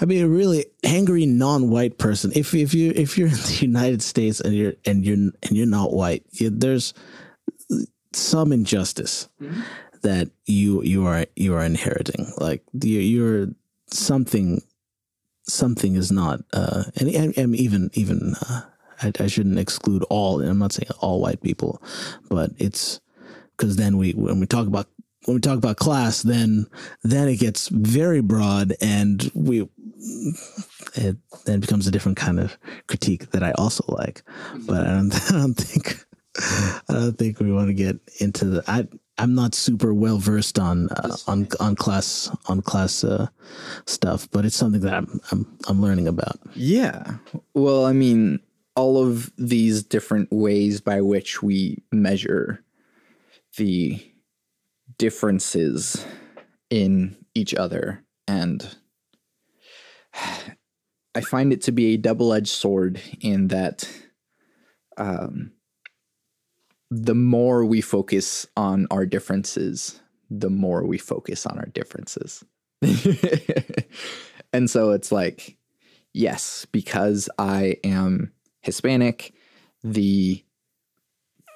I 0.00 0.04
mean, 0.04 0.22
a 0.24 0.28
really 0.28 0.66
angry 0.84 1.26
non-white 1.26 1.98
person. 1.98 2.30
If 2.34 2.54
if 2.54 2.72
you 2.72 2.92
if 2.94 3.18
you're 3.18 3.28
in 3.28 3.34
the 3.34 3.58
United 3.60 4.02
States 4.02 4.40
and 4.40 4.54
you're 4.54 4.74
and 4.86 5.04
you're 5.04 5.16
and 5.16 5.50
you're 5.50 5.66
not 5.66 5.92
white, 5.92 6.24
you, 6.30 6.48
there's 6.48 6.94
some 8.12 8.52
injustice 8.52 9.28
that 10.02 10.30
you 10.46 10.82
you 10.82 11.06
are 11.06 11.26
you 11.36 11.54
are 11.54 11.64
inheriting. 11.64 12.32
Like 12.38 12.62
you, 12.72 13.00
you're 13.00 13.48
something 13.88 14.62
something 15.44 15.94
is 15.94 16.10
not. 16.10 16.40
Uh, 16.52 16.84
and, 16.96 17.08
and, 17.08 17.38
and 17.38 17.56
even 17.56 17.90
even 17.94 18.34
uh, 18.48 18.62
I, 19.02 19.12
I 19.18 19.26
shouldn't 19.26 19.58
exclude 19.58 20.04
all. 20.10 20.40
I'm 20.42 20.58
not 20.58 20.72
saying 20.72 20.90
all 21.00 21.20
white 21.20 21.42
people, 21.42 21.82
but 22.28 22.50
it's 22.58 23.00
because 23.56 23.76
then 23.76 23.96
we 23.96 24.12
when 24.12 24.40
we 24.40 24.46
talk 24.46 24.66
about 24.66 24.88
when 25.26 25.34
we 25.34 25.40
talk 25.40 25.58
about 25.58 25.76
class, 25.76 26.22
then 26.22 26.66
then 27.02 27.28
it 27.28 27.38
gets 27.38 27.68
very 27.68 28.20
broad, 28.20 28.74
and 28.80 29.30
we 29.34 29.68
it 30.94 31.16
then 31.44 31.60
becomes 31.60 31.86
a 31.86 31.90
different 31.90 32.16
kind 32.16 32.40
of 32.40 32.56
critique 32.86 33.30
that 33.32 33.42
I 33.42 33.52
also 33.52 33.84
like. 33.88 34.22
But 34.66 34.86
I 34.86 34.90
don't 34.92 35.14
I 35.30 35.32
don't 35.32 35.54
think 35.54 36.04
I 36.38 36.80
don't 36.88 37.18
think 37.18 37.40
we 37.40 37.52
want 37.52 37.68
to 37.68 37.74
get 37.74 37.98
into 38.20 38.44
the. 38.44 38.64
I 38.68 38.86
I'm 39.18 39.34
not 39.34 39.54
super 39.54 39.92
well 39.92 40.18
versed 40.18 40.58
on 40.58 40.88
uh, 40.90 41.16
on 41.26 41.48
on 41.58 41.76
class 41.76 42.30
on 42.46 42.62
class 42.62 43.04
uh, 43.04 43.28
stuff, 43.86 44.28
but 44.30 44.44
it's 44.44 44.56
something 44.56 44.80
that 44.82 44.94
I'm 44.94 45.20
I'm 45.32 45.58
I'm 45.68 45.82
learning 45.82 46.08
about. 46.08 46.38
yeah 46.54 47.16
well 47.54 47.84
i 47.84 47.92
mean 47.92 48.40
all 48.76 48.96
of 48.98 49.30
these 49.36 49.82
different 49.82 50.28
ways 50.32 50.80
by 50.80 51.00
which 51.00 51.42
we 51.42 51.82
measure 51.92 52.64
the 53.56 54.00
differences 54.98 56.04
in 56.70 57.16
each 57.34 57.54
other 57.54 58.02
and 58.26 58.76
i 61.14 61.20
find 61.20 61.52
it 61.52 61.62
to 61.62 61.72
be 61.72 61.94
a 61.94 61.96
double-edged 61.98 62.48
sword 62.48 63.00
in 63.20 63.48
that 63.48 63.88
um, 64.96 65.52
the 66.90 67.14
more 67.14 67.64
we 67.64 67.80
focus 67.80 68.46
on 68.56 68.86
our 68.90 69.06
differences 69.06 70.00
the 70.30 70.50
more 70.50 70.84
we 70.84 70.98
focus 70.98 71.46
on 71.46 71.58
our 71.58 71.66
differences 71.66 72.44
and 74.52 74.70
so 74.70 74.90
it's 74.90 75.12
like 75.12 75.56
yes 76.12 76.66
because 76.72 77.28
i 77.38 77.76
am 77.84 78.32
hispanic 78.60 79.32
the 79.82 80.44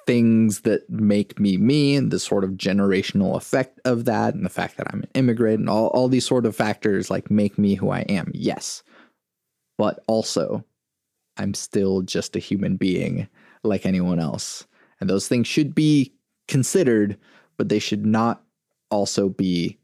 things 0.05 0.61
that 0.61 0.89
make 0.89 1.39
me 1.39 1.57
me 1.57 1.95
and 1.95 2.11
the 2.11 2.19
sort 2.19 2.43
of 2.43 2.51
generational 2.51 3.35
effect 3.35 3.79
of 3.85 4.05
that 4.05 4.33
and 4.33 4.45
the 4.45 4.49
fact 4.49 4.77
that 4.77 4.87
I'm 4.91 5.01
an 5.01 5.09
immigrant 5.13 5.59
and 5.59 5.69
all, 5.69 5.87
all 5.87 6.07
these 6.07 6.25
sort 6.25 6.45
of 6.45 6.55
factors 6.55 7.09
like 7.09 7.31
make 7.31 7.57
me 7.57 7.75
who 7.75 7.89
I 7.89 8.01
am. 8.01 8.31
Yes. 8.33 8.83
But 9.77 10.03
also 10.07 10.63
I'm 11.37 11.53
still 11.53 12.01
just 12.01 12.35
a 12.35 12.39
human 12.39 12.77
being 12.77 13.27
like 13.63 13.85
anyone 13.85 14.19
else. 14.19 14.65
And 14.99 15.09
those 15.09 15.27
things 15.27 15.47
should 15.47 15.75
be 15.75 16.13
considered, 16.47 17.17
but 17.57 17.69
they 17.69 17.79
should 17.79 18.05
not 18.05 18.43
also 18.89 19.29
be 19.29 19.77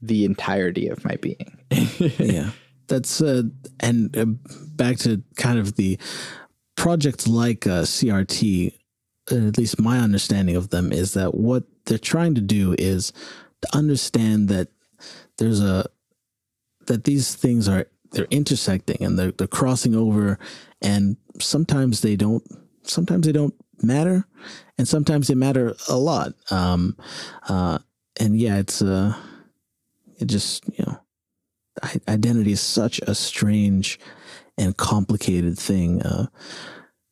the 0.00 0.24
entirety 0.24 0.88
of 0.88 1.04
my 1.04 1.16
being. 1.16 1.58
yeah. 2.18 2.50
That's 2.88 3.20
uh, 3.22 3.44
and 3.80 4.14
uh, 4.16 4.26
back 4.26 4.98
to 4.98 5.22
kind 5.36 5.58
of 5.58 5.76
the 5.76 5.98
projects 6.76 7.26
like 7.26 7.66
uh, 7.66 7.82
CRT. 7.82 8.74
Uh, 9.30 9.46
at 9.46 9.56
least 9.56 9.80
my 9.80 9.98
understanding 9.98 10.56
of 10.56 10.70
them 10.70 10.92
is 10.92 11.14
that 11.14 11.34
what 11.34 11.62
they're 11.86 11.96
trying 11.96 12.34
to 12.34 12.40
do 12.40 12.74
is 12.78 13.12
to 13.62 13.76
understand 13.76 14.48
that 14.48 14.68
there's 15.38 15.62
a 15.62 15.86
that 16.86 17.04
these 17.04 17.34
things 17.34 17.68
are 17.68 17.86
they're 18.10 18.26
intersecting 18.30 19.02
and 19.02 19.18
they're 19.18 19.32
they're 19.32 19.46
crossing 19.46 19.94
over, 19.94 20.38
and 20.80 21.16
sometimes 21.40 22.00
they 22.00 22.16
don't. 22.16 22.42
Sometimes 22.82 23.26
they 23.26 23.32
don't 23.32 23.54
matter, 23.82 24.26
and 24.78 24.86
sometimes 24.86 25.28
they 25.28 25.34
matter 25.34 25.74
a 25.88 25.96
lot. 25.96 26.34
Um, 26.50 26.96
uh, 27.48 27.78
and 28.18 28.38
yeah, 28.38 28.58
it's 28.58 28.82
uh, 28.82 29.16
it 30.18 30.26
just 30.26 30.64
you 30.78 30.84
know 30.86 30.98
identity 32.08 32.52
is 32.52 32.60
such 32.60 33.00
a 33.00 33.14
strange 33.14 33.98
and 34.58 34.76
complicated 34.76 35.58
thing. 35.58 36.02
Uh, 36.02 36.26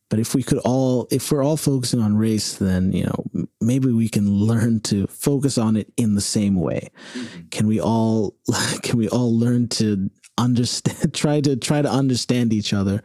but 0.09 0.19
if 0.19 0.35
we 0.35 0.43
could 0.43 0.59
all, 0.59 1.07
if 1.09 1.31
we're 1.31 1.43
all 1.43 1.57
focusing 1.57 2.01
on 2.01 2.17
race, 2.17 2.55
then 2.55 2.91
you 2.91 3.05
know 3.05 3.47
maybe 3.61 3.91
we 3.91 4.09
can 4.09 4.29
learn 4.29 4.81
to 4.81 5.07
focus 5.07 5.57
on 5.57 5.77
it 5.77 5.91
in 5.95 6.15
the 6.15 6.21
same 6.21 6.55
way. 6.55 6.89
Mm-hmm. 7.13 7.47
Can 7.49 7.67
we 7.67 7.79
all? 7.79 8.35
Can 8.83 8.97
we 8.97 9.07
all 9.07 9.37
learn 9.37 9.69
to 9.69 10.09
understand? 10.37 11.13
Try 11.13 11.39
to 11.41 11.55
try 11.55 11.81
to 11.81 11.89
understand 11.89 12.51
each 12.51 12.73
other 12.73 13.01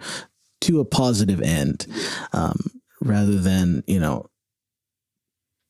to 0.63 0.81
a 0.81 0.85
positive 0.85 1.41
end, 1.41 1.87
um, 2.33 2.59
rather 3.01 3.39
than 3.39 3.83
you 3.87 4.01
know, 4.01 4.29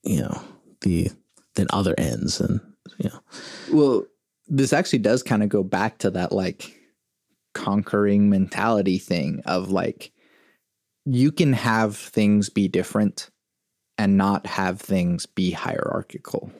you 0.02 0.22
know 0.22 0.40
the 0.82 1.10
than 1.54 1.66
other 1.70 1.94
ends 1.98 2.40
and 2.40 2.60
you 2.98 3.10
know. 3.10 3.20
Well, 3.72 4.06
this 4.46 4.72
actually 4.72 5.00
does 5.00 5.22
kind 5.22 5.42
of 5.42 5.48
go 5.48 5.62
back 5.62 5.98
to 5.98 6.10
that 6.10 6.32
like 6.32 6.80
conquering 7.54 8.28
mentality 8.28 8.98
thing 8.98 9.42
of 9.46 9.70
like 9.70 10.12
you 11.06 11.32
can 11.32 11.52
have 11.52 11.96
things 11.96 12.50
be 12.50 12.68
different 12.68 13.30
and 13.96 14.16
not 14.16 14.46
have 14.46 14.80
things 14.80 15.24
be 15.24 15.52
hierarchical. 15.52 16.52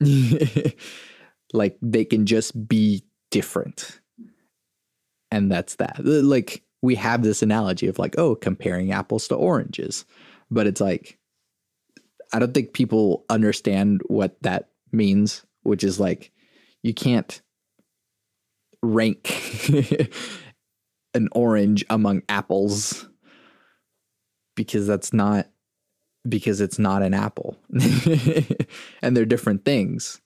like 1.52 1.78
they 1.80 2.04
can 2.04 2.26
just 2.26 2.68
be 2.68 3.04
different. 3.30 4.00
And 5.30 5.50
that's 5.50 5.76
that. 5.76 5.96
Like 6.04 6.62
we 6.82 6.94
have 6.94 7.22
this 7.22 7.42
analogy 7.42 7.88
of 7.88 7.98
like, 7.98 8.18
oh, 8.18 8.34
comparing 8.34 8.92
apples 8.92 9.28
to 9.28 9.34
oranges. 9.34 10.04
But 10.50 10.66
it's 10.66 10.80
like, 10.80 11.18
I 12.32 12.38
don't 12.38 12.54
think 12.54 12.72
people 12.72 13.24
understand 13.28 14.02
what 14.06 14.40
that 14.42 14.68
means, 14.92 15.44
which 15.62 15.82
is 15.82 15.98
like, 15.98 16.32
you 16.82 16.94
can't 16.94 17.40
rank 18.82 19.68
an 21.14 21.28
orange 21.32 21.84
among 21.90 22.22
apples 22.28 23.08
because 24.54 24.86
that's 24.86 25.12
not 25.12 25.48
because 26.28 26.60
it's 26.60 26.78
not 26.78 27.02
an 27.02 27.14
apple 27.14 27.56
and 29.02 29.16
they're 29.16 29.24
different 29.24 29.64
things 29.64 30.20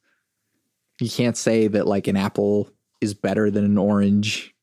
you 1.01 1.11
can't 1.11 1.37
say 1.37 1.67
that 1.67 1.87
like 1.87 2.07
an 2.07 2.17
apple 2.17 2.71
is 3.01 3.15
better 3.15 3.51
than 3.51 3.65
an 3.65 3.79
orange 3.79 4.55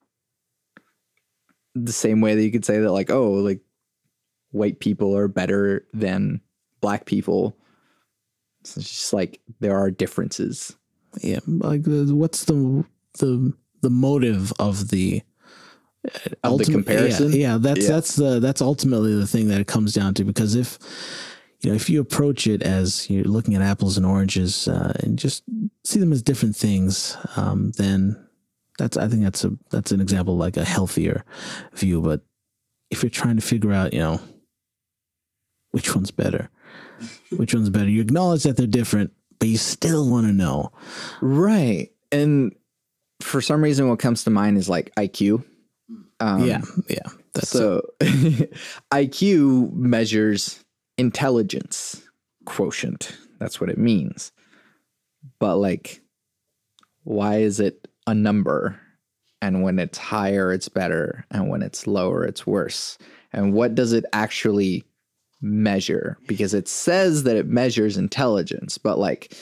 the 1.86 1.94
same 1.94 2.22
way 2.22 2.36
that 2.36 2.44
you 2.44 2.52
could 2.52 2.66
say 2.66 2.80
that 2.80 2.92
like 2.92 3.12
oh 3.12 3.32
like 3.32 3.62
white 4.52 4.80
people 4.80 5.16
are 5.16 5.28
better 5.28 5.86
than 5.94 6.42
black 6.82 7.06
people. 7.06 7.58
It's 8.62 8.76
just 8.76 9.14
like 9.14 9.40
there 9.60 9.78
are 9.78 9.92
differences. 9.92 10.76
Yeah 11.22 11.40
like 11.48 11.82
what's 11.86 12.46
the 12.46 12.86
the 13.20 13.54
the 13.82 13.90
motive 13.90 14.54
of 14.60 14.90
the 14.90 15.22
of 16.06 16.38
ultimate, 16.44 16.66
the 16.66 16.72
comparison? 16.72 17.32
yeah, 17.32 17.38
yeah 17.38 17.58
that's 17.60 17.82
yeah. 17.82 17.88
that's 17.88 18.16
the 18.16 18.40
that's 18.40 18.62
ultimately 18.62 19.16
the 19.16 19.28
thing 19.28 19.48
that 19.50 19.60
it 19.60 19.68
comes 19.68 19.94
down 19.94 20.14
to 20.16 20.24
because 20.24 20.56
if 20.56 20.78
you 21.62 21.70
know 21.70 21.76
if 21.76 21.90
you 21.90 22.00
approach 22.00 22.48
it 22.48 22.62
as 22.62 23.10
you're 23.10 23.24
looking 23.24 23.56
at 23.56 23.62
apples 23.62 23.98
and 23.98 24.06
oranges 24.06 24.68
uh, 24.68 24.94
and 25.02 25.18
just 25.18 25.44
see 25.84 26.00
them 26.00 26.14
as 26.14 26.22
different 26.22 26.56
things 26.56 27.18
um, 27.36 27.72
then 27.78 28.27
that's 28.78 28.98
i 28.98 29.08
think 29.08 29.24
that's 29.24 29.44
a 29.44 29.52
that's 29.70 29.92
an 29.92 30.02
example 30.02 30.38
like 30.38 30.58
a 30.58 30.66
healthier 30.66 31.24
view 31.74 32.02
but 32.02 32.22
if 32.90 33.04
you're 33.04 33.10
trying 33.10 33.36
to 33.36 33.42
figure 33.42 33.72
out 33.72 33.94
you 33.94 34.00
know 34.00 34.20
which 35.72 35.96
one's 35.96 36.12
better 36.12 36.50
which 37.36 37.54
one's 37.54 37.70
better 37.70 37.90
you 37.90 38.02
acknowledge 38.02 38.44
that 38.44 38.58
they're 38.58 38.68
different 38.68 39.12
but 39.40 39.50
you 39.50 39.58
still 39.58 40.10
want 40.10 40.28
to 40.28 40.34
know. 40.34 40.72
Right. 41.22 41.92
And 42.12 42.56
for 43.22 43.42
some 43.42 43.64
reason, 43.64 43.90
what 43.90 44.00
comes 44.00 44.24
to 44.24 44.30
mind 44.30 44.58
is 44.58 44.70
like 44.70 44.94
IQ. 44.96 45.44
Um, 46.20 46.46
yeah. 46.46 46.62
Yeah. 46.90 47.08
So 47.44 47.82
IQ 48.92 49.74
measures 49.74 50.64
intelligence 50.98 52.02
quotient. 52.46 53.16
That's 53.40 53.62
what 53.62 53.70
it 53.70 53.78
means. 53.78 54.32
But 55.40 55.58
like, 55.58 56.02
why 57.04 57.38
is 57.38 57.60
it 57.60 57.88
a 58.08 58.16
number? 58.16 58.80
And 59.42 59.62
when 59.62 59.78
it's 59.78 60.00
higher, 60.00 60.52
it's 60.52 60.70
better. 60.70 61.26
And 61.30 61.50
when 61.50 61.62
it's 61.62 61.86
lower, 61.86 62.26
it's 62.26 62.48
worse. 62.48 62.98
And 63.32 63.54
what 63.54 63.76
does 63.76 63.94
it 63.94 64.06
actually 64.14 64.84
measure 65.42 66.18
because 66.28 66.54
it 66.54 66.68
says 66.68 67.24
that 67.24 67.36
it 67.36 67.48
measures 67.48 67.98
intelligence, 67.98 68.78
but 68.78 68.98
like 68.98 69.36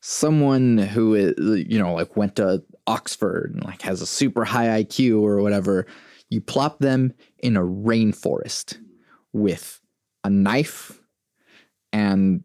someone 0.00 0.78
who 0.78 1.14
is, 1.14 1.34
you 1.38 1.78
know, 1.78 1.94
like 1.94 2.16
went 2.16 2.36
to 2.36 2.62
Oxford 2.86 3.52
and 3.54 3.64
like 3.64 3.82
has 3.82 4.02
a 4.02 4.06
super 4.06 4.44
high 4.44 4.82
IQ 4.82 5.20
or 5.20 5.40
whatever, 5.42 5.86
you 6.30 6.40
plop 6.40 6.78
them 6.78 7.12
in 7.38 7.56
a 7.56 7.62
rainforest 7.62 8.78
with 9.32 9.80
a 10.24 10.30
knife 10.30 11.00
and 11.92 12.42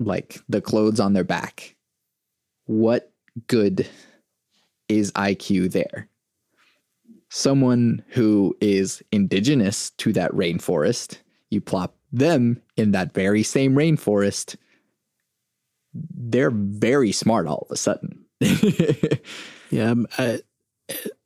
like 0.00 0.38
the 0.48 0.60
clothes 0.60 1.00
on 1.00 1.12
their 1.12 1.24
back. 1.24 1.76
What 2.66 3.12
good 3.46 3.86
is 4.88 5.12
IQ 5.12 5.72
there? 5.72 6.08
Someone 7.28 8.02
who 8.08 8.56
is 8.60 9.02
indigenous 9.12 9.90
to 9.90 10.12
that 10.12 10.30
rainforest 10.32 11.18
you 11.50 11.60
plop 11.60 11.96
them 12.12 12.60
in 12.76 12.92
that 12.92 13.14
very 13.14 13.42
same 13.42 13.74
rainforest, 13.74 14.56
they're 15.94 16.50
very 16.50 17.12
smart 17.12 17.46
all 17.46 17.66
of 17.68 17.70
a 17.70 17.76
sudden. 17.76 18.24
yeah, 19.70 19.90
um, 19.90 20.06
I, 20.18 20.40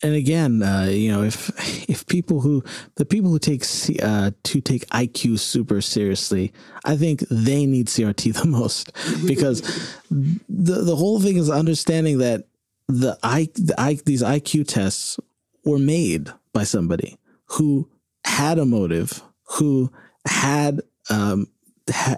and 0.03 0.15
again, 0.15 0.63
uh, 0.63 0.87
you 0.91 1.11
know, 1.11 1.23
if 1.23 1.51
if 1.91 2.07
people 2.07 2.41
who 2.41 2.63
the 2.97 3.05
people 3.05 3.31
who 3.31 3.39
take 3.39 3.65
uh, 4.03 4.31
to 4.45 4.61
take 4.61 4.87
IQ 4.89 5.39
super 5.39 5.81
seriously, 5.81 6.53
I 6.85 6.97
think 6.97 7.21
they 7.31 7.67
need 7.67 7.89
CRT 7.89 8.35
the 8.35 8.47
most 8.49 8.93
because 9.27 9.61
the 10.09 10.83
the 10.83 10.97
whole 10.97 11.21
thing 11.21 11.37
is 11.37 11.51
understanding 11.51 12.19
that 12.19 12.47
the 12.91 13.19
I, 13.23 13.49
the 13.55 13.75
I 13.79 13.95
these 14.05 14.23
IQ 14.23 14.69
tests 14.69 15.19
were 15.65 15.79
made 15.79 16.31
by 16.53 16.65
somebody 16.65 17.19
who 17.47 17.89
had 18.25 18.59
a 18.59 18.65
motive, 18.65 19.23
who 19.45 19.93
had 20.27 20.81
um 21.09 21.49
ha, 21.91 22.17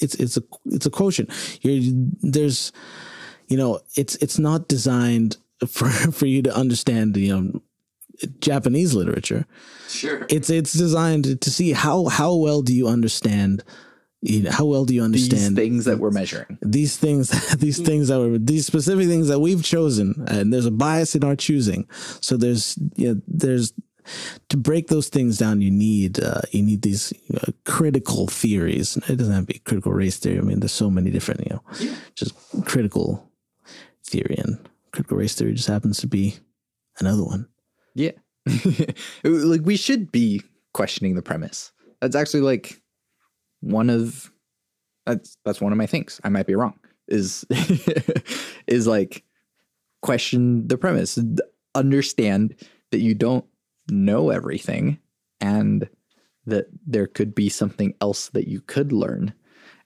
it's 0.00 0.14
it's 0.14 0.36
a 0.36 0.42
it's 0.66 0.86
a 0.86 0.90
quotient. 0.90 1.30
You're, 1.62 1.92
there's 2.22 2.72
you 3.48 3.56
know 3.56 3.80
it's 3.96 4.16
it's 4.16 4.38
not 4.38 4.68
designed 4.68 5.36
for 5.68 5.88
for 6.12 6.26
you 6.26 6.42
to 6.42 6.54
understand 6.54 7.16
you 7.16 7.36
know 7.36 7.62
Japanese 8.40 8.94
literature. 8.94 9.46
Sure. 9.88 10.26
It's 10.28 10.50
it's 10.50 10.72
designed 10.72 11.40
to 11.40 11.50
see 11.50 11.72
how 11.72 12.06
how 12.06 12.34
well 12.34 12.62
do 12.62 12.74
you 12.74 12.88
understand 12.88 13.62
you 14.22 14.42
know, 14.42 14.50
how 14.50 14.64
well 14.64 14.84
do 14.84 14.94
you 14.94 15.02
understand 15.02 15.56
these 15.56 15.64
things 15.64 15.84
that 15.84 15.98
we're 15.98 16.10
measuring? 16.10 16.58
These 16.62 16.96
things, 16.96 17.28
these 17.58 17.78
things 17.78 18.08
that 18.08 18.18
were 18.18 18.38
these 18.38 18.66
specific 18.66 19.06
things 19.08 19.28
that 19.28 19.40
we've 19.40 19.62
chosen, 19.62 20.24
and 20.28 20.52
there's 20.52 20.66
a 20.66 20.70
bias 20.70 21.14
in 21.14 21.24
our 21.24 21.36
choosing. 21.36 21.88
So 22.20 22.36
there's 22.36 22.78
you 22.96 23.14
know, 23.14 23.20
there's 23.28 23.72
to 24.48 24.56
break 24.56 24.88
those 24.88 25.08
things 25.08 25.38
down, 25.38 25.60
you 25.60 25.70
need 25.70 26.22
uh, 26.22 26.42
you 26.50 26.62
need 26.62 26.82
these 26.82 27.12
uh, 27.34 27.52
critical 27.64 28.26
theories. 28.26 28.96
It 29.08 29.16
doesn't 29.16 29.32
have 29.32 29.46
to 29.46 29.54
be 29.54 29.58
critical 29.60 29.92
race 29.92 30.18
theory. 30.18 30.38
I 30.38 30.42
mean, 30.42 30.60
there's 30.60 30.72
so 30.72 30.90
many 30.90 31.10
different, 31.10 31.40
you 31.40 31.50
know, 31.50 31.62
yeah. 31.80 31.94
just 32.14 32.34
critical 32.64 33.30
theory, 34.04 34.36
and 34.38 34.58
critical 34.92 35.16
race 35.16 35.34
theory 35.34 35.54
just 35.54 35.68
happens 35.68 35.98
to 35.98 36.06
be 36.06 36.36
another 36.98 37.24
one. 37.24 37.48
Yeah, 37.94 38.12
like 39.24 39.62
we 39.62 39.76
should 39.76 40.12
be 40.12 40.42
questioning 40.72 41.14
the 41.14 41.22
premise. 41.22 41.72
That's 42.00 42.16
actually 42.16 42.42
like 42.42 42.80
one 43.60 43.90
of 43.90 44.32
that's 45.04 45.36
that's 45.44 45.60
one 45.60 45.72
of 45.72 45.78
my 45.78 45.86
things. 45.86 46.20
I 46.24 46.28
might 46.28 46.46
be 46.46 46.54
wrong. 46.54 46.78
Is 47.08 47.44
is 48.66 48.86
like 48.86 49.24
question 50.02 50.66
the 50.68 50.76
premise, 50.76 51.18
understand 51.74 52.54
that 52.90 53.00
you 53.00 53.14
don't 53.14 53.44
know 53.88 54.30
everything 54.30 54.98
and 55.40 55.88
that 56.46 56.66
there 56.86 57.06
could 57.06 57.34
be 57.34 57.48
something 57.48 57.94
else 58.00 58.28
that 58.30 58.48
you 58.48 58.60
could 58.60 58.92
learn. 58.92 59.32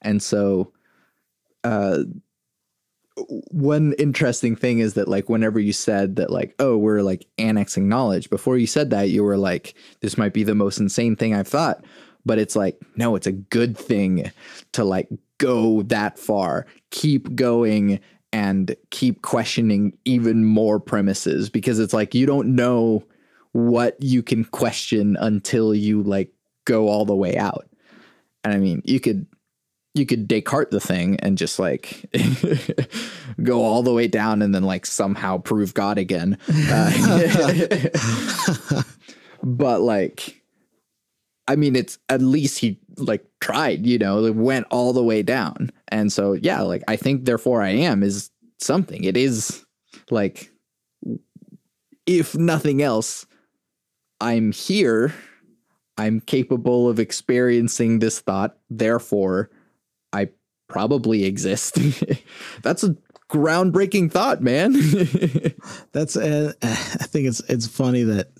And 0.02 0.22
so 0.22 0.72
uh 1.64 2.04
one 3.50 3.92
interesting 3.94 4.56
thing 4.56 4.78
is 4.78 4.94
that 4.94 5.08
like 5.08 5.28
whenever 5.28 5.58
you 5.58 5.72
said 5.72 6.16
that 6.16 6.30
like 6.30 6.54
oh 6.58 6.76
we're 6.76 7.02
like 7.02 7.26
annexing 7.38 7.88
knowledge 7.88 8.30
before 8.30 8.56
you 8.56 8.66
said 8.66 8.90
that 8.90 9.10
you 9.10 9.22
were 9.22 9.36
like 9.36 9.74
this 10.00 10.16
might 10.16 10.32
be 10.32 10.42
the 10.44 10.54
most 10.54 10.78
insane 10.78 11.16
thing 11.16 11.34
i've 11.34 11.48
thought 11.48 11.84
but 12.24 12.38
it's 12.38 12.56
like 12.56 12.80
no 12.96 13.14
it's 13.16 13.26
a 13.26 13.32
good 13.32 13.76
thing 13.76 14.30
to 14.72 14.84
like 14.84 15.08
go 15.38 15.82
that 15.82 16.18
far 16.18 16.66
keep 16.90 17.34
going 17.34 18.00
and 18.32 18.76
keep 18.90 19.22
questioning 19.22 19.96
even 20.04 20.44
more 20.44 20.78
premises 20.78 21.50
because 21.50 21.78
it's 21.78 21.92
like 21.92 22.14
you 22.14 22.26
don't 22.26 22.54
know 22.54 23.04
what 23.52 23.96
you 24.00 24.22
can 24.22 24.44
question 24.44 25.16
until 25.20 25.74
you 25.74 26.02
like 26.02 26.32
go 26.64 26.88
all 26.88 27.04
the 27.04 27.16
way 27.16 27.36
out 27.36 27.68
and 28.44 28.54
i 28.54 28.58
mean 28.58 28.80
you 28.84 29.00
could 29.00 29.26
you 29.94 30.06
could 30.06 30.28
Descartes 30.28 30.70
the 30.70 30.80
thing 30.80 31.16
and 31.20 31.36
just 31.36 31.58
like 31.58 32.06
go 33.42 33.62
all 33.62 33.82
the 33.82 33.92
way 33.92 34.06
down 34.06 34.42
and 34.42 34.54
then 34.54 34.62
like 34.62 34.86
somehow 34.86 35.38
prove 35.38 35.74
God 35.74 35.98
again. 35.98 36.38
Uh, 36.48 37.88
but 39.42 39.80
like, 39.80 40.39
I 41.50 41.56
mean, 41.56 41.74
it's 41.74 41.98
at 42.08 42.22
least 42.22 42.60
he 42.60 42.78
like 42.96 43.26
tried, 43.40 43.84
you 43.84 43.98
know, 43.98 44.20
like 44.20 44.36
went 44.36 44.68
all 44.70 44.92
the 44.92 45.02
way 45.02 45.20
down. 45.24 45.72
And 45.88 46.12
so, 46.12 46.34
yeah, 46.34 46.60
like 46.60 46.84
I 46.86 46.94
think 46.94 47.24
therefore 47.24 47.60
I 47.60 47.70
am 47.70 48.04
is 48.04 48.30
something. 48.60 49.02
It 49.02 49.16
is 49.16 49.66
like, 50.12 50.52
if 52.06 52.36
nothing 52.36 52.82
else, 52.82 53.26
I'm 54.20 54.52
here. 54.52 55.12
I'm 55.98 56.20
capable 56.20 56.88
of 56.88 57.00
experiencing 57.00 57.98
this 57.98 58.20
thought. 58.20 58.56
Therefore, 58.70 59.50
I 60.12 60.28
probably 60.68 61.24
exist. 61.24 61.80
That's 62.62 62.84
a 62.84 62.96
groundbreaking 63.28 64.12
thought, 64.12 64.40
man. 64.40 64.74
That's 65.92 66.16
uh, 66.16 66.52
I 66.62 66.74
think 67.06 67.26
it's 67.26 67.40
it's 67.40 67.66
funny 67.66 68.04
that 68.04 68.30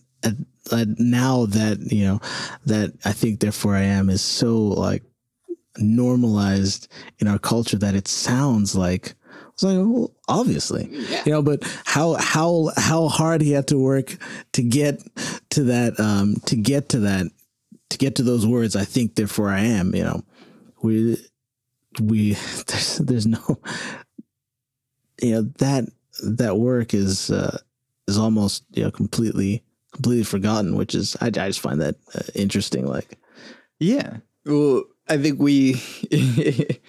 uh, 0.71 0.77
uh, 0.77 0.85
now 0.99 1.47
that 1.47 1.79
you 1.93 2.05
know 2.05 2.21
that 2.67 2.93
I 3.05 3.13
think 3.13 3.41
therefore 3.41 3.77
I 3.77 3.83
am 3.83 4.11
is 4.11 4.23
so 4.23 4.59
like 4.59 5.03
normalized 5.79 6.89
in 7.19 7.29
our 7.29 7.39
culture 7.39 7.79
that 7.79 7.95
it 7.95 8.09
sounds 8.09 8.75
like 8.75 9.15
it's 9.51 9.63
like 9.63 9.77
well, 9.77 10.13
obviously 10.29 10.89
yeah. 10.91 11.23
you 11.25 11.33
know 11.33 11.43
but 11.43 11.63
how 11.85 12.15
how 12.15 12.71
how 12.77 13.09
hard 13.09 13.41
he 13.41 13.53
had 13.53 13.69
to 13.69 13.79
work 13.79 14.17
to 14.53 14.63
get 14.63 15.03
to 15.51 15.65
that 15.65 15.99
um 16.01 16.37
to 16.47 16.57
get 16.57 16.89
to 16.91 17.01
that 17.01 17.27
to 17.89 17.99
get 17.99 18.17
to 18.17 18.23
those 18.23 18.47
words 18.47 18.77
I 18.77 18.85
think 18.85 19.15
therefore 19.15 19.49
I 19.51 19.61
am 19.61 19.95
you 19.95 20.05
know 20.05 20.23
we 20.83 21.17
we 22.01 22.35
there's 22.67 22.99
there's 22.99 23.27
no 23.27 23.61
you 25.23 25.33
know 25.33 25.43
that 25.59 25.89
that 26.23 26.57
work 26.57 26.95
is 26.95 27.31
uh, 27.31 27.59
is 28.07 28.19
almost 28.19 28.65
you 28.73 28.85
know 28.85 28.91
completely 28.91 29.63
completely 30.01 30.25
forgotten, 30.25 30.77
which 30.77 30.95
is 30.95 31.17
I, 31.21 31.27
I 31.27 31.31
just 31.31 31.61
find 31.61 31.81
that 31.81 31.97
uh, 32.15 32.23
interesting. 32.35 32.87
Like, 32.87 33.19
yeah, 33.79 34.19
well, 34.45 34.85
I 35.09 35.19
think 35.19 35.41
we 35.41 35.81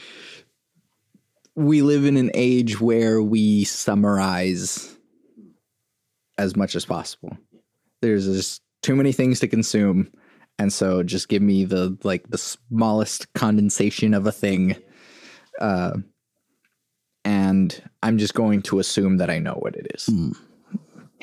we 1.55 1.81
live 1.81 2.05
in 2.05 2.17
an 2.17 2.31
age 2.33 2.79
where 2.79 3.21
we 3.21 3.65
summarize 3.65 4.95
as 6.37 6.55
much 6.55 6.75
as 6.75 6.85
possible. 6.85 7.37
There's 8.01 8.25
just 8.25 8.61
too 8.81 8.95
many 8.95 9.11
things 9.11 9.39
to 9.41 9.47
consume. 9.47 10.11
And 10.57 10.71
so 10.71 11.01
just 11.03 11.27
give 11.27 11.41
me 11.41 11.65
the 11.65 11.97
like 12.03 12.29
the 12.29 12.37
smallest 12.37 13.33
condensation 13.33 14.13
of 14.13 14.25
a 14.27 14.31
thing 14.31 14.75
uh, 15.59 15.97
and 17.23 17.81
I'm 18.01 18.17
just 18.17 18.33
going 18.33 18.61
to 18.63 18.79
assume 18.79 19.17
that 19.17 19.29
I 19.29 19.39
know 19.39 19.53
what 19.53 19.75
it 19.75 19.87
is. 19.93 20.07
Mm. 20.07 20.35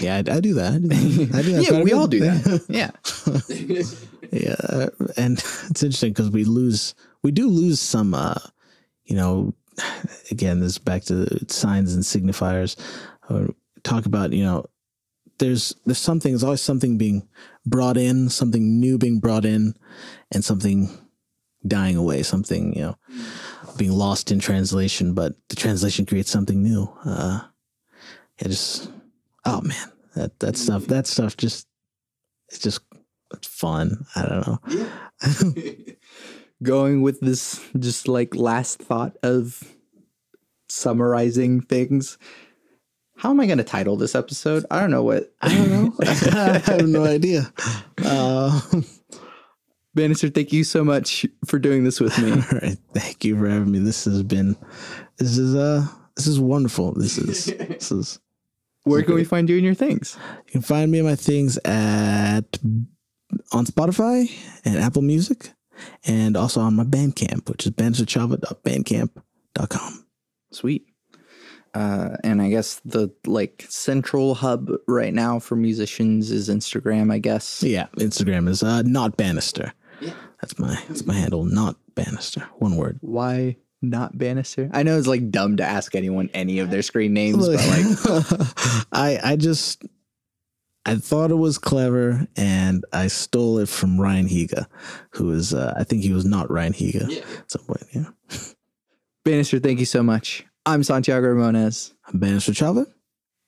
Yeah, 0.00 0.16
I, 0.16 0.18
I, 0.18 0.40
do 0.40 0.54
that. 0.54 0.74
I 0.74 0.78
do 0.78 0.88
that. 0.88 1.34
I 1.34 1.42
do 1.42 1.52
that 1.52 1.70
yeah, 1.70 1.82
we 1.82 1.92
all 1.92 2.06
do 2.06 2.20
that. 2.20 2.64
Yeah. 2.68 2.90
yeah. 4.32 4.88
And 5.16 5.38
it's 5.38 5.82
interesting 5.82 6.12
because 6.12 6.30
we 6.30 6.44
lose, 6.44 6.94
we 7.22 7.30
do 7.30 7.48
lose 7.48 7.80
some, 7.80 8.14
uh, 8.14 8.38
you 9.04 9.16
know, 9.16 9.54
again, 10.30 10.60
this 10.60 10.72
is 10.72 10.78
back 10.78 11.04
to 11.04 11.44
signs 11.48 11.94
and 11.94 12.04
signifiers. 12.04 12.76
Uh, 13.28 13.52
talk 13.82 14.06
about, 14.06 14.32
you 14.32 14.44
know, 14.44 14.66
there's, 15.38 15.74
there's 15.84 15.98
something, 15.98 16.32
there's 16.32 16.44
always 16.44 16.62
something 16.62 16.98
being 16.98 17.28
brought 17.64 17.96
in, 17.96 18.28
something 18.28 18.80
new 18.80 18.98
being 18.98 19.20
brought 19.20 19.44
in, 19.44 19.74
and 20.32 20.44
something 20.44 20.90
dying 21.66 21.96
away, 21.96 22.22
something, 22.22 22.74
you 22.74 22.82
know. 22.82 22.96
Being 23.76 23.92
lost 23.92 24.32
in 24.32 24.40
translation, 24.40 25.14
but 25.14 25.34
the 25.48 25.56
translation 25.56 26.04
creates 26.04 26.30
something 26.30 26.62
new. 26.62 26.92
Uh, 27.04 27.42
yeah, 28.40 28.48
just 28.48 28.90
oh 29.48 29.60
man, 29.62 29.92
that 30.14 30.38
that 30.40 30.56
stuff, 30.56 30.86
that 30.86 31.06
stuff, 31.06 31.36
just 31.36 31.66
it's 32.48 32.58
just 32.58 32.80
it's 33.34 33.48
fun. 33.48 34.06
I 34.14 34.22
don't 34.22 34.46
know. 34.46 34.58
Yeah. 34.68 35.74
Going 36.62 37.02
with 37.02 37.20
this, 37.20 37.64
just 37.78 38.08
like 38.08 38.34
last 38.34 38.80
thought 38.80 39.16
of 39.22 39.62
summarizing 40.68 41.60
things. 41.60 42.18
How 43.16 43.30
am 43.30 43.40
I 43.40 43.46
going 43.46 43.58
to 43.58 43.64
title 43.64 43.96
this 43.96 44.14
episode? 44.14 44.64
I 44.70 44.80
don't 44.80 44.90
know 44.90 45.02
what. 45.02 45.32
I 45.40 45.54
don't 45.54 45.70
know. 45.70 45.94
I 46.02 46.58
have 46.58 46.88
no 46.88 47.04
idea. 47.04 47.52
Uh, 48.04 48.60
Bannister, 49.94 50.30
thank 50.30 50.52
you 50.52 50.64
so 50.64 50.84
much 50.84 51.26
for 51.46 51.60
doing 51.60 51.84
this 51.84 52.00
with 52.00 52.18
me. 52.18 52.32
All 52.32 52.58
right, 52.60 52.78
thank 52.92 53.24
you 53.24 53.36
for 53.38 53.48
having 53.48 53.70
me. 53.70 53.78
This 53.78 54.04
has 54.04 54.22
been, 54.24 54.56
this 55.16 55.38
is 55.38 55.54
uh, 55.54 55.86
this 56.16 56.26
is 56.26 56.40
wonderful. 56.40 56.92
This 56.94 57.18
is 57.18 57.46
this 57.46 57.92
is. 57.92 58.20
Where 58.84 59.02
can 59.02 59.14
we 59.14 59.24
find 59.24 59.50
you 59.50 59.56
and 59.56 59.64
your 59.64 59.74
things? 59.74 60.16
You 60.46 60.52
can 60.52 60.62
find 60.62 60.90
me 60.90 60.98
and 60.98 61.08
my 61.08 61.16
things 61.16 61.58
at 61.58 62.58
on 63.52 63.66
Spotify 63.66 64.32
and 64.64 64.78
Apple 64.78 65.02
Music, 65.02 65.52
and 66.06 66.34
also 66.36 66.60
on 66.60 66.74
my 66.74 66.84
Bandcamp, 66.84 67.50
which 67.50 67.66
is 67.66 67.72
bannisterchava.bandcamp.com. 67.72 70.06
Sweet. 70.52 70.86
Uh, 71.74 72.16
and 72.24 72.40
I 72.40 72.48
guess 72.48 72.80
the 72.84 73.10
like 73.26 73.66
central 73.68 74.34
hub 74.34 74.70
right 74.86 75.12
now 75.12 75.38
for 75.38 75.54
musicians 75.54 76.30
is 76.30 76.48
Instagram. 76.48 77.12
I 77.12 77.18
guess. 77.18 77.62
Yeah, 77.62 77.88
Instagram 77.98 78.48
is 78.48 78.62
uh, 78.62 78.80
not 78.82 79.18
Bannister. 79.18 79.74
Yeah. 80.00 80.14
That's 80.40 80.58
my 80.58 80.82
that's 80.88 81.04
my 81.04 81.12
handle, 81.14 81.44
not 81.44 81.76
Bannister. 81.94 82.48
One 82.58 82.76
word. 82.76 82.98
Why 83.02 83.58
not 83.82 84.16
Bannister? 84.16 84.70
I 84.72 84.82
know 84.82 84.98
it's 84.98 85.06
like 85.06 85.30
dumb 85.30 85.56
to 85.58 85.64
ask 85.64 85.94
anyone 85.94 86.30
any 86.34 86.58
of 86.58 86.70
their 86.70 86.82
screen 86.82 87.12
names, 87.14 87.46
but 87.46 87.56
like 87.56 88.86
I 88.92 89.20
I 89.32 89.36
just 89.36 89.84
I 90.86 90.96
thought 90.96 91.30
it 91.30 91.36
was 91.36 91.58
clever 91.58 92.26
and 92.36 92.84
I 92.92 93.08
stole 93.08 93.58
it 93.58 93.68
from 93.68 94.00
Ryan 94.00 94.26
Higa, 94.26 94.66
who 95.10 95.30
is 95.32 95.52
uh, 95.52 95.74
I 95.76 95.84
think 95.84 96.02
he 96.02 96.12
was 96.12 96.24
not 96.24 96.50
Ryan 96.50 96.72
Higa 96.72 97.10
yeah. 97.10 97.18
at 97.38 97.50
some 97.50 97.64
point, 97.64 97.84
yeah. 97.92 98.06
Bannister, 99.24 99.58
thank 99.58 99.78
you 99.78 99.84
so 99.84 100.02
much. 100.02 100.46
I'm 100.64 100.82
Santiago 100.82 101.26
Ramones. 101.26 101.92
I'm 102.06 102.18
Bannister 102.18 102.52
Chava. 102.52 102.86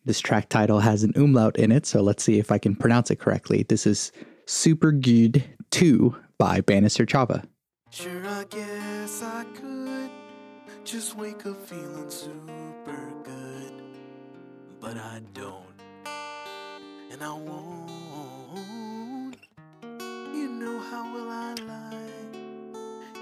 This 0.05 0.21
track 0.21 0.49
title 0.49 0.81
has 0.81 1.03
an 1.03 1.13
umlaut 1.17 1.57
in 1.57 1.73
it, 1.73 1.87
so 1.87 2.03
let's 2.03 2.23
see 2.23 2.39
if 2.39 2.51
I 2.53 2.59
can 2.59 2.75
pronounce 2.75 3.11
it 3.11 3.17
correctly. 3.17 3.65
This 3.69 3.87
is 3.87 4.13
Super 4.47 4.93
Good 4.93 5.45
2 5.71 6.15
by 6.39 6.61
Bannister 6.61 7.07
Chava. 7.07 7.45
Sure, 7.91 8.27
I 8.27 8.45
guess 8.45 9.23
I 9.23 9.45
could 9.55 9.80
just 10.91 11.17
wake 11.17 11.47
up 11.47 11.57
feeling 11.69 12.11
super 12.11 13.13
good, 13.23 13.73
but 14.81 14.97
I 14.97 15.21
don't, 15.35 15.65
and 17.13 17.23
I 17.23 17.33
won't. 17.33 17.87
You 20.35 20.49
know 20.49 20.81
how 20.81 21.15
will 21.15 21.31
I 21.31 21.55
lie 21.65 21.95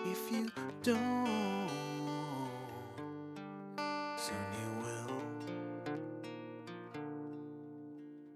if 0.07 0.33
you 0.33 0.51
don't? 0.83 1.69
Soon 4.17 4.47
you 4.59 4.71
will, 4.83 5.21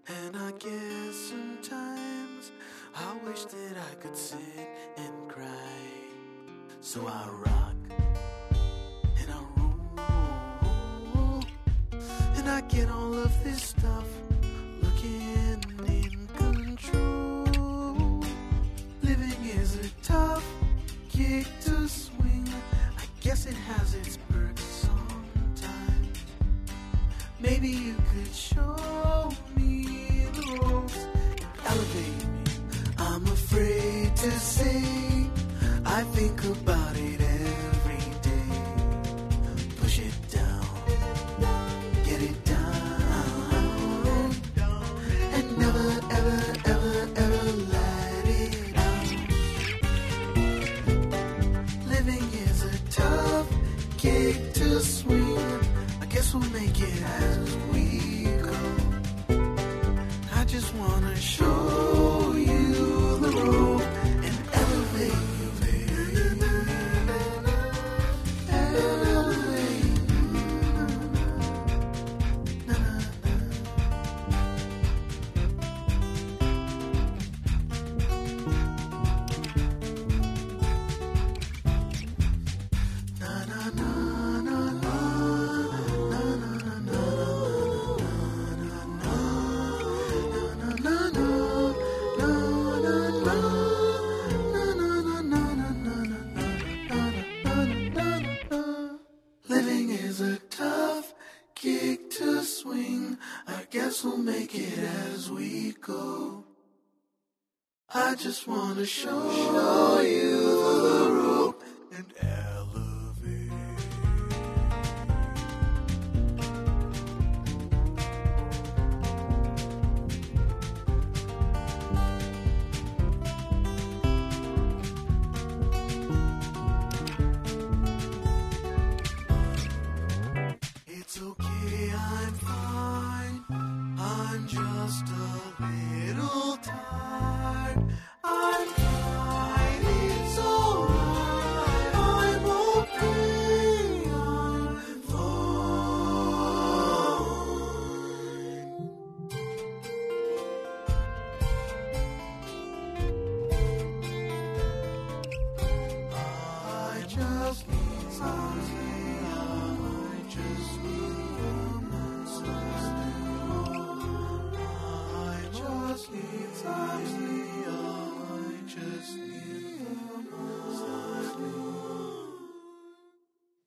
and 0.08 0.36
I 0.36 0.52
guess 0.58 1.16
sometimes 1.16 2.52
I 2.94 3.16
wish 3.26 3.44
that 3.46 3.76
I 3.78 3.94
could 3.94 4.14
sit 4.14 4.68
and 4.98 5.26
cry. 5.26 5.46
So 6.82 7.06
I 7.06 7.30
rock 7.30 7.71
of 13.24 13.44
this 13.44 13.62
stuff 13.62 14.06
looking 14.82 15.22
in 15.86 16.28
control. 16.36 18.24
Living 19.02 19.44
is 19.44 19.76
a 19.76 19.88
tough 20.02 20.44
kick 21.08 21.46
to 21.60 21.88
swallow. 21.88 22.22
guess 23.20 23.46
it 23.46 23.54
has 23.54 23.94
its 23.94 24.18
perks 24.28 24.64
sometimes. 24.64 26.18
Maybe 27.38 27.68
you 27.68 27.94
could 28.12 28.34
show 28.34 29.01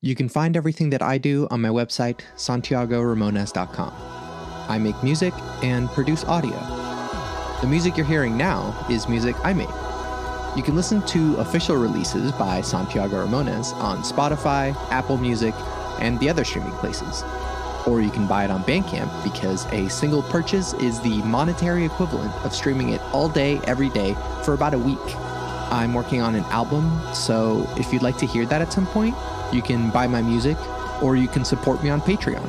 You 0.05 0.13
can 0.13 0.29
find 0.29 0.55
everything 0.55 0.91
that 0.91 1.01
I 1.01 1.17
do 1.17 1.47
on 1.49 1.61
my 1.61 1.69
website, 1.69 2.19
santiagoramones.com. 2.35 3.91
I 4.69 4.77
make 4.77 5.01
music 5.01 5.33
and 5.63 5.89
produce 5.89 6.23
audio. 6.25 6.51
The 7.61 7.67
music 7.67 7.97
you're 7.97 8.05
hearing 8.05 8.37
now 8.37 8.85
is 8.87 9.09
music 9.09 9.35
I 9.43 9.53
make. 9.53 9.67
You 10.55 10.61
can 10.61 10.75
listen 10.75 11.03
to 11.07 11.37
official 11.37 11.75
releases 11.77 12.31
by 12.33 12.61
Santiago 12.61 13.25
Ramones 13.25 13.73
on 13.77 14.03
Spotify, 14.03 14.75
Apple 14.91 15.17
Music, 15.17 15.55
and 15.99 16.19
the 16.19 16.29
other 16.29 16.43
streaming 16.43 16.73
places. 16.73 17.23
Or 17.87 17.99
you 17.99 18.11
can 18.11 18.27
buy 18.27 18.45
it 18.45 18.51
on 18.51 18.63
Bandcamp 18.63 19.23
because 19.23 19.65
a 19.73 19.89
single 19.89 20.21
purchase 20.21 20.73
is 20.73 21.01
the 21.01 21.17
monetary 21.23 21.83
equivalent 21.83 22.31
of 22.45 22.53
streaming 22.53 22.89
it 22.89 23.01
all 23.11 23.27
day, 23.27 23.59
every 23.63 23.89
day, 23.89 24.15
for 24.43 24.53
about 24.53 24.75
a 24.75 24.79
week. 24.79 24.99
I'm 25.71 25.95
working 25.95 26.21
on 26.21 26.35
an 26.35 26.43
album, 26.45 27.01
so 27.15 27.67
if 27.75 27.91
you'd 27.91 28.03
like 28.03 28.19
to 28.19 28.27
hear 28.27 28.45
that 28.45 28.61
at 28.61 28.71
some 28.71 28.85
point, 28.85 29.15
you 29.51 29.61
can 29.61 29.89
buy 29.91 30.07
my 30.07 30.21
music 30.21 30.57
or 31.01 31.15
you 31.15 31.27
can 31.27 31.45
support 31.45 31.83
me 31.83 31.89
on 31.89 32.01
Patreon. 32.01 32.45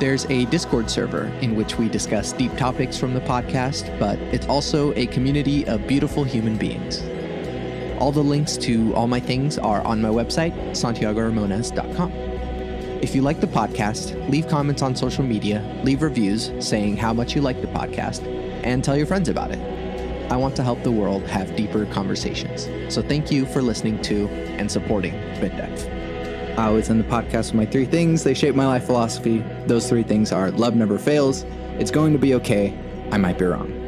There's 0.00 0.26
a 0.26 0.44
Discord 0.46 0.88
server 0.88 1.24
in 1.40 1.56
which 1.56 1.76
we 1.76 1.88
discuss 1.88 2.32
deep 2.32 2.56
topics 2.56 2.96
from 2.96 3.14
the 3.14 3.20
podcast, 3.20 3.98
but 3.98 4.18
it's 4.32 4.46
also 4.46 4.94
a 4.94 5.06
community 5.06 5.66
of 5.66 5.86
beautiful 5.88 6.22
human 6.22 6.56
beings. 6.56 7.02
All 8.00 8.12
the 8.12 8.22
links 8.22 8.56
to 8.58 8.94
all 8.94 9.08
my 9.08 9.18
things 9.18 9.58
are 9.58 9.82
on 9.82 10.00
my 10.00 10.08
website, 10.08 10.54
santiagoramones.com. 10.70 12.12
If 13.02 13.14
you 13.14 13.22
like 13.22 13.40
the 13.40 13.48
podcast, 13.48 14.28
leave 14.28 14.46
comments 14.46 14.82
on 14.82 14.94
social 14.94 15.24
media, 15.24 15.64
leave 15.82 16.02
reviews 16.02 16.52
saying 16.60 16.96
how 16.96 17.12
much 17.12 17.34
you 17.34 17.40
like 17.40 17.60
the 17.60 17.68
podcast, 17.68 18.24
and 18.64 18.84
tell 18.84 18.96
your 18.96 19.06
friends 19.06 19.28
about 19.28 19.50
it. 19.50 19.58
I 20.30 20.36
want 20.36 20.54
to 20.56 20.62
help 20.62 20.82
the 20.82 20.92
world 20.92 21.22
have 21.28 21.56
deeper 21.56 21.86
conversations. 21.86 22.68
So 22.92 23.02
thank 23.02 23.32
you 23.32 23.46
for 23.46 23.62
listening 23.62 24.00
to 24.02 24.28
and 24.28 24.70
supporting 24.70 25.12
Depth. 25.40 25.88
I 26.58 26.70
was 26.70 26.88
in 26.88 26.98
the 26.98 27.04
podcast 27.04 27.52
with 27.52 27.54
my 27.54 27.66
three 27.66 27.84
things. 27.84 28.24
They 28.24 28.34
shape 28.34 28.56
my 28.56 28.66
life 28.66 28.84
philosophy. 28.84 29.44
Those 29.68 29.88
three 29.88 30.02
things 30.02 30.32
are 30.32 30.50
love 30.50 30.74
never 30.74 30.98
fails, 30.98 31.44
it's 31.78 31.92
going 31.92 32.12
to 32.12 32.18
be 32.18 32.34
okay, 32.34 32.76
I 33.12 33.16
might 33.16 33.38
be 33.38 33.44
wrong. 33.44 33.87